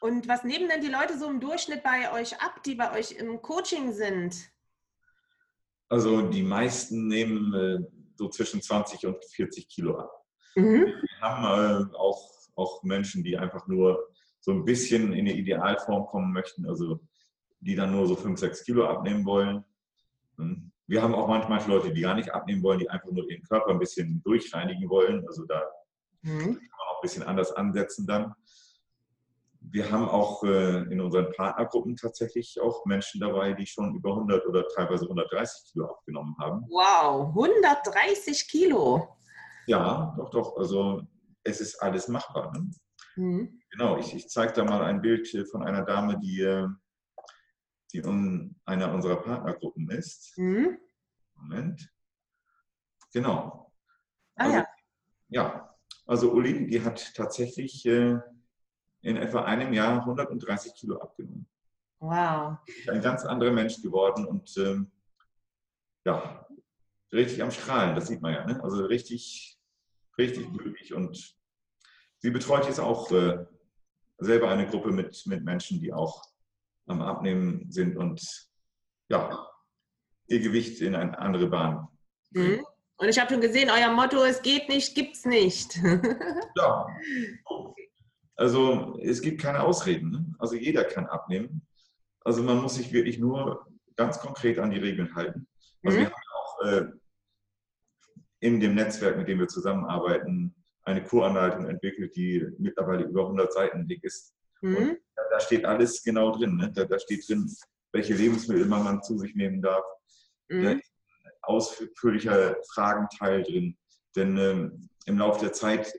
Und 0.00 0.26
was 0.26 0.42
nehmen 0.42 0.68
denn 0.68 0.80
die 0.80 0.88
Leute 0.88 1.16
so 1.16 1.28
im 1.28 1.38
Durchschnitt 1.38 1.82
bei 1.84 2.12
euch 2.12 2.40
ab, 2.42 2.62
die 2.64 2.74
bei 2.74 2.98
euch 2.98 3.12
im 3.12 3.40
Coaching 3.40 3.92
sind? 3.92 4.50
Also 5.88 6.22
die 6.22 6.42
meisten 6.42 7.06
nehmen 7.06 7.54
äh, 7.54 7.78
so 8.16 8.28
zwischen 8.28 8.60
20 8.60 9.06
und 9.06 9.24
40 9.24 9.68
Kilo 9.68 9.98
ab. 9.98 10.10
Mhm. 10.56 10.86
Wir 10.86 11.20
haben 11.20 11.44
äh, 11.92 11.96
auch, 11.96 12.30
auch 12.56 12.82
Menschen, 12.82 13.22
die 13.22 13.38
einfach 13.38 13.66
nur 13.68 14.08
so 14.40 14.50
ein 14.50 14.64
bisschen 14.64 15.12
in 15.12 15.26
die 15.26 15.38
Idealform 15.38 16.06
kommen 16.06 16.32
möchten, 16.32 16.66
also 16.66 17.00
die 17.60 17.76
dann 17.76 17.92
nur 17.92 18.06
so 18.08 18.16
5, 18.16 18.38
6 18.40 18.64
Kilo 18.64 18.86
abnehmen 18.88 19.24
wollen. 19.24 19.64
Hm. 20.42 20.72
Wir 20.86 21.02
haben 21.02 21.14
auch 21.14 21.28
manchmal 21.28 21.64
Leute, 21.68 21.92
die 21.92 22.02
gar 22.02 22.14
nicht 22.14 22.32
abnehmen 22.34 22.62
wollen, 22.62 22.78
die 22.80 22.90
einfach 22.90 23.10
nur 23.10 23.28
ihren 23.30 23.42
Körper 23.44 23.70
ein 23.70 23.78
bisschen 23.78 24.22
durchreinigen 24.24 24.88
wollen. 24.90 25.26
Also 25.26 25.44
da 25.46 25.62
Mhm. 26.22 26.38
kann 26.38 26.52
man 26.54 26.88
auch 26.90 26.98
ein 26.98 27.02
bisschen 27.02 27.22
anders 27.24 27.50
ansetzen 27.52 28.06
dann. 28.06 28.32
Wir 29.60 29.90
haben 29.90 30.08
auch 30.08 30.42
äh, 30.44 30.82
in 30.92 31.00
unseren 31.00 31.32
Partnergruppen 31.32 31.96
tatsächlich 31.96 32.60
auch 32.60 32.84
Menschen 32.84 33.20
dabei, 33.20 33.52
die 33.52 33.66
schon 33.66 33.94
über 33.94 34.10
100 34.10 34.46
oder 34.46 34.66
teilweise 34.68 35.04
130 35.04 35.72
Kilo 35.72 35.86
abgenommen 35.86 36.36
haben. 36.38 36.64
Wow, 36.68 37.28
130 37.28 38.48
Kilo. 38.48 39.16
Ja, 39.66 40.14
doch, 40.18 40.30
doch. 40.30 40.56
Also 40.56 41.02
es 41.44 41.60
ist 41.60 41.80
alles 41.80 42.08
machbar. 42.08 42.52
Ne? 42.52 42.70
Mhm. 43.16 43.60
Genau, 43.70 43.98
ich, 43.98 44.14
ich 44.14 44.28
zeige 44.28 44.52
da 44.52 44.64
mal 44.64 44.82
ein 44.82 45.00
Bild 45.00 45.32
äh, 45.34 45.44
von 45.44 45.62
einer 45.62 45.82
Dame, 45.84 46.18
die, 46.18 46.40
äh, 46.40 46.66
die 47.92 47.98
in 47.98 48.54
einer 48.64 48.92
unserer 48.92 49.16
Partnergruppen 49.16 49.90
ist. 49.90 50.36
Mhm. 50.38 50.78
Moment. 51.34 51.92
Genau. 53.12 53.72
Ah 54.36 54.44
Also, 54.44 54.56
ja. 54.56 54.66
Ja, 55.28 55.76
also 56.06 56.32
Uli, 56.32 56.66
die 56.66 56.82
hat 56.82 57.14
tatsächlich 57.14 57.86
äh, 57.86 58.18
in 59.02 59.16
etwa 59.16 59.44
einem 59.44 59.72
Jahr 59.72 60.00
130 60.00 60.74
Kilo 60.74 60.98
abgenommen. 60.98 61.48
Wow. 62.00 62.58
Ein 62.88 63.00
ganz 63.00 63.24
anderer 63.24 63.52
Mensch 63.52 63.80
geworden 63.80 64.26
und 64.26 64.56
ähm, 64.56 64.90
ja, 66.04 66.46
richtig 67.12 67.42
am 67.42 67.50
Strahlen, 67.50 67.94
das 67.94 68.08
sieht 68.08 68.20
man 68.20 68.34
ja. 68.34 68.44
Ne? 68.44 68.62
Also 68.62 68.84
richtig, 68.84 69.58
richtig 70.18 70.50
glücklich. 70.52 70.92
Und 70.94 71.36
sie 72.18 72.30
betreut 72.30 72.66
jetzt 72.66 72.80
auch 72.80 73.10
äh, 73.12 73.46
selber 74.18 74.50
eine 74.50 74.66
Gruppe 74.66 74.90
mit, 74.90 75.22
mit 75.26 75.44
Menschen, 75.44 75.80
die 75.80 75.92
auch 75.92 76.31
am 76.86 77.00
Abnehmen 77.02 77.70
sind 77.70 77.96
und 77.96 78.20
ja, 79.08 79.46
ihr 80.26 80.40
Gewicht 80.40 80.80
in 80.80 80.94
eine 80.94 81.18
andere 81.18 81.46
Bahn. 81.48 81.88
Mhm. 82.30 82.64
Und 82.96 83.08
ich 83.08 83.18
habe 83.18 83.32
schon 83.32 83.40
gesehen, 83.40 83.70
euer 83.70 83.92
Motto, 83.92 84.22
es 84.24 84.42
geht 84.42 84.68
nicht, 84.68 84.94
gibt's 84.94 85.24
nicht. 85.24 85.78
Ja. 86.56 86.86
Also 88.36 88.98
es 89.02 89.20
gibt 89.20 89.40
keine 89.40 89.60
Ausreden. 89.62 90.10
Ne? 90.10 90.34
Also 90.38 90.54
jeder 90.56 90.84
kann 90.84 91.06
abnehmen. 91.06 91.66
Also 92.20 92.42
man 92.42 92.60
muss 92.60 92.76
sich 92.76 92.92
wirklich 92.92 93.18
nur 93.18 93.66
ganz 93.96 94.18
konkret 94.18 94.58
an 94.58 94.70
die 94.70 94.78
Regeln 94.78 95.14
halten. 95.14 95.46
Also 95.84 95.98
Mhm. 95.98 96.02
wir 96.02 96.06
haben 96.06 96.22
auch 96.34 96.60
äh, 96.66 96.84
in 98.40 98.60
dem 98.60 98.74
Netzwerk, 98.74 99.16
mit 99.16 99.28
dem 99.28 99.38
wir 99.38 99.48
zusammenarbeiten, 99.48 100.54
eine 100.84 101.02
Kuranleitung 101.04 101.66
entwickelt, 101.66 102.16
die 102.16 102.44
mittlerweile 102.58 103.04
über 103.04 103.22
100 103.22 103.52
Seiten 103.52 103.86
dick 103.86 104.02
ist. 104.04 104.34
Mhm. 104.62 104.76
Und 104.76 104.98
da 105.30 105.40
steht 105.40 105.64
alles 105.64 106.02
genau 106.02 106.36
drin. 106.36 106.56
Ne? 106.56 106.72
Da, 106.72 106.84
da, 106.84 106.98
steht 106.98 107.28
drin, 107.28 107.50
welche 107.92 108.14
Lebensmittel 108.14 108.64
man, 108.66 108.84
man 108.84 109.02
zu 109.02 109.18
sich 109.18 109.34
nehmen 109.34 109.60
darf. 109.60 109.84
Mhm. 110.48 110.62
Da 110.62 110.70
ist 110.72 110.92
ein 111.24 111.32
ausführlicher 111.42 112.56
Fragenteil 112.72 113.42
drin. 113.42 113.76
Denn 114.16 114.36
ähm, 114.38 114.88
im 115.06 115.18
Laufe 115.18 115.40
der 115.40 115.52
Zeit 115.52 115.92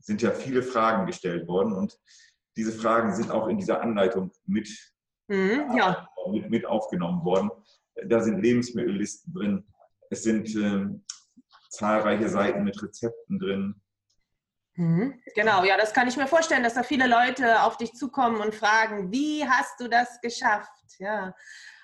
sind 0.00 0.22
ja 0.22 0.30
viele 0.30 0.62
Fragen 0.62 1.06
gestellt 1.06 1.48
worden 1.48 1.72
und 1.72 1.98
diese 2.56 2.72
Fragen 2.72 3.14
sind 3.14 3.30
auch 3.30 3.48
in 3.48 3.58
dieser 3.58 3.80
Anleitung 3.80 4.30
mit, 4.46 4.68
mhm, 5.28 5.74
ja. 5.76 6.08
mit, 6.30 6.50
mit, 6.50 6.66
aufgenommen 6.66 7.24
worden. 7.24 7.50
Da 8.06 8.20
sind 8.20 8.40
Lebensmittellisten 8.40 9.32
drin. 9.32 9.66
Es 10.10 10.22
sind 10.22 10.54
ähm, 10.54 11.04
zahlreiche 11.70 12.28
Seiten 12.28 12.62
mit 12.64 12.80
Rezepten 12.80 13.38
drin. 13.38 13.82
Mhm. 14.76 15.20
Genau, 15.34 15.64
ja, 15.64 15.76
das 15.76 15.92
kann 15.92 16.08
ich 16.08 16.16
mir 16.16 16.26
vorstellen, 16.26 16.62
dass 16.62 16.74
da 16.74 16.82
viele 16.82 17.06
Leute 17.06 17.62
auf 17.62 17.76
dich 17.76 17.92
zukommen 17.94 18.40
und 18.40 18.54
fragen, 18.54 19.12
wie 19.12 19.46
hast 19.48 19.80
du 19.80 19.88
das 19.88 20.20
geschafft? 20.20 20.70
Ja. 20.98 21.34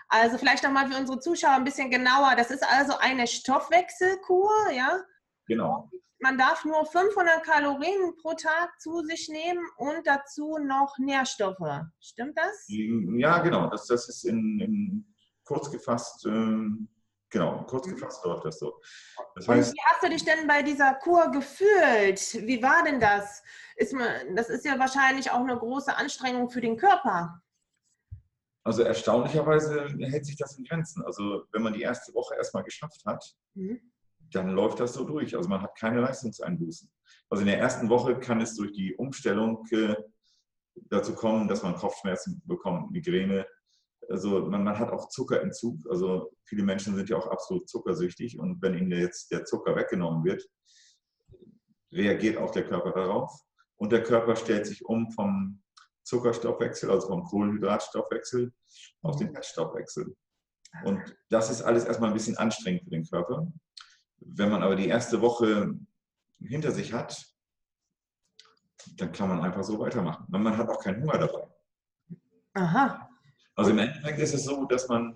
Also 0.09 0.39
vielleicht 0.39 0.65
nochmal 0.65 0.91
für 0.91 0.99
unsere 0.99 1.21
Zuschauer 1.21 1.53
ein 1.53 1.65
bisschen 1.65 1.91
genauer. 1.91 2.35
Das 2.37 2.51
ist 2.51 2.65
also 2.65 2.99
eine 2.99 3.29
Stoffwechselkur, 3.29 4.51
ja? 4.75 5.01
Genau. 5.47 5.89
Man 6.19 6.37
darf 6.37 6.65
nur 6.65 6.85
500 6.85 7.45
Kalorien 7.45 8.15
pro 8.21 8.35
Tag 8.35 8.79
zu 8.81 9.03
sich 9.03 9.29
nehmen 9.29 9.65
und 9.77 10.07
dazu 10.07 10.59
noch 10.59 10.99
Nährstoffe. 10.99 11.85
Stimmt 12.01 12.37
das? 12.37 12.67
Ja, 12.69 13.39
genau. 13.39 13.71
Das, 13.71 13.87
das 13.87 14.09
ist 14.09 14.25
in, 14.25 14.61
in 14.61 15.15
kurz 15.45 15.71
gefasst 15.71 16.27
ähm, 16.27 16.89
Genau, 17.31 17.65
kurz 17.69 17.87
mhm. 17.87 17.93
gefasst 17.93 18.25
läuft 18.25 18.45
das 18.45 18.59
so. 18.59 18.81
Das 19.37 19.47
heißt, 19.47 19.73
wie 19.73 19.83
hast 19.85 20.03
du 20.03 20.09
dich 20.11 20.25
denn 20.25 20.47
bei 20.49 20.63
dieser 20.63 20.95
Kur 20.95 21.31
gefühlt? 21.31 22.47
Wie 22.47 22.63
war 22.63 22.83
denn 22.85 23.01
das? 23.01 23.43
Ist 23.77 23.93
man, 23.93 24.35
das 24.35 24.49
ist 24.49 24.65
ja 24.65 24.79
wahrscheinlich 24.79 25.31
auch 25.31 25.41
eine 25.41 25.57
große 25.57 25.97
Anstrengung 25.97 26.51
für 26.51 26.61
den 26.61 26.77
Körper. 26.77 27.41
Also 28.65 28.83
erstaunlicherweise 28.83 29.87
hält 30.01 30.27
sich 30.27 30.37
das 30.37 30.59
in 30.59 30.65
Grenzen. 30.65 31.05
Also 31.05 31.45
wenn 31.53 31.63
man 31.63 31.73
die 31.73 31.83
erste 31.83 32.13
Woche 32.15 32.35
erstmal 32.35 32.65
geschafft 32.65 33.03
hat, 33.07 33.25
mhm. 33.55 33.81
dann 34.33 34.51
läuft 34.51 34.81
das 34.81 34.95
so 34.95 35.05
durch. 35.05 35.37
Also 35.37 35.49
man 35.49 35.63
hat 35.63 35.79
keine 35.79 36.01
Leistungseinbußen. 36.01 36.91
Also 37.31 37.43
in 37.43 37.47
der 37.47 37.59
ersten 37.59 37.89
Woche 37.89 38.19
kann 38.19 38.41
es 38.41 38.57
durch 38.57 38.73
die 38.73 38.95
Umstellung 38.97 39.65
äh, 39.71 39.95
dazu 40.75 41.15
kommen, 41.15 41.49
dass 41.49 41.63
man 41.63 41.77
Kopfschmerzen 41.77 42.43
bekommt, 42.45 42.91
Migräne, 42.91 43.47
also 44.09 44.47
man, 44.47 44.65
man, 44.65 44.79
hat 44.79 44.91
auch 44.91 45.09
Zuckerentzug. 45.09 45.89
Also 45.91 46.33
viele 46.45 46.63
Menschen 46.63 46.97
sind 46.97 47.09
ja 47.09 47.17
auch 47.17 47.29
absolut 47.29 47.69
zuckersüchtig 47.69 48.39
und 48.39 48.61
wenn 48.63 48.75
ihnen 48.75 48.93
jetzt 48.93 49.31
der 49.31 49.45
Zucker 49.45 49.77
weggenommen 49.77 50.25
wird, 50.25 50.49
reagiert 51.93 52.37
auch 52.39 52.51
der 52.51 52.67
Körper 52.67 52.93
darauf. 52.93 53.33
Und 53.77 53.93
der 53.93 54.03
Körper 54.03 54.37
stellt 54.37 54.67
sich 54.67 54.85
um 54.85 55.11
vom 55.11 55.63
Zuckerstoffwechsel, 56.05 56.91
also 56.91 57.09
vom 57.09 57.25
Kohlenhydratstoffwechsel, 57.25 58.53
auf 59.03 59.17
den 59.17 59.33
Fettstoffwechsel. 59.33 60.17
Und 60.85 61.17
das 61.31 61.51
ist 61.51 61.63
alles 61.63 61.85
erstmal 61.85 62.11
ein 62.11 62.15
bisschen 62.15 62.37
anstrengend 62.37 62.85
für 62.85 62.91
den 62.91 63.05
Körper. 63.05 63.51
Wenn 64.19 64.51
man 64.51 64.63
aber 64.63 64.77
die 64.77 64.89
erste 64.89 65.21
Woche 65.21 65.75
hinter 66.41 66.71
sich 66.73 66.93
hat, 66.93 67.25
dann 68.97 69.13
kann 69.13 69.29
man 69.29 69.41
einfach 69.41 69.63
so 69.63 69.79
weitermachen. 69.79 70.27
Man 70.29 70.57
hat 70.57 70.69
auch 70.69 70.83
keinen 70.83 71.03
Hunger 71.03 71.19
dabei. 71.19 71.49
Aha. 72.55 73.10
Also 73.61 73.73
im 73.73 73.79
Endeffekt 73.79 74.19
ist 74.19 74.33
es 74.33 74.45
so, 74.45 74.65
dass 74.65 74.89
man 74.89 75.15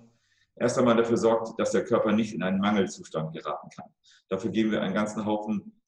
erst 0.55 0.79
einmal 0.79 0.95
dafür 0.95 1.17
sorgt, 1.17 1.59
dass 1.59 1.71
der 1.71 1.83
Körper 1.83 2.13
nicht 2.13 2.35
in 2.35 2.43
einen 2.43 2.61
Mangelzustand 2.61 3.33
geraten 3.33 3.71
kann. 3.75 3.89
Dafür 4.29 4.51
geben 4.51 4.71
wir 4.71 4.83
einen 4.83 4.93
ganzen 4.93 5.25
Haufen 5.25 5.81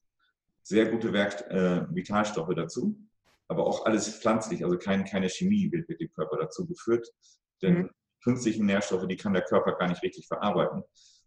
sehr 0.62 0.90
gute 0.90 1.12
Werk 1.12 1.42
äh, 1.50 1.86
Vitalstoffe 1.94 2.54
dazu, 2.56 2.98
aber 3.46 3.66
auch 3.66 3.84
alles 3.84 4.08
pflanzlich, 4.08 4.64
also 4.64 4.78
kein, 4.78 5.04
keine 5.04 5.28
Chemie 5.28 5.70
wird 5.70 5.86
mit 5.86 6.00
dem 6.00 6.10
Körper 6.12 6.38
dazu 6.38 6.66
geführt. 6.66 7.06
Denn 7.60 7.74
mhm. 7.74 7.90
künstliche 8.24 8.64
Nährstoffe, 8.64 9.06
die 9.06 9.16
kann 9.16 9.34
der 9.34 9.44
Körper 9.44 9.72
gar 9.72 9.88
nicht 9.88 10.02
richtig 10.02 10.26
verarbeiten. 10.26 10.82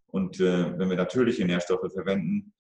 Und 0.08 0.40
äh, 0.40 0.80
wenn 0.80 0.90
wir 0.90 0.98
natürliche 0.98 1.46
Nährstoffe 1.46 1.94
verwenden, 1.94 2.54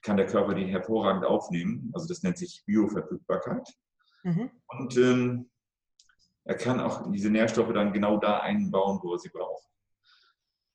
kann 0.00 0.16
der 0.16 0.26
Körper 0.26 0.54
die 0.54 0.64
hervorragend 0.64 1.26
aufnehmen. 1.26 1.90
Also 1.92 2.08
das 2.08 2.22
nennt 2.22 2.38
sich 2.38 2.62
Bioverfügbarkeit. 2.64 3.68
Mhm. 4.22 4.50
Und 4.66 4.96
ähm, 4.96 5.50
er 6.46 6.54
kann 6.56 6.80
auch 6.80 7.10
diese 7.10 7.28
Nährstoffe 7.28 7.72
dann 7.72 7.92
genau 7.92 8.18
da 8.18 8.38
einbauen, 8.38 9.00
wo 9.02 9.12
er 9.12 9.18
sie 9.18 9.30
braucht. 9.30 9.68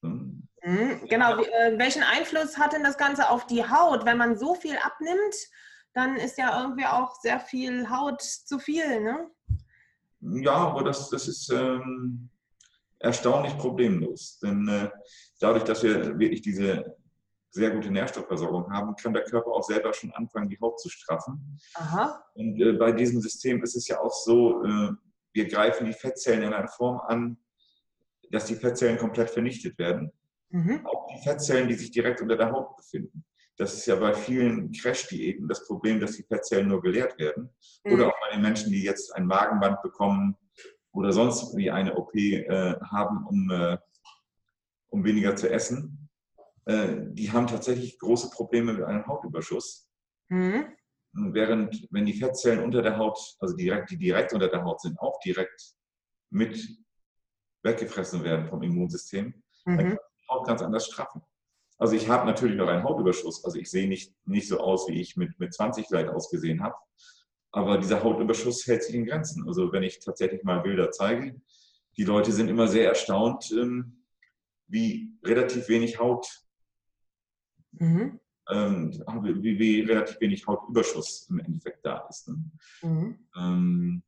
Hm. 0.03 0.47
Mhm, 0.63 1.07
genau, 1.09 1.39
äh, 1.39 1.77
welchen 1.77 2.03
Einfluss 2.03 2.57
hat 2.57 2.73
denn 2.73 2.83
das 2.83 2.97
Ganze 2.97 3.29
auf 3.29 3.47
die 3.47 3.63
Haut? 3.63 4.05
Wenn 4.05 4.17
man 4.17 4.37
so 4.37 4.53
viel 4.53 4.77
abnimmt, 4.77 5.35
dann 5.93 6.17
ist 6.17 6.37
ja 6.37 6.61
irgendwie 6.61 6.85
auch 6.85 7.15
sehr 7.21 7.39
viel 7.39 7.89
Haut 7.89 8.21
zu 8.21 8.59
viel, 8.59 9.01
ne? 9.01 9.31
Ja, 10.19 10.53
aber 10.53 10.83
das, 10.83 11.09
das 11.09 11.27
ist 11.27 11.49
ähm, 11.49 12.29
erstaunlich 12.99 13.57
problemlos. 13.57 14.37
Denn 14.39 14.67
äh, 14.67 14.89
dadurch, 15.39 15.63
dass 15.63 15.81
wir 15.81 16.19
wirklich 16.19 16.41
diese 16.41 16.95
sehr 17.49 17.71
gute 17.71 17.89
Nährstoffversorgung 17.89 18.71
haben, 18.71 18.95
kann 18.95 19.13
der 19.13 19.23
Körper 19.23 19.51
auch 19.51 19.63
selber 19.63 19.93
schon 19.93 20.11
anfangen, 20.11 20.49
die 20.49 20.59
Haut 20.61 20.79
zu 20.79 20.89
straffen. 20.89 21.59
Aha. 21.75 22.23
Und 22.35 22.61
äh, 22.61 22.73
bei 22.73 22.91
diesem 22.91 23.19
System 23.19 23.63
ist 23.63 23.75
es 23.75 23.87
ja 23.87 23.99
auch 23.99 24.13
so, 24.13 24.63
äh, 24.63 24.91
wir 25.33 25.47
greifen 25.47 25.85
die 25.85 25.93
Fettzellen 25.93 26.43
in 26.43 26.53
einer 26.53 26.67
Form 26.67 26.99
an, 26.99 27.37
dass 28.31 28.45
die 28.45 28.55
Fettzellen 28.55 28.97
komplett 28.97 29.29
vernichtet 29.29 29.77
werden. 29.77 30.11
Mhm. 30.49 30.85
Auch 30.85 31.07
die 31.07 31.21
Fettzellen, 31.23 31.67
die 31.67 31.75
sich 31.75 31.91
direkt 31.91 32.21
unter 32.21 32.37
der 32.37 32.51
Haut 32.51 32.75
befinden. 32.77 33.23
Das 33.57 33.73
ist 33.73 33.85
ja 33.85 33.95
bei 33.95 34.13
vielen 34.13 34.71
Crash-Diäten 34.71 35.47
das 35.47 35.67
Problem, 35.67 35.99
dass 35.99 36.13
die 36.13 36.23
Fettzellen 36.23 36.67
nur 36.67 36.81
geleert 36.81 37.17
werden. 37.19 37.49
Mhm. 37.83 37.93
Oder 37.93 38.07
auch 38.07 38.19
bei 38.21 38.33
den 38.33 38.41
Menschen, 38.41 38.71
die 38.71 38.83
jetzt 38.83 39.15
ein 39.15 39.25
Magenband 39.25 39.81
bekommen 39.81 40.37
oder 40.93 41.11
sonst 41.11 41.55
wie 41.55 41.71
eine 41.71 41.95
OP 41.95 42.15
äh, 42.15 42.75
haben, 42.81 43.25
um, 43.27 43.49
äh, 43.49 43.77
um 44.89 45.03
weniger 45.03 45.35
zu 45.35 45.49
essen. 45.49 46.09
Äh, 46.65 46.87
die 47.11 47.31
haben 47.31 47.47
tatsächlich 47.47 47.97
große 47.99 48.29
Probleme 48.31 48.73
mit 48.73 48.83
einem 48.83 49.05
Hautüberschuss. 49.07 49.89
Mhm. 50.29 50.65
Während, 51.13 51.87
wenn 51.91 52.05
die 52.05 52.13
Fettzellen 52.13 52.63
unter 52.63 52.81
der 52.81 52.97
Haut, 52.97 53.19
also 53.39 53.55
direkt, 53.55 53.91
die 53.91 53.97
direkt 53.97 54.33
unter 54.33 54.47
der 54.47 54.63
Haut 54.63 54.79
sind, 54.81 54.97
auch 54.99 55.19
direkt 55.19 55.73
mit 56.29 56.57
weggefressen 57.63 58.23
werden 58.23 58.47
vom 58.47 58.63
Immunsystem, 58.63 59.43
mhm. 59.65 59.77
dann 59.77 59.89
kann 59.89 59.97
die 59.97 60.27
Haut 60.29 60.47
ganz 60.47 60.61
anders 60.61 60.85
straffen. 60.87 61.21
Also 61.77 61.95
ich 61.95 62.07
habe 62.07 62.25
natürlich 62.25 62.55
noch 62.55 62.67
einen 62.67 62.83
Hautüberschuss. 62.83 63.43
Also 63.43 63.57
ich 63.57 63.69
sehe 63.69 63.89
nicht, 63.89 64.15
nicht 64.25 64.47
so 64.47 64.59
aus, 64.59 64.87
wie 64.87 65.01
ich 65.01 65.17
mit, 65.17 65.37
mit 65.39 65.53
20 65.53 65.87
vielleicht 65.87 66.09
ausgesehen 66.09 66.63
habe. 66.63 66.75
Aber 67.51 67.77
dieser 67.77 68.01
Hautüberschuss 68.03 68.65
hält 68.65 68.83
sich 68.83 68.95
in 68.95 69.05
Grenzen. 69.05 69.45
Also 69.47 69.73
wenn 69.73 69.83
ich 69.83 69.99
tatsächlich 69.99 70.43
mal 70.43 70.61
Bilder 70.61 70.91
zeige, 70.91 71.41
die 71.97 72.03
Leute 72.03 72.31
sind 72.31 72.47
immer 72.47 72.67
sehr 72.67 72.87
erstaunt, 72.87 73.51
ähm, 73.51 74.05
wie 74.67 75.11
relativ 75.23 75.67
wenig 75.67 75.99
Haut 75.99 76.25
mhm 77.71 78.20
ähm, 78.49 78.91
wie, 79.41 79.59
wie, 79.59 79.81
relativ 79.81 80.19
wenig 80.19 80.45
Hautüberschuss 80.47 81.27
im 81.29 81.39
Endeffekt 81.39 81.85
da 81.85 82.07
ist. 82.09 82.27
Ne? 82.27 82.43
Mhm. 82.81 83.27
Ähm, 83.35 84.03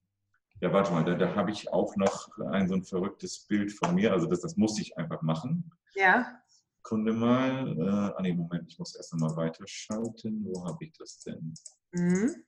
ja, 0.62 0.72
warte 0.72 0.92
mal, 0.92 1.04
da, 1.04 1.16
da 1.16 1.36
habe 1.36 1.52
ich 1.52 1.72
auch 1.72 1.96
noch 1.98 2.30
ein 2.52 2.68
so 2.68 2.76
ein 2.76 2.84
verrücktes 2.84 3.46
Bild 3.48 3.72
von 3.72 3.96
mir. 3.96 4.14
Also 4.14 4.28
das, 4.28 4.42
das 4.42 4.56
muss 4.56 4.80
ich 4.80 4.98
einfach 4.98 5.22
machen. 5.22 5.72
Ja. 5.96 6.40
Kunde 6.82 7.14
mal. 7.14 7.68
Äh, 7.78 8.14
ah 8.16 8.22
nee, 8.22 8.34
Moment, 8.34 8.70
ich 8.70 8.80
muss 8.80 8.96
erst 8.96 9.14
einmal 9.14 9.36
weiterschalten. 9.36 10.46
Wo 10.46 10.66
habe 10.66 10.86
ich 10.86 10.94
das 10.94 11.20
denn? 11.20 11.54
Mhm. 11.92 12.44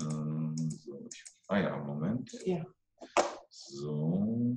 Ähm, 0.00 0.70
so, 0.70 1.06
ich, 1.06 1.24
ah 1.48 1.58
ja, 1.58 1.76
Moment. 1.76 2.32
Ja. 2.44 2.64
So. 3.48 4.56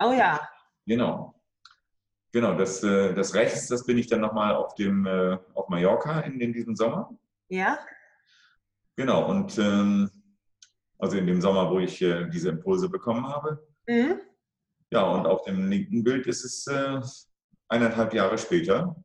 Oh 0.00 0.12
ja. 0.12 0.48
Genau. 0.86 1.37
Genau, 2.32 2.54
das, 2.54 2.82
äh, 2.82 3.14
das 3.14 3.34
rechts, 3.34 3.68
das 3.68 3.86
bin 3.86 3.96
ich 3.96 4.06
dann 4.06 4.20
nochmal 4.20 4.54
auf 4.54 4.74
dem 4.74 5.06
äh, 5.06 5.38
auf 5.54 5.68
Mallorca 5.68 6.20
in, 6.20 6.40
in 6.40 6.52
diesem 6.52 6.76
Sommer. 6.76 7.10
Ja. 7.48 7.78
Genau, 8.96 9.28
und 9.30 9.56
ähm, 9.58 10.10
also 10.98 11.16
in 11.16 11.26
dem 11.26 11.40
Sommer, 11.40 11.70
wo 11.70 11.78
ich 11.78 12.02
äh, 12.02 12.28
diese 12.28 12.50
Impulse 12.50 12.88
bekommen 12.88 13.26
habe. 13.26 13.66
Mhm. 13.86 14.20
Ja, 14.90 15.02
und 15.04 15.26
auf 15.26 15.42
dem 15.44 15.70
linken 15.70 16.02
Bild 16.02 16.26
ist 16.26 16.44
es 16.44 16.66
äh, 16.66 17.00
eineinhalb 17.68 18.12
Jahre 18.12 18.36
später 18.36 18.96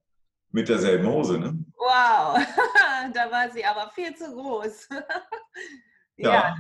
mit 0.50 0.70
derselben 0.70 1.08
Hose. 1.08 1.40
Ne? 1.40 1.66
Wow, 1.76 2.38
da 3.14 3.32
war 3.32 3.50
sie 3.52 3.64
aber 3.64 3.90
viel 3.92 4.16
zu 4.16 4.34
groß. 4.34 4.90
ja, 6.18 6.34
ja, 6.34 6.56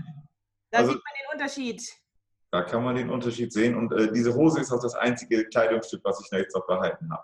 da 0.71 0.79
also, 0.79 0.91
sieht 0.91 1.01
man 1.03 1.13
den 1.19 1.33
Unterschied. 1.33 2.02
Da 2.53 2.61
kann 2.61 2.83
man 2.83 2.95
den 2.95 3.09
Unterschied 3.09 3.51
sehen. 3.51 3.75
Und 3.75 3.91
äh, 3.93 4.11
diese 4.11 4.35
Hose 4.35 4.61
ist 4.61 4.71
auch 4.71 4.79
das 4.79 4.93
einzige 4.93 5.43
Kleidungsstück, 5.45 6.01
was 6.03 6.21
ich 6.21 6.29
da 6.29 6.37
jetzt 6.37 6.55
noch 6.55 6.67
behalten 6.67 7.11
habe. 7.11 7.23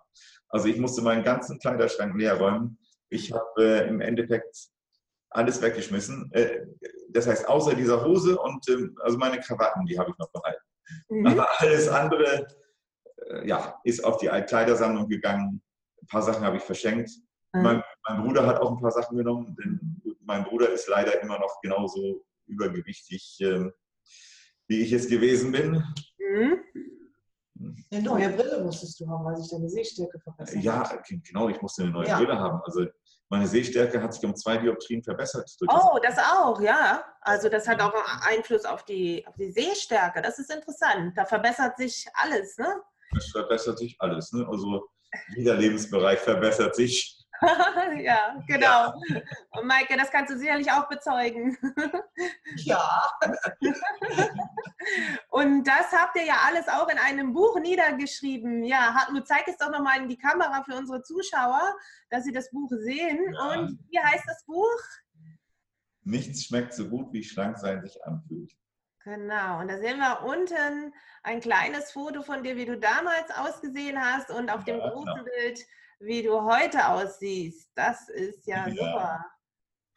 Also 0.50 0.68
ich 0.68 0.80
musste 0.80 1.04
meinen 1.04 1.24
ganzen 1.24 1.60
Kleiderschrank 1.60 2.16
leer 2.16 2.40
räumen. 2.40 2.80
Ich 3.10 3.32
habe 3.32 3.44
äh, 3.60 3.88
im 3.88 4.02
Endeffekt 4.02 4.58
alles 5.30 5.62
weggeschmissen. 5.62 6.32
Äh, 6.34 6.66
das 7.10 7.28
heißt, 7.28 7.48
außer 7.48 7.76
dieser 7.76 8.04
Hose 8.04 8.40
und 8.40 8.68
ähm, 8.70 8.98
also 9.04 9.20
meine 9.20 9.40
Krawatten, 9.40 9.86
die 9.86 10.00
habe 10.00 10.10
ich 10.10 10.18
noch 10.18 10.32
behalten. 10.32 10.64
Mhm. 11.10 11.28
Aber 11.28 11.48
alles 11.60 11.88
andere 11.88 12.48
äh, 13.28 13.48
ja, 13.48 13.80
ist 13.84 14.04
auf 14.04 14.18
die 14.18 14.32
Altkleidersammlung 14.32 15.08
gegangen. 15.10 15.62
paar 16.08 16.24
Sachen 16.24 16.44
habe 16.44 16.58
ich 16.58 16.64
verschenkt. 16.64 17.12
Mhm. 17.54 17.62
Mein, 17.62 17.84
mein, 18.08 18.24
Bruder 18.24 18.48
hat 18.48 18.60
auch 18.60 18.72
ein 18.72 18.82
paar 18.82 18.90
Sachen 18.90 19.16
genommen, 19.16 19.56
denn 19.62 20.02
mein 20.22 20.44
Bruder 20.44 20.70
ist 20.72 20.88
leider 20.88 21.22
immer 21.22 21.38
noch 21.38 21.62
genauso 21.62 22.26
übergewichtig, 22.48 23.38
ähm, 23.42 23.72
wie 24.70 24.82
ich 24.82 24.94
es 24.94 25.10
gewesen 25.10 25.52
bin. 25.52 25.84
Mhm. 26.18 26.64
Eine 27.92 28.04
neue 28.04 28.30
Brille 28.30 28.64
musstest 28.64 29.00
du 29.00 29.08
haben, 29.10 29.26
weil 29.26 29.36
sich 29.36 29.50
deine 29.50 29.68
Sehstärke 29.68 30.20
verbessert 30.20 30.64
ja, 30.64 30.80
hat. 30.80 31.10
Ja, 31.10 31.18
genau, 31.24 31.50
ich 31.50 31.62
musste 31.62 31.84
eine 31.84 31.92
neue 31.92 32.08
ja. 32.08 32.18
Brille 32.18 32.40
haben. 32.40 32.62
Also 32.64 32.86
meine 33.30 33.48
Sehstärke 33.48 34.02
hat 34.02 34.14
sich 34.14 34.24
um 34.24 34.36
zwei 34.36 34.58
Dioptrien 34.58 35.04
verbessert. 35.04 35.50
Oh, 35.68 36.00
das 36.02 36.18
auch, 36.18 36.62
ja. 36.62 37.04
Also 37.22 37.50
das 37.50 37.68
hat 37.68 37.82
auch 37.82 37.94
Einfluss 38.28 38.64
auf 38.64 38.86
die, 38.86 39.26
auf 39.28 39.36
die 39.36 39.52
Sehstärke. 39.52 40.22
Das 40.22 40.40
ist 40.40 40.54
interessant. 40.54 41.18
Da 41.18 41.26
verbessert 41.26 41.78
sich 41.78 42.08
alles, 42.14 42.58
ne? 42.58 42.82
Es 43.18 43.32
verbessert 43.32 43.80
sich 43.80 43.96
alles, 44.00 44.32
ne? 44.32 44.48
Also 44.48 44.88
jeder 45.36 45.56
Lebensbereich 45.56 46.20
verbessert 46.20 46.76
sich. 46.76 47.19
ja, 48.02 48.42
genau. 48.48 48.68
Ja. 48.68 48.94
Und 49.52 49.66
Maike, 49.66 49.96
das 49.98 50.12
kannst 50.12 50.34
du 50.34 50.38
sicherlich 50.38 50.72
auch 50.72 50.88
bezeugen. 50.90 51.58
ja. 52.58 53.12
Und 55.30 55.64
das 55.66 55.92
habt 55.92 56.18
ihr 56.18 56.26
ja 56.26 56.38
alles 56.48 56.68
auch 56.68 56.90
in 56.90 56.98
einem 56.98 57.34
Buch 57.34 57.60
niedergeschrieben. 57.60 58.64
Ja, 58.64 58.94
Hartmut, 58.94 59.28
zeig 59.28 59.48
es 59.48 59.58
doch 59.58 59.72
nochmal 59.72 60.02
in 60.02 60.10
die 60.10 60.18
Kamera 60.18 60.64
für 60.64 60.76
unsere 60.76 61.02
Zuschauer, 61.04 61.76
dass 62.10 62.24
sie 62.24 62.34
das 62.34 62.50
Buch 62.52 62.70
sehen. 62.70 63.34
Ja. 63.34 63.52
Und 63.52 63.80
wie 63.90 64.00
heißt 64.00 64.26
das 64.28 64.46
Buch? 64.46 64.82
Nichts 66.04 66.46
schmeckt 66.46 66.74
so 66.74 66.90
gut, 66.90 67.14
wie 67.14 67.24
schlank 67.24 67.58
sein 67.58 67.82
sich 67.82 68.04
anfühlt. 68.04 68.52
Genau, 69.06 69.60
und 69.60 69.70
da 69.70 69.78
sehen 69.78 69.98
wir 69.98 70.24
unten 70.24 70.94
ein 71.24 71.40
kleines 71.40 71.92
Foto 71.92 72.22
von 72.22 72.44
dir, 72.44 72.58
wie 72.58 72.66
du 72.66 72.78
damals 72.78 73.32
ausgesehen 73.32 74.00
hast 74.00 74.30
und 74.30 74.50
auf 74.50 74.68
ja, 74.68 74.74
dem 74.74 74.82
großen 74.82 75.14
genau. 75.14 75.24
Bild 75.24 75.66
wie 76.00 76.24
du 76.24 76.42
heute 76.42 76.88
aussiehst. 76.88 77.72
Das 77.76 78.10
ist 78.10 78.48
ja, 78.48 78.68
ja. 78.68 78.76
super. 78.76 79.26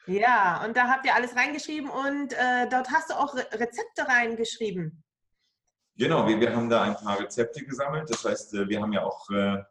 Ja, 0.06 0.64
und 0.64 0.76
da 0.76 0.88
habt 0.88 1.06
ihr 1.06 1.14
alles 1.14 1.36
reingeschrieben 1.36 1.88
und 1.88 2.32
äh, 2.32 2.68
dort 2.68 2.90
hast 2.90 3.10
du 3.10 3.14
auch 3.14 3.34
Rezepte 3.34 4.08
reingeschrieben. 4.08 5.04
Genau, 5.96 6.26
wir, 6.26 6.40
wir 6.40 6.56
haben 6.56 6.68
da 6.68 6.82
ein 6.82 6.96
paar 6.96 7.20
Rezepte 7.20 7.64
gesammelt. 7.64 8.10
Das 8.10 8.24
heißt, 8.24 8.54
äh, 8.54 8.68
wir 8.68 8.80
haben 8.80 8.92
ja 8.92 9.04
auch 9.04 9.30
äh, 9.30 9.62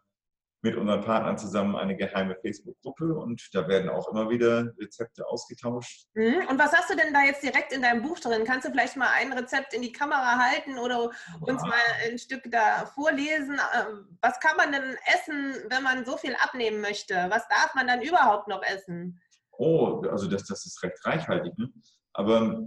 mit 0.64 0.76
unseren 0.76 1.01
Partnern 1.01 1.38
zusammen 1.38 1.76
eine 1.76 1.95
geheime 1.95 2.36
Facebook-Gruppe 2.36 3.16
und 3.16 3.49
da 3.53 3.68
werden 3.68 3.89
auch 3.89 4.07
immer 4.09 4.30
wieder 4.30 4.72
Rezepte 4.80 5.28
ausgetauscht. 5.28 6.05
Mhm. 6.14 6.47
Und 6.49 6.59
was 6.59 6.72
hast 6.72 6.89
du 6.89 6.95
denn 6.95 7.14
da 7.14 7.24
jetzt 7.24 7.41
direkt 7.41 7.74
in 7.74 7.82
deinem 7.82 8.03
Buch 8.03 8.20
drin? 8.20 8.43
Kannst 8.45 8.68
du 8.68 8.72
vielleicht 8.72 8.95
mal 8.95 9.09
ein 9.16 9.34
Rezept 9.34 9.74
in 9.74 9.82
die 9.82 9.91
Kamera 9.91 10.38
halten 10.38 10.78
oder 10.78 11.09
uns 11.39 11.62
mal 11.64 11.74
ein 12.05 12.20
Stück 12.20 12.43
da 12.51 12.86
vorlesen? 12.86 13.59
Ähm, 13.76 14.18
was 14.22 14.39
kann 14.39 14.55
man 14.55 14.72
denn 14.72 14.95
essen, 15.14 15.55
wenn 15.70 15.82
man 15.82 16.05
so 16.05 16.18
viel 16.18 16.36
abnehmen 16.36 16.80
möchte? 16.82 17.16
Was 17.30 17.47
darf 17.47 17.74
man 17.74 17.88
dann 17.88 18.01
überhaupt 18.01 18.47
noch 18.47 18.62
essen? 18.62 19.20
Oh, 19.51 20.03
also 20.09 20.28
das, 20.28 20.45
das 20.45 20.66
ist 20.66 20.82
recht 20.84 21.03
reichhaltig. 21.05 21.57
Ne? 21.57 21.70
Aber 22.14 22.62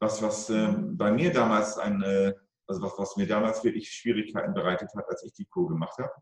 was, 0.00 0.20
was 0.22 0.50
äh, 0.50 0.68
bei 0.76 1.10
mir 1.10 1.32
damals 1.32 1.78
ein, 1.78 2.02
äh, 2.02 2.34
also 2.66 2.82
was, 2.82 2.92
was 2.98 3.16
mir 3.16 3.26
damals 3.26 3.64
wirklich 3.64 3.90
Schwierigkeiten 3.90 4.52
bereitet 4.52 4.90
hat, 4.94 5.08
als 5.08 5.24
ich 5.24 5.32
die 5.32 5.46
Kur 5.46 5.68
gemacht 5.68 5.96
habe, 5.98 6.12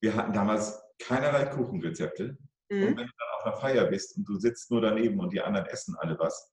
wir 0.00 0.14
hatten 0.14 0.32
damals 0.32 0.82
keinerlei 0.98 1.46
Kuchenrezepte. 1.46 2.38
Mhm. 2.70 2.82
Und 2.82 2.96
wenn 2.96 3.06
du 3.06 3.12
dann 3.18 3.28
auf 3.38 3.46
einer 3.46 3.56
Feier 3.56 3.84
bist 3.86 4.16
und 4.16 4.28
du 4.28 4.38
sitzt 4.38 4.70
nur 4.70 4.80
daneben 4.80 5.20
und 5.20 5.32
die 5.32 5.40
anderen 5.40 5.66
essen 5.66 5.96
alle 5.96 6.18
was, 6.18 6.52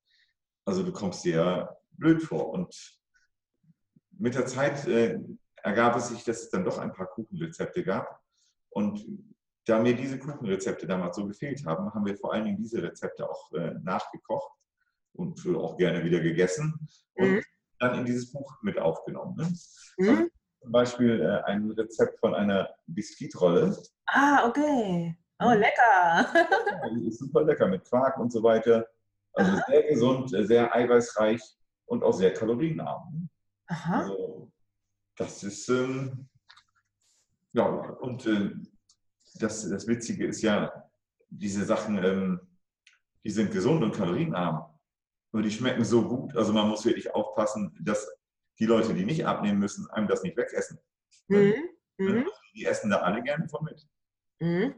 also 0.65 0.83
du 0.83 0.91
kommst 0.91 1.23
dir 1.25 1.35
ja 1.35 1.77
blöd 1.91 2.21
vor. 2.21 2.49
Und 2.49 2.99
mit 4.11 4.35
der 4.35 4.45
Zeit 4.45 4.85
äh, 4.87 5.19
ergab 5.55 5.95
es 5.95 6.09
sich, 6.09 6.23
dass 6.23 6.43
es 6.43 6.49
dann 6.49 6.65
doch 6.65 6.77
ein 6.77 6.93
paar 6.93 7.07
Kuchenrezepte 7.07 7.83
gab. 7.83 8.21
Und 8.69 9.05
da 9.65 9.79
mir 9.79 9.95
diese 9.95 10.19
Kuchenrezepte 10.19 10.87
damals 10.87 11.17
so 11.17 11.27
gefehlt 11.27 11.65
haben, 11.65 11.93
haben 11.93 12.05
wir 12.05 12.17
vor 12.17 12.33
allen 12.33 12.45
Dingen 12.45 12.57
diese 12.57 12.81
Rezepte 12.81 13.29
auch 13.29 13.51
äh, 13.53 13.73
nachgekocht 13.83 14.51
und 15.13 15.45
auch 15.55 15.77
gerne 15.77 16.03
wieder 16.03 16.19
gegessen 16.19 16.87
und 17.15 17.31
mhm. 17.31 17.43
dann 17.79 17.99
in 17.99 18.05
dieses 18.05 18.31
Buch 18.31 18.61
mit 18.61 18.79
aufgenommen. 18.79 19.35
Ne? 19.35 19.53
Mhm. 19.97 20.29
Zum 20.67 20.73
Beispiel 20.73 21.21
äh, 21.21 21.49
ein 21.49 21.71
Rezept 21.71 22.19
von 22.19 22.35
einer 22.35 22.69
Biskuitrolle. 22.87 23.73
Ah, 24.07 24.45
okay. 24.49 25.17
Oh, 25.39 25.53
lecker. 25.53 26.27
die 26.93 27.07
ist 27.07 27.19
super 27.19 27.45
lecker 27.45 27.69
mit 27.69 27.85
Quark 27.85 28.17
und 28.17 28.33
so 28.33 28.43
weiter. 28.43 28.85
Also 29.31 29.51
Aha. 29.53 29.63
sehr 29.65 29.83
gesund, 29.83 30.33
äh, 30.33 30.43
sehr 30.43 30.75
eiweißreich 30.75 31.41
und 31.85 32.03
auch 32.03 32.11
sehr 32.11 32.33
kalorienarm. 32.33 33.29
Aha. 33.67 34.01
Also, 34.01 34.51
das 35.15 35.41
ist, 35.41 35.69
ähm, 35.69 36.27
ja, 37.53 37.63
und 37.63 38.25
äh, 38.25 38.51
das, 39.35 39.69
das 39.69 39.87
Witzige 39.87 40.27
ist 40.27 40.41
ja, 40.41 40.83
diese 41.29 41.63
Sachen, 41.63 42.03
ähm, 42.03 42.41
die 43.23 43.31
sind 43.31 43.53
gesund 43.53 43.81
und 43.85 43.95
kalorienarm. 43.95 44.65
Und 45.31 45.43
die 45.43 45.51
schmecken 45.51 45.85
so 45.85 46.05
gut. 46.05 46.35
Also 46.35 46.51
man 46.51 46.67
muss 46.67 46.83
wirklich 46.83 47.15
aufpassen, 47.15 47.73
dass 47.79 48.16
die 48.59 48.65
Leute, 48.65 48.93
die 48.93 49.05
nicht 49.05 49.25
abnehmen 49.25 49.59
müssen, 49.59 49.89
einem 49.91 50.07
das 50.07 50.23
nicht 50.23 50.37
wegessen. 50.37 50.79
Mhm. 51.27 51.53
Mhm. 51.97 52.29
Die 52.55 52.65
essen 52.65 52.89
da 52.89 52.97
alle 52.97 53.21
gerne 53.21 53.47
von 53.47 53.63
mit. 53.63 53.87
Mhm. 54.39 54.75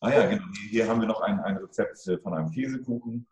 Ah 0.00 0.10
ja, 0.10 0.26
genau. 0.26 0.44
Hier 0.70 0.88
haben 0.88 1.00
wir 1.00 1.08
noch 1.08 1.20
ein, 1.20 1.40
ein 1.40 1.56
Rezept 1.56 1.98
von 2.22 2.34
einem 2.34 2.50
Käsekuchen. 2.50 3.28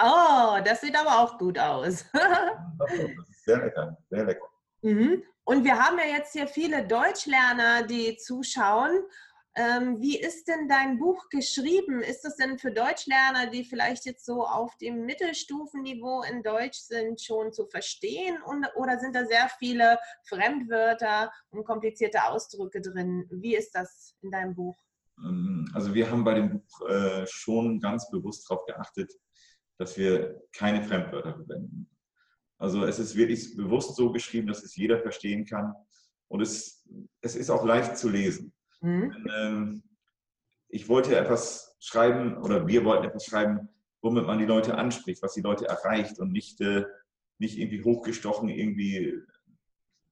Oh, 0.00 0.58
das 0.64 0.80
sieht 0.80 0.96
aber 0.96 1.18
auch 1.20 1.38
gut 1.38 1.58
aus. 1.58 2.04
das 2.12 3.28
ist 3.28 3.44
sehr 3.44 3.58
lecker, 3.58 3.96
sehr 4.10 4.24
lecker. 4.24 4.46
Mhm. 4.82 5.22
Und 5.44 5.64
wir 5.64 5.78
haben 5.78 5.98
ja 5.98 6.04
jetzt 6.04 6.32
hier 6.32 6.46
viele 6.46 6.86
Deutschlerner, 6.86 7.82
die 7.84 8.16
zuschauen. 8.16 9.02
Ähm, 9.58 10.00
wie 10.00 10.16
ist 10.16 10.46
denn 10.46 10.68
dein 10.68 10.98
Buch 10.98 11.28
geschrieben? 11.30 12.00
Ist 12.00 12.22
das 12.22 12.36
denn 12.36 12.60
für 12.60 12.70
Deutschlerner, 12.70 13.50
die 13.50 13.64
vielleicht 13.64 14.04
jetzt 14.04 14.24
so 14.24 14.46
auf 14.46 14.76
dem 14.76 15.04
Mittelstufenniveau 15.04 16.22
in 16.22 16.44
Deutsch 16.44 16.78
sind, 16.78 17.20
schon 17.20 17.52
zu 17.52 17.66
verstehen? 17.66 18.40
Und, 18.46 18.68
oder 18.76 19.00
sind 19.00 19.16
da 19.16 19.26
sehr 19.26 19.50
viele 19.58 19.98
Fremdwörter 20.28 21.32
und 21.50 21.64
komplizierte 21.64 22.22
Ausdrücke 22.22 22.80
drin? 22.80 23.26
Wie 23.30 23.56
ist 23.56 23.72
das 23.72 24.14
in 24.22 24.30
deinem 24.30 24.54
Buch? 24.54 24.76
Ähm, 25.18 25.68
also 25.74 25.92
wir 25.92 26.08
haben 26.08 26.22
bei 26.22 26.34
dem 26.34 26.50
Buch 26.50 26.88
äh, 26.88 27.26
schon 27.26 27.80
ganz 27.80 28.08
bewusst 28.10 28.48
darauf 28.48 28.64
geachtet, 28.64 29.12
dass 29.76 29.98
wir 29.98 30.40
keine 30.52 30.84
Fremdwörter 30.84 31.34
verwenden. 31.34 31.90
Also 32.58 32.84
es 32.84 33.00
ist 33.00 33.16
wirklich 33.16 33.56
bewusst 33.56 33.96
so 33.96 34.12
geschrieben, 34.12 34.46
dass 34.46 34.62
es 34.62 34.76
jeder 34.76 35.00
verstehen 35.00 35.44
kann. 35.44 35.74
Und 36.28 36.42
es, 36.42 36.86
es 37.22 37.34
ist 37.34 37.50
auch 37.50 37.64
leicht 37.64 37.98
zu 37.98 38.08
lesen. 38.08 38.52
Mhm. 38.80 39.28
Ähm, 39.36 39.82
ich 40.68 40.88
wollte 40.88 41.16
etwas 41.16 41.76
schreiben 41.80 42.36
oder 42.38 42.66
wir 42.66 42.84
wollten 42.84 43.04
etwas 43.04 43.24
schreiben, 43.24 43.68
womit 44.02 44.26
man 44.26 44.38
die 44.38 44.46
Leute 44.46 44.76
anspricht, 44.76 45.22
was 45.22 45.34
die 45.34 45.40
Leute 45.40 45.66
erreicht 45.66 46.18
und 46.18 46.32
nicht, 46.32 46.60
äh, 46.60 46.84
nicht 47.38 47.58
irgendwie 47.58 47.84
hochgestochen 47.84 48.48
irgendwie 48.48 49.22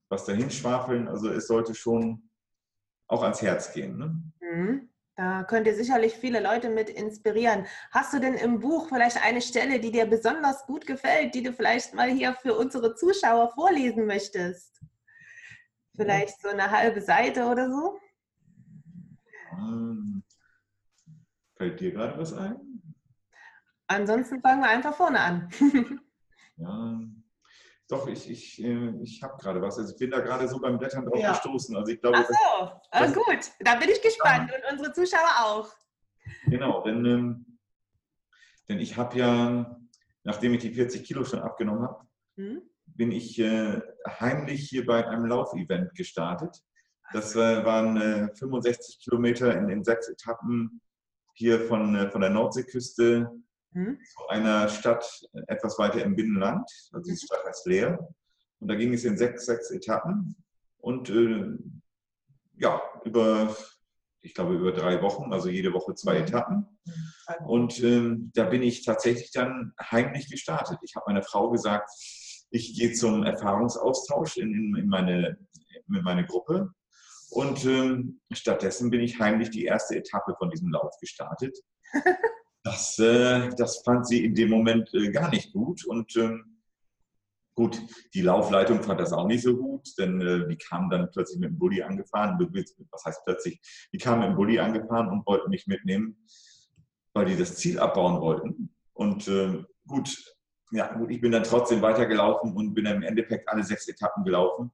was 0.08 0.24
dahin 0.24 0.50
schwafeln. 0.50 1.08
Also 1.08 1.30
es 1.30 1.46
sollte 1.46 1.74
schon 1.74 2.30
auch 3.08 3.22
ans 3.22 3.42
Herz 3.42 3.72
gehen. 3.72 3.98
Ne? 3.98 4.22
Mhm. 4.40 4.88
Da 5.16 5.44
könnt 5.44 5.66
ihr 5.66 5.74
sicherlich 5.74 6.14
viele 6.14 6.40
Leute 6.40 6.68
mit 6.68 6.90
inspirieren. 6.90 7.66
Hast 7.90 8.12
du 8.12 8.20
denn 8.20 8.34
im 8.34 8.60
Buch 8.60 8.88
vielleicht 8.88 9.24
eine 9.24 9.40
Stelle, 9.40 9.80
die 9.80 9.90
dir 9.90 10.04
besonders 10.04 10.66
gut 10.66 10.86
gefällt, 10.86 11.34
die 11.34 11.42
du 11.42 11.54
vielleicht 11.54 11.94
mal 11.94 12.10
hier 12.10 12.34
für 12.34 12.54
unsere 12.54 12.94
Zuschauer 12.94 13.50
vorlesen 13.54 14.06
möchtest? 14.06 14.78
Vielleicht 15.96 16.42
so 16.42 16.48
eine 16.48 16.70
halbe 16.70 17.00
Seite 17.00 17.46
oder 17.46 17.70
so? 17.70 17.98
Ähm, 19.58 20.22
fällt 21.56 21.80
dir 21.80 21.92
gerade 21.92 22.18
was 22.18 22.32
ein? 22.32 22.56
Ansonsten 23.88 24.40
fangen 24.40 24.62
wir 24.62 24.68
einfach 24.68 24.94
vorne 24.94 25.20
an. 25.20 25.48
ja, 26.56 27.00
doch, 27.88 28.08
ich, 28.08 28.28
ich, 28.28 28.62
äh, 28.62 28.90
ich 29.02 29.22
habe 29.22 29.36
gerade 29.40 29.62
was. 29.62 29.78
Also 29.78 29.92
ich 29.92 29.98
bin 29.98 30.10
da 30.10 30.20
gerade 30.20 30.48
so 30.48 30.58
beim 30.58 30.78
Blättern 30.78 31.06
drauf 31.06 31.20
ja. 31.20 31.30
gestoßen. 31.30 31.76
Also 31.76 31.92
ich 31.92 32.00
glaube, 32.00 32.18
Ach 32.18 32.26
so, 32.26 32.72
das, 32.90 33.14
gut. 33.14 33.52
Da 33.60 33.76
bin 33.76 33.88
ich 33.90 34.02
gespannt 34.02 34.50
ja. 34.50 34.56
und 34.56 34.72
unsere 34.72 34.92
Zuschauer 34.92 35.44
auch. 35.44 35.72
Genau, 36.46 36.82
denn, 36.82 37.04
ähm, 37.04 37.58
denn 38.68 38.80
ich 38.80 38.96
habe 38.96 39.16
ja, 39.16 39.78
nachdem 40.24 40.54
ich 40.54 40.62
die 40.62 40.74
40 40.74 41.04
Kilo 41.04 41.24
schon 41.24 41.38
abgenommen 41.38 41.82
habe, 41.84 42.06
hm? 42.36 42.62
bin 42.86 43.12
ich 43.12 43.38
äh, 43.38 43.80
heimlich 44.08 44.68
hier 44.68 44.84
bei 44.84 45.06
einem 45.06 45.26
Laufevent 45.26 45.94
gestartet. 45.94 46.60
Das 47.12 47.34
äh, 47.36 47.64
waren 47.64 47.96
äh, 47.96 48.34
65 48.34 49.00
Kilometer 49.00 49.56
in, 49.56 49.68
in, 49.68 49.84
sechs 49.84 50.08
Etappen 50.08 50.80
hier 51.34 51.60
von, 51.60 51.94
äh, 51.94 52.10
von 52.10 52.20
der 52.20 52.30
Nordseeküste 52.30 53.30
mhm. 53.72 53.98
zu 54.00 54.28
einer 54.28 54.68
Stadt 54.68 55.06
etwas 55.46 55.78
weiter 55.78 56.02
im 56.02 56.16
Binnenland. 56.16 56.68
Also 56.92 57.10
die 57.10 57.16
Stadt 57.16 57.44
heißt 57.46 57.66
Leer. 57.66 57.98
Und 58.58 58.68
da 58.68 58.74
ging 58.74 58.92
es 58.92 59.04
in 59.04 59.16
sechs, 59.16 59.46
sechs 59.46 59.70
Etappen. 59.70 60.36
Und 60.78 61.10
äh, 61.10 61.46
ja, 62.58 62.80
über, 63.04 63.54
ich 64.22 64.34
glaube, 64.34 64.54
über 64.54 64.72
drei 64.72 65.02
Wochen, 65.02 65.32
also 65.32 65.48
jede 65.48 65.72
Woche 65.72 65.94
zwei 65.94 66.18
mhm. 66.18 66.24
Etappen. 66.24 66.66
Und 67.46 67.82
ähm, 67.82 68.32
da 68.34 68.44
bin 68.44 68.62
ich 68.62 68.84
tatsächlich 68.84 69.30
dann 69.30 69.74
heimlich 69.80 70.30
gestartet. 70.30 70.78
Ich 70.82 70.96
habe 70.96 71.04
meiner 71.08 71.22
Frau 71.22 71.50
gesagt, 71.50 71.90
ich 72.50 72.78
gehe 72.78 72.92
zum 72.92 73.24
Erfahrungsaustausch 73.24 74.38
in, 74.38 74.54
in, 74.54 74.76
in 74.76 74.88
meine, 74.88 75.38
in 75.88 76.02
meine 76.02 76.24
Gruppe 76.24 76.72
Und 77.30 77.64
ähm, 77.64 78.20
stattdessen 78.32 78.90
bin 78.90 79.00
ich 79.00 79.18
heimlich 79.18 79.50
die 79.50 79.64
erste 79.64 79.96
Etappe 79.96 80.34
von 80.38 80.50
diesem 80.50 80.70
Lauf 80.70 80.94
gestartet. 81.00 81.58
Das, 82.66 82.98
äh, 82.98 83.48
das 83.56 83.82
fand 83.84 84.08
sie 84.08 84.24
in 84.24 84.34
dem 84.34 84.50
Moment 84.50 84.92
äh, 84.92 85.12
gar 85.12 85.30
nicht 85.30 85.52
gut. 85.52 85.86
Und 85.86 86.16
ähm, 86.16 86.58
gut, 87.54 87.80
die 88.12 88.22
Laufleitung 88.22 88.82
fand 88.82 88.98
das 88.98 89.12
auch 89.12 89.28
nicht 89.28 89.42
so 89.42 89.56
gut, 89.56 89.88
denn 89.98 90.20
äh, 90.20 90.48
die 90.48 90.58
kamen 90.58 90.90
dann 90.90 91.08
plötzlich 91.12 91.38
mit 91.38 91.50
dem 91.50 91.58
Bulli 91.60 91.82
angefahren. 91.82 92.36
Was 92.90 93.04
heißt 93.04 93.24
plötzlich? 93.24 93.60
Die 93.92 93.98
kamen 93.98 94.18
mit 94.18 94.30
dem 94.30 94.34
Bulli 94.34 94.58
angefahren 94.58 95.08
und 95.10 95.24
wollten 95.28 95.48
mich 95.50 95.68
mitnehmen, 95.68 96.26
weil 97.14 97.26
die 97.26 97.36
das 97.36 97.54
Ziel 97.54 97.78
abbauen 97.78 98.20
wollten. 98.20 98.74
Und 98.94 99.28
äh, 99.28 99.62
gut, 99.86 100.34
ja, 100.72 100.92
gut, 100.92 101.12
ich 101.12 101.20
bin 101.20 101.30
dann 101.30 101.44
trotzdem 101.44 101.82
weitergelaufen 101.82 102.52
und 102.52 102.74
bin 102.74 102.86
dann 102.86 102.96
im 102.96 103.02
Endeffekt 103.04 103.48
alle 103.48 103.62
sechs 103.62 103.86
Etappen 103.86 104.24
gelaufen. 104.24 104.72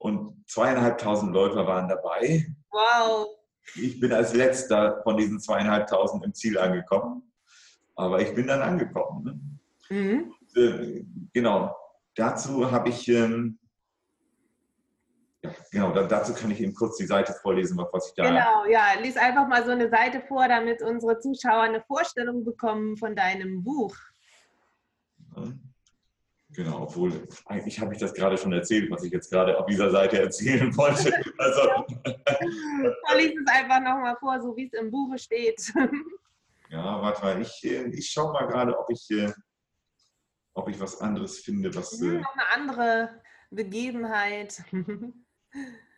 Und 0.00 0.48
zweieinhalbtausend 0.48 1.34
Läufer 1.34 1.66
waren 1.66 1.86
dabei. 1.86 2.46
Wow. 2.70 3.28
Ich 3.76 4.00
bin 4.00 4.12
als 4.12 4.32
letzter 4.32 5.02
von 5.02 5.18
diesen 5.18 5.38
zweieinhalbtausend 5.38 6.24
im 6.24 6.32
Ziel 6.32 6.58
angekommen. 6.58 7.30
Aber 7.96 8.20
ich 8.22 8.34
bin 8.34 8.46
dann 8.46 8.62
angekommen. 8.62 9.58
Ne? 9.90 9.96
Mhm. 9.96 10.34
Und, 10.40 10.56
äh, 10.56 11.04
genau. 11.34 11.76
Dazu 12.14 12.70
habe 12.70 12.88
ich, 12.88 13.08
ähm, 13.08 13.58
ja, 15.42 15.50
genau, 15.70 15.92
dazu 15.92 16.32
kann 16.32 16.50
ich 16.50 16.60
Ihnen 16.60 16.74
kurz 16.74 16.96
die 16.96 17.06
Seite 17.06 17.34
vorlesen, 17.34 17.78
was 17.92 18.08
ich 18.08 18.14
da. 18.14 18.26
Genau, 18.26 18.64
ja, 18.70 18.98
lies 19.02 19.18
einfach 19.18 19.46
mal 19.48 19.64
so 19.66 19.70
eine 19.72 19.90
Seite 19.90 20.22
vor, 20.28 20.48
damit 20.48 20.82
unsere 20.82 21.18
Zuschauer 21.18 21.62
eine 21.62 21.82
Vorstellung 21.82 22.42
bekommen 22.42 22.96
von 22.96 23.14
deinem 23.14 23.62
Buch. 23.62 23.94
Genau, 26.52 26.82
obwohl 26.82 27.28
eigentlich 27.46 27.78
habe 27.78 27.94
ich 27.94 28.00
das 28.00 28.12
gerade 28.12 28.36
schon 28.36 28.52
erzählt, 28.52 28.90
was 28.90 29.04
ich 29.04 29.12
jetzt 29.12 29.30
gerade 29.30 29.56
auf 29.58 29.66
dieser 29.66 29.90
Seite 29.90 30.20
erzählen 30.20 30.76
wollte. 30.76 31.12
Also, 31.38 31.60
lies 33.16 33.34
es 33.40 33.46
einfach 33.46 33.80
nochmal 33.80 34.16
vor, 34.18 34.40
so 34.40 34.56
wie 34.56 34.66
es 34.66 34.72
im 34.72 34.90
Buche 34.90 35.18
steht. 35.18 35.72
Ja, 36.72 37.02
warte 37.02 37.22
mal, 37.22 37.40
ich, 37.40 37.64
äh, 37.64 37.88
ich 37.88 38.08
schaue 38.08 38.32
mal 38.32 38.46
gerade, 38.46 38.78
ob 38.78 38.88
ich, 38.90 39.10
äh, 39.10 39.32
ob 40.54 40.68
ich 40.68 40.78
was 40.78 41.00
anderes 41.00 41.40
finde. 41.40 41.74
Was, 41.74 41.98
mhm, 41.98 42.20
noch 42.20 42.32
eine 42.32 42.48
andere 42.54 43.20
Begebenheit. 43.50 44.62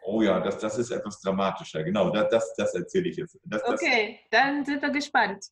Oh 0.04 0.20
ja, 0.20 0.40
das, 0.40 0.58
das 0.58 0.78
ist 0.78 0.90
etwas 0.90 1.20
dramatischer. 1.20 1.84
Genau, 1.84 2.10
das, 2.10 2.28
das, 2.30 2.54
das 2.56 2.74
erzähle 2.74 3.08
ich 3.10 3.18
jetzt. 3.18 3.38
Das, 3.44 3.62
okay, 3.64 4.18
dann 4.30 4.64
sind 4.64 4.82
wir 4.82 4.90
gespannt. 4.90 5.46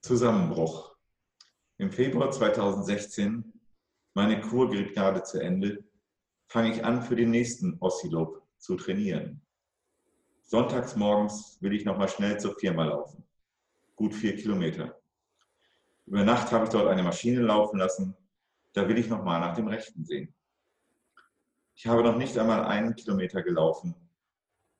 Zusammenbruch. 0.00 0.89
Im 1.80 1.90
Februar 1.90 2.30
2016, 2.30 3.58
meine 4.12 4.42
Kur 4.42 4.68
geht 4.68 4.92
gerade 4.92 5.22
zu 5.22 5.40
Ende, 5.40 5.82
fange 6.46 6.74
ich 6.74 6.84
an, 6.84 7.00
für 7.00 7.16
den 7.16 7.30
nächsten 7.30 7.78
Ossilob 7.80 8.42
zu 8.58 8.76
trainieren. 8.76 9.40
Sonntags 10.42 10.94
morgens 10.94 11.56
will 11.62 11.72
ich 11.72 11.86
nochmal 11.86 12.10
schnell 12.10 12.38
zur 12.38 12.54
Firma 12.58 12.84
laufen. 12.84 13.24
Gut 13.96 14.12
vier 14.12 14.36
Kilometer. 14.36 15.00
Über 16.04 16.22
Nacht 16.22 16.52
habe 16.52 16.64
ich 16.64 16.70
dort 16.70 16.86
eine 16.86 17.02
Maschine 17.02 17.40
laufen 17.40 17.78
lassen. 17.78 18.14
Da 18.74 18.86
will 18.86 18.98
ich 18.98 19.08
nochmal 19.08 19.40
nach 19.40 19.56
dem 19.56 19.68
Rechten 19.68 20.04
sehen. 20.04 20.34
Ich 21.74 21.86
habe 21.86 22.02
noch 22.02 22.18
nicht 22.18 22.36
einmal 22.36 22.62
einen 22.66 22.94
Kilometer 22.94 23.42
gelaufen. 23.42 23.94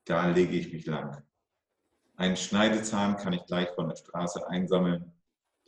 Da 0.05 0.27
lege 0.29 0.55
ich 0.55 0.71
mich 0.71 0.85
lang. 0.85 1.23
Einen 2.15 2.37
Schneidezahn 2.37 3.17
kann 3.17 3.33
ich 3.33 3.43
gleich 3.47 3.69
von 3.71 3.89
der 3.89 3.95
Straße 3.95 4.47
einsammeln 4.47 5.11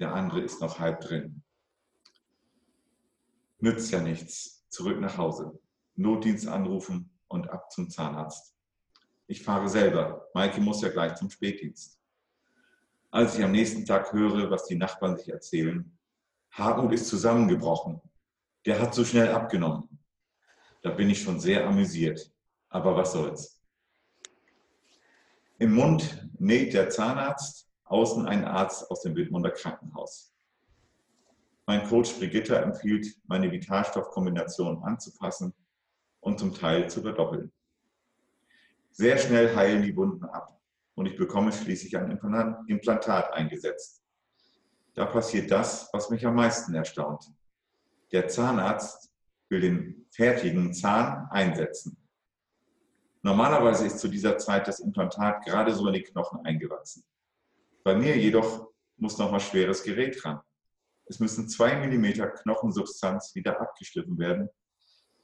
der 0.04 0.14
andere 0.14 0.42
ist 0.42 0.60
noch 0.60 0.80
halb 0.80 1.00
drin. 1.00 1.42
Nützt 3.60 3.90
ja 3.90 4.02
nichts. 4.02 4.66
Zurück 4.68 5.00
nach 5.00 5.18
Hause. 5.18 5.58
Notdienst 5.96 6.46
anrufen 6.46 7.10
und 7.30 7.50
ab 7.50 7.72
zum 7.72 7.90
Zahnarzt. 7.90 8.54
Ich 9.28 9.44
fahre 9.44 9.70
selber. 9.70 10.28
Maike 10.34 10.60
muss 10.60 10.82
ja 10.82 10.90
gleich 10.90 11.16
zum 11.16 11.30
Spätdienst. 11.30 11.98
Als 13.12 13.38
ich 13.38 13.46
am 13.46 13.54
nächsten 13.54 13.86
Tag 13.86 14.12
höre, 14.12 14.52
was 14.52 14.66
die 14.66 14.76
Nachbarn 14.76 15.16
sich 15.16 15.30
erzählen, 15.30 15.98
Hartmut 16.52 16.92
ist 16.92 17.08
zusammengebrochen. 17.08 18.02
Der 18.66 18.82
hat 18.82 18.94
so 18.94 19.06
schnell 19.06 19.30
abgenommen. 19.32 19.88
Da 20.82 20.90
bin 20.90 21.10
ich 21.10 21.22
schon 21.22 21.40
sehr 21.40 21.66
amüsiert. 21.66 22.30
Aber 22.68 22.94
was 22.98 23.14
soll's. 23.14 23.62
Im 25.60 25.74
Mund 25.76 26.28
näht 26.40 26.74
der 26.74 26.90
Zahnarzt 26.90 27.73
außen 27.94 28.26
ein 28.26 28.44
Arzt 28.44 28.90
aus 28.90 29.02
dem 29.02 29.16
Wittmunder 29.16 29.52
Krankenhaus. 29.52 30.34
Mein 31.68 31.88
Coach 31.88 32.18
Brigitta 32.18 32.56
empfiehlt, 32.56 33.06
meine 33.26 33.52
Vitalstoffkombination 33.52 34.84
anzupassen 34.84 35.54
und 36.20 36.40
zum 36.40 36.56
Teil 36.56 36.90
zu 36.90 37.04
verdoppeln. 37.04 37.52
Sehr 38.92 39.18
schnell 39.18 39.56
heilen 39.56 39.84
die 39.84 39.96
Wunden 39.96 40.26
ab 40.26 40.60
und 40.96 41.06
ich 41.06 41.16
bekomme 41.16 41.52
schließlich 41.52 41.96
ein 41.96 42.12
Implantat 42.68 43.32
eingesetzt. 43.34 44.04
Da 44.96 45.06
passiert 45.06 45.52
das, 45.52 45.90
was 45.94 46.10
mich 46.10 46.26
am 46.26 46.36
meisten 46.36 46.74
erstaunt. 46.74 47.32
Der 48.12 48.28
Zahnarzt 48.28 49.12
will 49.50 49.62
den 49.62 50.06
fertigen 50.10 50.74
Zahn 50.74 51.28
einsetzen. 51.30 51.98
Normalerweise 53.22 53.86
ist 53.86 54.00
zu 54.00 54.08
dieser 54.08 54.38
Zeit 54.38 54.68
das 54.68 54.80
Implantat 54.80 55.46
gerade 55.46 55.74
so 55.74 55.88
in 55.88 55.94
die 55.94 56.04
Knochen 56.04 56.46
eingewachsen. 56.46 57.04
Bei 57.84 57.96
mir 57.96 58.18
jedoch 58.18 58.70
muss 58.98 59.18
noch 59.18 59.32
mal 59.32 59.40
schweres 59.40 59.84
Gerät 59.84 60.24
ran. 60.24 60.40
Es 61.06 61.20
müssen 61.20 61.50
zwei 61.50 61.76
Millimeter 61.76 62.28
Knochensubstanz 62.28 63.36
wieder 63.36 63.60
abgeschliffen 63.60 64.18
werden, 64.18 64.50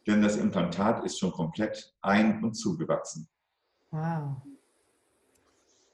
denn 0.07 0.21
das 0.21 0.35
Implantat 0.35 1.05
ist 1.05 1.19
schon 1.19 1.31
komplett 1.31 1.93
ein- 2.01 2.43
und 2.43 2.53
zugewachsen. 2.53 3.29
Wow. 3.91 4.41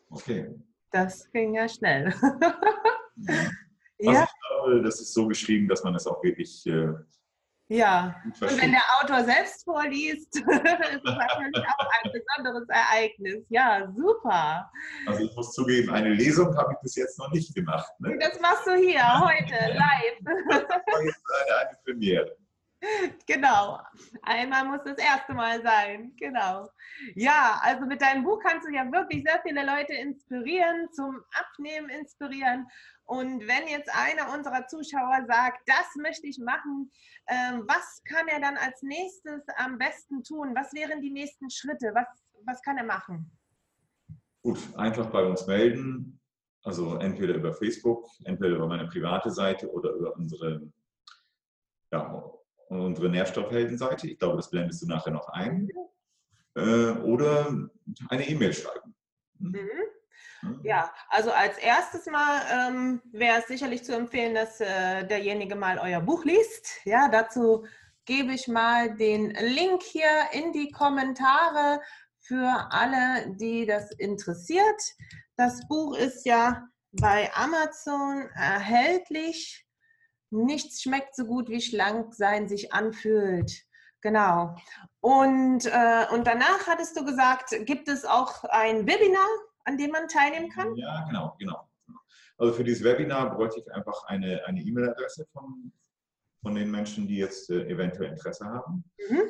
Okay. 0.10 0.56
Das 0.92 1.32
ging 1.32 1.54
ja 1.54 1.68
schnell. 1.68 2.06
also 2.22 3.42
ja. 4.00 4.24
ich 4.24 4.30
glaube, 4.48 4.82
das 4.84 5.02
ist 5.02 5.14
so 5.14 5.28
geschrieben, 5.28 5.68
dass 5.68 5.84
man 5.84 5.94
es 5.96 6.08
auch 6.08 6.24
wirklich 6.24 6.66
äh, 6.66 6.94
ja, 7.68 8.16
und 8.24 8.62
wenn 8.62 8.72
der 8.72 8.84
Autor 9.02 9.24
selbst 9.24 9.64
vorliest, 9.64 10.36
ist 10.36 10.46
das 10.46 11.16
natürlich 11.16 11.66
auch 11.68 11.90
ein 12.04 12.12
besonderes 12.12 12.70
Ereignis. 12.70 13.44
Ja, 13.50 13.92
super. 13.96 14.72
Also 15.08 15.24
ich 15.24 15.36
muss 15.36 15.52
zugeben, 15.52 15.90
eine 15.90 16.14
Lesung 16.14 16.56
habe 16.56 16.74
ich 16.74 16.80
bis 16.82 16.96
jetzt 16.96 17.18
noch 17.18 17.32
nicht 17.32 17.56
gemacht. 17.56 17.92
Ne? 18.00 18.18
Das 18.20 18.40
machst 18.40 18.68
du 18.68 18.76
hier, 18.76 19.02
heute, 19.20 19.74
live. 19.74 20.20
Das 20.48 20.70
war 20.70 21.04
jetzt 21.04 21.24
eine, 21.48 21.68
eine 21.68 21.78
Premiere. 21.84 22.38
Genau, 23.28 23.80
einmal 24.24 24.66
muss 24.66 24.82
das 24.86 24.98
erste 24.98 25.34
Mal 25.34 25.62
sein. 25.62 26.14
Genau. 26.18 26.70
Ja, 27.16 27.60
also 27.62 27.86
mit 27.86 28.02
deinem 28.02 28.24
Buch 28.24 28.40
kannst 28.44 28.68
du 28.68 28.74
ja 28.74 28.90
wirklich 28.92 29.24
sehr 29.24 29.42
viele 29.42 29.66
Leute 29.66 29.94
inspirieren, 29.94 30.92
zum 30.92 31.22
Abnehmen 31.34 31.90
inspirieren. 31.90 32.68
Und 33.06 33.42
wenn 33.48 33.68
jetzt 33.68 33.90
einer 33.94 34.34
unserer 34.34 34.68
Zuschauer 34.68 35.26
sagt, 35.28 35.62
das 35.68 35.96
möchte 35.98 36.28
ich 36.28 36.40
machen, 36.40 36.92
ähm, 37.28 37.64
was 37.68 38.02
kann 38.04 38.28
er 38.28 38.40
dann 38.40 38.58
als 38.58 38.82
nächstes 38.82 39.44
am 39.58 39.78
besten 39.78 40.24
tun? 40.24 40.56
Was 40.56 40.74
wären 40.74 41.02
die 41.02 41.12
nächsten 41.12 41.50
Schritte? 41.50 41.92
Was, 41.94 42.08
was 42.46 42.62
kann 42.62 42.78
er 42.78 42.86
machen? 42.86 43.32
Gut, 44.42 44.60
einfach 44.78 45.08
bei 45.08 45.24
uns 45.24 45.46
melden. 45.48 46.20
Also 46.64 46.98
entweder 46.98 47.36
über 47.36 47.54
Facebook, 47.54 48.08
entweder 48.24 48.56
über 48.56 48.68
meine 48.68 48.88
private 48.88 49.30
Seite 49.30 49.72
oder 49.72 49.92
über 49.92 50.16
unsere, 50.16 50.72
ja, 51.92 52.35
unsere 52.70 53.10
Nährstoffheldenseite. 53.10 54.08
Ich 54.08 54.20
glaube, 54.20 54.38
das 54.38 54.50
blendest 54.50 54.82
du 54.82 54.88
nachher 54.88 55.12
noch 55.12 55.28
ein. 55.30 55.70
Äh, 56.56 56.92
oder 57.04 57.70
eine 58.10 58.28
E-Mail 58.28 58.54
schreiben. 58.54 58.96
Mhm. 59.40 59.70
Mhm. 60.42 60.62
Ja, 60.64 60.94
also 61.10 61.32
als 61.32 61.58
erstes 61.58 62.06
Mal 62.06 62.42
ähm, 62.52 63.02
wäre 63.12 63.40
es 63.40 63.48
sicherlich 63.48 63.84
zu 63.84 63.96
empfehlen, 63.96 64.36
dass 64.36 64.62
äh, 64.62 65.06
derjenige 65.06 65.56
mal 65.56 65.80
euer 65.80 66.02
Buch 66.02 66.24
liest. 66.24 66.70
Ja, 66.86 67.10
dazu 67.10 67.66
gebe 68.06 68.34
ich 68.34 68.48
mal 68.48 68.96
den 68.96 69.32
Link 69.32 69.84
hier 69.84 70.30
in 70.32 70.54
die 70.54 70.72
Kommentare 70.72 71.82
für 72.20 72.68
alle, 72.72 73.36
die 73.36 73.66
das 73.66 73.92
interessiert. 73.92 74.82
Das 75.36 75.68
Buch 75.68 75.98
ist 75.98 76.26
ja 76.26 76.68
bei 76.92 77.32
Amazon 77.34 78.30
erhältlich. 78.36 79.65
Nichts 80.30 80.82
schmeckt 80.82 81.16
so 81.16 81.26
gut, 81.26 81.50
wie 81.50 81.62
schlank 81.62 82.14
sein 82.14 82.48
sich 82.48 82.74
anfühlt. 82.74 83.64
Genau. 84.02 84.56
Und, 85.00 85.66
äh, 85.66 86.06
und 86.12 86.28
danach 86.28 86.68
hattest 86.68 86.98
du 86.98 87.06
gesagt, 87.06 87.56
gibt 87.66 87.88
es 87.88 88.06
auch 88.06 88.44
ein 88.44 88.88
Webinar 88.88 89.28
an 89.66 89.78
dem 89.78 89.92
man 89.92 90.08
teilnehmen 90.08 90.50
kann? 90.50 90.76
Ja, 90.76 91.06
genau, 91.08 91.36
genau. 91.40 91.68
Also 92.38 92.54
für 92.54 92.64
dieses 92.64 92.84
Webinar 92.84 93.36
bräuchte 93.36 93.60
ich 93.60 93.74
einfach 93.74 94.04
eine 94.06 94.42
E-Mail-Adresse 94.48 95.26
von, 95.32 95.72
von 96.42 96.56
den 96.56 96.70
Menschen, 96.70 97.08
die 97.08 97.18
jetzt 97.18 97.50
äh, 97.50 97.68
eventuell 97.68 98.12
Interesse 98.12 98.46
haben. 98.46 98.84
Mhm. 99.10 99.22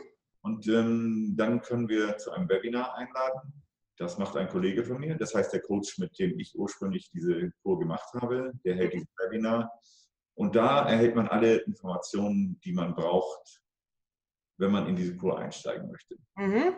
Und 0.41 0.67
ähm, 0.67 1.33
dann 1.37 1.61
können 1.61 1.87
wir 1.87 2.17
zu 2.17 2.31
einem 2.31 2.49
Webinar 2.49 2.95
einladen. 2.95 3.63
Das 3.97 4.17
macht 4.17 4.35
ein 4.35 4.49
Kollege 4.49 4.83
von 4.83 4.99
mir. 4.99 5.15
Das 5.15 5.33
heißt, 5.33 5.53
der 5.53 5.61
Coach, 5.61 5.97
mit 5.99 6.17
dem 6.19 6.37
ich 6.39 6.57
ursprünglich 6.57 7.09
diese 7.11 7.51
Kur 7.63 7.79
gemacht 7.79 8.11
habe, 8.13 8.51
der 8.63 8.75
hält 8.75 8.93
mhm. 8.93 8.99
dieses 8.99 9.13
Webinar. 9.17 9.71
Und 10.35 10.55
da 10.55 10.87
erhält 10.87 11.15
man 11.15 11.27
alle 11.27 11.57
Informationen, 11.57 12.59
die 12.63 12.73
man 12.73 12.93
braucht, 12.93 13.61
wenn 14.57 14.71
man 14.71 14.87
in 14.87 14.95
diese 14.95 15.15
Kur 15.15 15.39
einsteigen 15.39 15.89
möchte. 15.89 16.17
Mhm. 16.35 16.75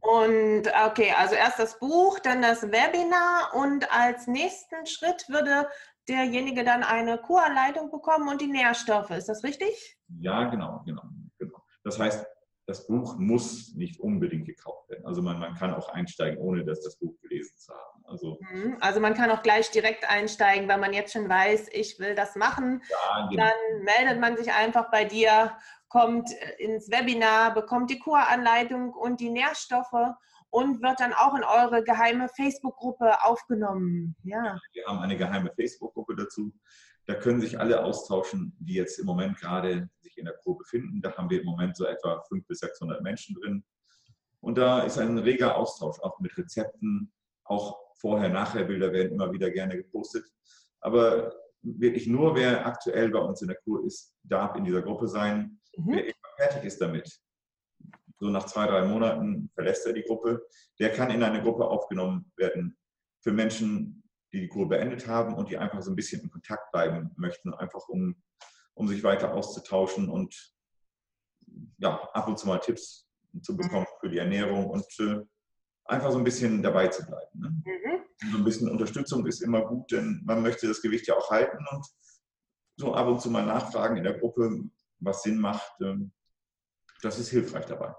Und 0.00 0.68
okay, 0.86 1.12
also 1.16 1.34
erst 1.34 1.58
das 1.58 1.78
Buch, 1.78 2.18
dann 2.18 2.42
das 2.42 2.62
Webinar 2.62 3.54
und 3.54 3.90
als 3.92 4.26
nächsten 4.26 4.86
Schritt 4.86 5.28
würde 5.28 5.68
derjenige 6.08 6.64
dann 6.64 6.82
eine 6.82 7.18
Kuranleitung 7.18 7.90
bekommen 7.90 8.28
und 8.28 8.40
die 8.40 8.46
Nährstoffe. 8.46 9.10
Ist 9.10 9.28
das 9.28 9.44
richtig? 9.44 9.98
Ja, 10.18 10.44
genau, 10.44 10.82
genau, 10.84 11.02
genau. 11.38 11.58
Das 11.82 11.98
heißt, 11.98 12.26
das 12.66 12.86
Buch 12.86 13.18
muss 13.18 13.74
nicht 13.74 14.00
unbedingt 14.00 14.46
gekauft 14.46 14.88
werden. 14.88 15.04
Also 15.04 15.20
man, 15.20 15.38
man 15.38 15.54
kann 15.54 15.74
auch 15.74 15.88
einsteigen, 15.90 16.38
ohne 16.38 16.64
dass 16.64 16.82
das 16.82 16.96
Buch 16.96 17.14
gelesen 17.20 17.56
zu 17.56 17.72
haben. 17.72 18.04
Also, 18.04 18.38
mhm. 18.40 18.76
also 18.80 19.00
man 19.00 19.14
kann 19.14 19.30
auch 19.30 19.42
gleich 19.42 19.70
direkt 19.70 20.08
einsteigen, 20.08 20.68
wenn 20.68 20.80
man 20.80 20.92
jetzt 20.92 21.12
schon 21.12 21.28
weiß, 21.28 21.68
ich 21.72 21.98
will 21.98 22.14
das 22.14 22.36
machen. 22.36 22.82
Ja, 22.88 23.28
genau. 23.28 23.44
Dann 23.44 23.82
meldet 23.82 24.20
man 24.20 24.36
sich 24.36 24.52
einfach 24.52 24.90
bei 24.90 25.04
dir, 25.04 25.52
kommt 25.88 26.30
ins 26.58 26.90
Webinar, 26.90 27.54
bekommt 27.54 27.90
die 27.90 27.98
Kuranleitung 27.98 28.94
und 28.94 29.20
die 29.20 29.30
Nährstoffe 29.30 30.14
und 30.50 30.82
wird 30.82 31.00
dann 31.00 31.12
auch 31.12 31.34
in 31.34 31.44
eure 31.44 31.82
geheime 31.82 32.28
Facebook-Gruppe 32.28 33.24
aufgenommen. 33.24 34.16
Ja. 34.22 34.58
Wir 34.72 34.86
haben 34.86 35.00
eine 35.00 35.16
geheime 35.16 35.52
Facebook-Gruppe 35.54 36.16
dazu. 36.16 36.52
Da 37.06 37.14
können 37.14 37.40
sich 37.40 37.60
alle 37.60 37.84
austauschen, 37.84 38.56
die 38.58 38.74
jetzt 38.74 38.98
im 38.98 39.06
Moment 39.06 39.38
gerade 39.38 39.90
sich 40.14 40.18
in 40.18 40.26
der 40.26 40.36
Kur 40.42 40.58
befinden. 40.58 41.00
Da 41.02 41.12
haben 41.16 41.30
wir 41.30 41.40
im 41.40 41.46
Moment 41.46 41.76
so 41.76 41.86
etwa 41.86 42.20
500 42.28 42.48
bis 42.48 42.58
600 42.60 43.02
Menschen 43.02 43.34
drin. 43.40 43.64
Und 44.40 44.58
da 44.58 44.82
ist 44.82 44.98
ein 44.98 45.18
reger 45.18 45.56
Austausch, 45.56 45.98
auch 46.00 46.18
mit 46.20 46.36
Rezepten, 46.36 47.12
auch 47.44 47.78
Vorher-Nachher-Bilder 47.96 48.92
werden 48.92 49.12
immer 49.12 49.32
wieder 49.32 49.50
gerne 49.50 49.76
gepostet. 49.76 50.26
Aber 50.80 51.34
wirklich 51.62 52.06
nur 52.06 52.34
wer 52.34 52.66
aktuell 52.66 53.10
bei 53.10 53.20
uns 53.20 53.40
in 53.40 53.48
der 53.48 53.56
Kur 53.56 53.84
ist, 53.86 54.14
darf 54.22 54.54
in 54.56 54.64
dieser 54.64 54.82
Gruppe 54.82 55.08
sein. 55.08 55.58
Mhm. 55.76 55.92
Wer 55.92 56.14
fertig 56.36 56.64
ist 56.64 56.80
damit, 56.80 57.18
so 58.18 58.28
nach 58.28 58.46
zwei, 58.46 58.66
drei 58.66 58.84
Monaten 58.84 59.50
verlässt 59.54 59.86
er 59.86 59.92
die 59.92 60.02
Gruppe, 60.02 60.46
der 60.78 60.92
kann 60.92 61.10
in 61.10 61.22
eine 61.22 61.42
Gruppe 61.42 61.66
aufgenommen 61.66 62.30
werden 62.36 62.76
für 63.22 63.32
Menschen, 63.32 64.02
die 64.32 64.40
die 64.40 64.48
Kur 64.48 64.68
beendet 64.68 65.06
haben 65.06 65.34
und 65.34 65.48
die 65.48 65.56
einfach 65.56 65.80
so 65.80 65.90
ein 65.90 65.96
bisschen 65.96 66.22
in 66.22 66.30
Kontakt 66.30 66.70
bleiben 66.72 67.10
möchten, 67.16 67.54
einfach 67.54 67.88
um, 67.88 68.16
um 68.74 68.88
sich 68.88 69.02
weiter 69.02 69.32
auszutauschen 69.32 70.08
und 70.08 70.54
ja, 71.78 72.08
ab 72.12 72.28
und 72.28 72.38
zu 72.38 72.46
mal 72.46 72.58
Tipps 72.58 73.08
zu 73.42 73.56
bekommen 73.56 73.86
für 74.00 74.08
die 74.08 74.18
Ernährung 74.18 74.68
und 74.70 74.86
äh, 75.00 75.20
einfach 75.84 76.10
so 76.10 76.18
ein 76.18 76.24
bisschen 76.24 76.62
dabei 76.62 76.88
zu 76.88 77.04
bleiben. 77.04 77.40
Ne? 77.40 77.48
Mhm. 77.64 78.30
So 78.32 78.38
ein 78.38 78.44
bisschen 78.44 78.70
Unterstützung 78.70 79.26
ist 79.26 79.40
immer 79.40 79.62
gut, 79.66 79.90
denn 79.92 80.22
man 80.24 80.42
möchte 80.42 80.66
das 80.66 80.80
Gewicht 80.80 81.06
ja 81.06 81.16
auch 81.16 81.30
halten 81.30 81.64
und 81.70 81.86
so 82.76 82.94
ab 82.94 83.06
und 83.06 83.20
zu 83.20 83.30
mal 83.30 83.44
nachfragen 83.44 83.96
in 83.96 84.04
der 84.04 84.18
Gruppe, 84.18 84.64
was 84.98 85.22
Sinn 85.22 85.38
macht. 85.38 85.72
Ähm, 85.80 86.12
das 87.02 87.18
ist 87.18 87.28
hilfreich 87.28 87.66
dabei. 87.66 87.94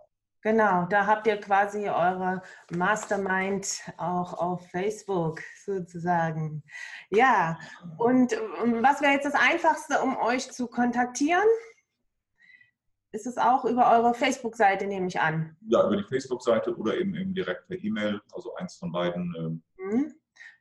Genau, 0.46 0.86
da 0.86 1.08
habt 1.08 1.26
ihr 1.26 1.38
quasi 1.38 1.89
eure 1.89 2.43
Mastermind 2.70 3.82
auch 3.98 4.36
auf 4.36 4.70
Facebook 4.70 5.41
sozusagen. 5.66 6.62
Ja, 7.10 7.58
und 7.98 8.34
was 8.84 9.02
wäre 9.02 9.14
jetzt 9.14 9.26
das 9.26 9.34
Einfachste, 9.34 10.02
um 10.02 10.16
euch 10.18 10.52
zu 10.52 10.68
kontaktieren? 10.68 11.48
Ist 13.12 13.26
es 13.26 13.39
auch 13.39 13.66
über 13.66 13.89
eure 13.89 14.14
Facebook-Seite, 14.14 14.86
nehme 14.86 15.08
ich 15.08 15.20
an? 15.20 15.58
Ja, 15.68 15.84
über 15.88 15.98
die 15.98 16.04
Facebook-Seite 16.04 16.76
oder 16.76 16.96
eben, 16.96 17.16
eben 17.16 17.34
direkt 17.34 17.68
per 17.68 17.84
E-Mail, 17.84 18.22
also 18.32 18.54
eins 18.54 18.76
von 18.76 18.91
beiden. 18.91 19.34
Ähm, 19.39 19.64
mhm. 19.80 20.14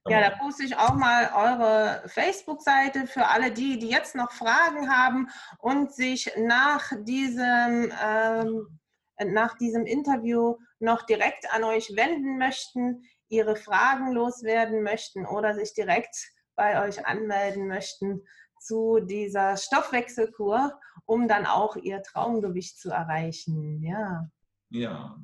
Ja, 0.09 0.31
da 0.31 0.31
poste 0.37 0.65
ich 0.65 0.79
auch 0.79 0.95
mal 0.95 1.31
eure 1.35 2.09
Facebook-Seite 2.09 3.07
für 3.07 3.29
alle 3.29 3.53
die, 3.53 3.79
die 3.79 3.91
jetzt 3.91 4.15
noch 4.15 4.33
Fragen 4.33 4.91
haben 4.91 5.29
und 5.59 5.93
sich 5.93 6.33
nach 6.39 6.91
diesem, 7.05 7.93
ähm, 8.03 8.79
nach 9.23 9.57
diesem 9.59 9.87
Interview 9.87 10.57
noch 10.79 11.03
direkt 11.03 11.53
an 11.53 11.65
euch 11.65 11.95
wenden 11.97 12.39
möchten, 12.39 13.05
ihre 13.29 13.57
Fragen 13.57 14.13
loswerden 14.13 14.83
möchten 14.83 15.27
oder 15.27 15.55
sich 15.55 15.75
direkt 15.75 16.17
bei 16.57 16.87
euch 16.87 17.07
anmelden 17.07 17.69
möchten 17.69 18.23
zu 18.61 19.01
dieser 19.01 19.57
Stoffwechselkur, 19.57 20.81
um 21.05 21.29
dann 21.29 21.47
auch 21.47 21.77
ihr 21.77 22.03
Traumgewicht 22.03 22.79
zu 22.79 22.91
erreichen. 22.91 23.83
Ja. 23.83 24.29
Ja. 24.71 25.17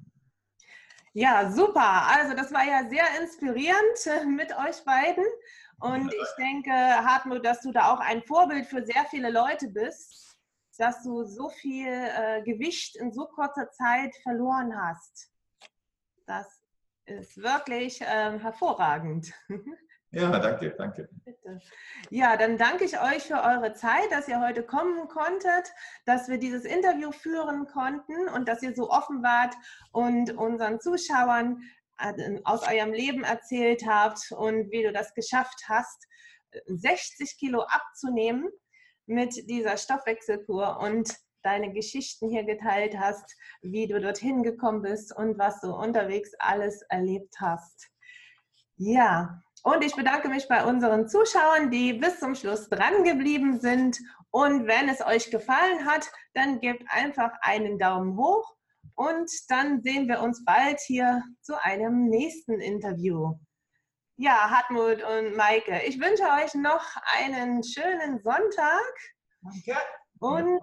Ja, 1.12 1.50
super. 1.50 2.06
Also 2.06 2.36
das 2.36 2.52
war 2.52 2.64
ja 2.64 2.88
sehr 2.88 3.04
inspirierend 3.20 4.06
äh, 4.06 4.24
mit 4.26 4.56
euch 4.56 4.84
beiden. 4.84 5.24
Und 5.80 6.12
ich 6.12 6.28
denke, 6.38 6.70
Hartmut, 6.70 7.44
dass 7.44 7.62
du 7.62 7.72
da 7.72 7.92
auch 7.92 8.00
ein 8.00 8.22
Vorbild 8.22 8.66
für 8.66 8.84
sehr 8.84 9.04
viele 9.10 9.30
Leute 9.30 9.68
bist, 9.68 10.29
dass 10.80 11.02
du 11.02 11.24
so 11.24 11.50
viel 11.50 11.88
äh, 11.88 12.42
Gewicht 12.42 12.96
in 12.96 13.12
so 13.12 13.26
kurzer 13.26 13.70
Zeit 13.70 14.16
verloren 14.22 14.74
hast. 14.80 15.30
Das 16.26 16.62
ist 17.04 17.36
wirklich 17.36 18.00
äh, 18.00 18.38
hervorragend. 18.38 19.32
Ja, 20.12 20.40
danke, 20.40 20.74
danke. 20.76 21.08
Bitte. 21.24 21.60
Ja, 22.10 22.36
dann 22.36 22.58
danke 22.58 22.82
ich 22.84 23.00
euch 23.00 23.22
für 23.22 23.44
eure 23.44 23.74
Zeit, 23.74 24.10
dass 24.10 24.26
ihr 24.26 24.40
heute 24.40 24.64
kommen 24.64 25.06
konntet, 25.06 25.72
dass 26.04 26.28
wir 26.28 26.36
dieses 26.36 26.64
Interview 26.64 27.12
führen 27.12 27.68
konnten 27.68 28.28
und 28.34 28.48
dass 28.48 28.60
ihr 28.64 28.74
so 28.74 28.90
offen 28.90 29.22
wart 29.22 29.54
und 29.92 30.36
unseren 30.36 30.80
Zuschauern 30.80 31.62
äh, 31.98 32.40
aus 32.42 32.66
eurem 32.66 32.92
Leben 32.92 33.22
erzählt 33.22 33.84
habt 33.86 34.32
und 34.32 34.72
wie 34.72 34.82
du 34.82 34.92
das 34.92 35.14
geschafft 35.14 35.62
hast, 35.68 36.08
60 36.66 37.38
Kilo 37.38 37.62
abzunehmen 37.62 38.50
mit 39.10 39.48
dieser 39.48 39.76
Stoffwechselkur 39.76 40.78
und 40.80 41.14
deine 41.42 41.72
Geschichten 41.72 42.30
hier 42.30 42.44
geteilt 42.44 42.96
hast, 42.98 43.36
wie 43.62 43.86
du 43.86 44.00
dorthin 44.00 44.42
gekommen 44.42 44.82
bist 44.82 45.14
und 45.16 45.38
was 45.38 45.60
du 45.60 45.72
unterwegs 45.74 46.32
alles 46.38 46.82
erlebt 46.88 47.34
hast. 47.40 47.88
Ja, 48.76 49.42
und 49.62 49.84
ich 49.84 49.94
bedanke 49.94 50.28
mich 50.28 50.48
bei 50.48 50.64
unseren 50.64 51.08
Zuschauern, 51.08 51.70
die 51.70 51.92
bis 51.92 52.18
zum 52.18 52.34
Schluss 52.34 52.68
dran 52.68 53.04
geblieben 53.04 53.60
sind. 53.60 53.98
Und 54.30 54.66
wenn 54.66 54.88
es 54.88 55.04
euch 55.04 55.30
gefallen 55.30 55.84
hat, 55.84 56.10
dann 56.34 56.60
gebt 56.60 56.84
einfach 56.88 57.32
einen 57.42 57.78
Daumen 57.78 58.16
hoch 58.16 58.54
und 58.94 59.30
dann 59.48 59.82
sehen 59.82 60.08
wir 60.08 60.20
uns 60.20 60.44
bald 60.44 60.80
hier 60.80 61.22
zu 61.42 61.62
einem 61.62 62.08
nächsten 62.08 62.60
Interview. 62.60 63.34
Ja, 64.22 64.50
Hartmut 64.50 65.02
und 65.02 65.34
Maike, 65.34 65.80
ich 65.86 65.98
wünsche 65.98 66.24
euch 66.24 66.52
noch 66.54 66.84
einen 67.18 67.64
schönen 67.64 68.20
Sonntag. 68.22 68.92
Danke. 69.40 69.80
Und 70.18 70.60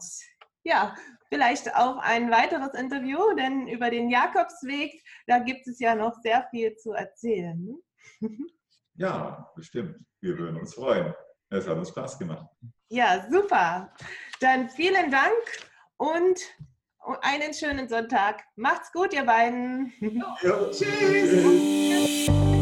ja, 0.63 0.95
vielleicht 1.29 1.75
auch 1.75 1.97
ein 1.97 2.29
weiteres 2.29 2.75
Interview, 2.79 3.17
denn 3.35 3.67
über 3.67 3.89
den 3.89 4.11
Jakobsweg, 4.11 5.03
da 5.25 5.39
gibt 5.39 5.67
es 5.67 5.79
ja 5.79 5.95
noch 5.95 6.13
sehr 6.21 6.45
viel 6.51 6.75
zu 6.75 6.91
erzählen. 6.91 7.75
Ja, 8.99 9.51
bestimmt. 9.55 9.95
Wir 10.21 10.35
würden 10.39 10.57
uns 10.57 10.73
freuen. 10.73 11.13
Es 11.51 11.67
hat 11.67 11.77
uns 11.77 11.89
Spaß 11.89 12.17
gemacht. 12.17 12.47
Ja, 12.89 13.27
super. 13.29 13.93
Dann 14.39 14.71
vielen 14.71 15.11
Dank 15.11 15.35
und 15.97 16.39
einen 17.21 17.53
schönen 17.53 17.87
Sonntag. 17.87 18.43
Macht's 18.55 18.91
gut, 18.91 19.13
ihr 19.13 19.23
beiden. 19.23 19.93
Ja, 20.41 20.71
tschüss. 20.71 20.97
tschüss. 20.97 22.56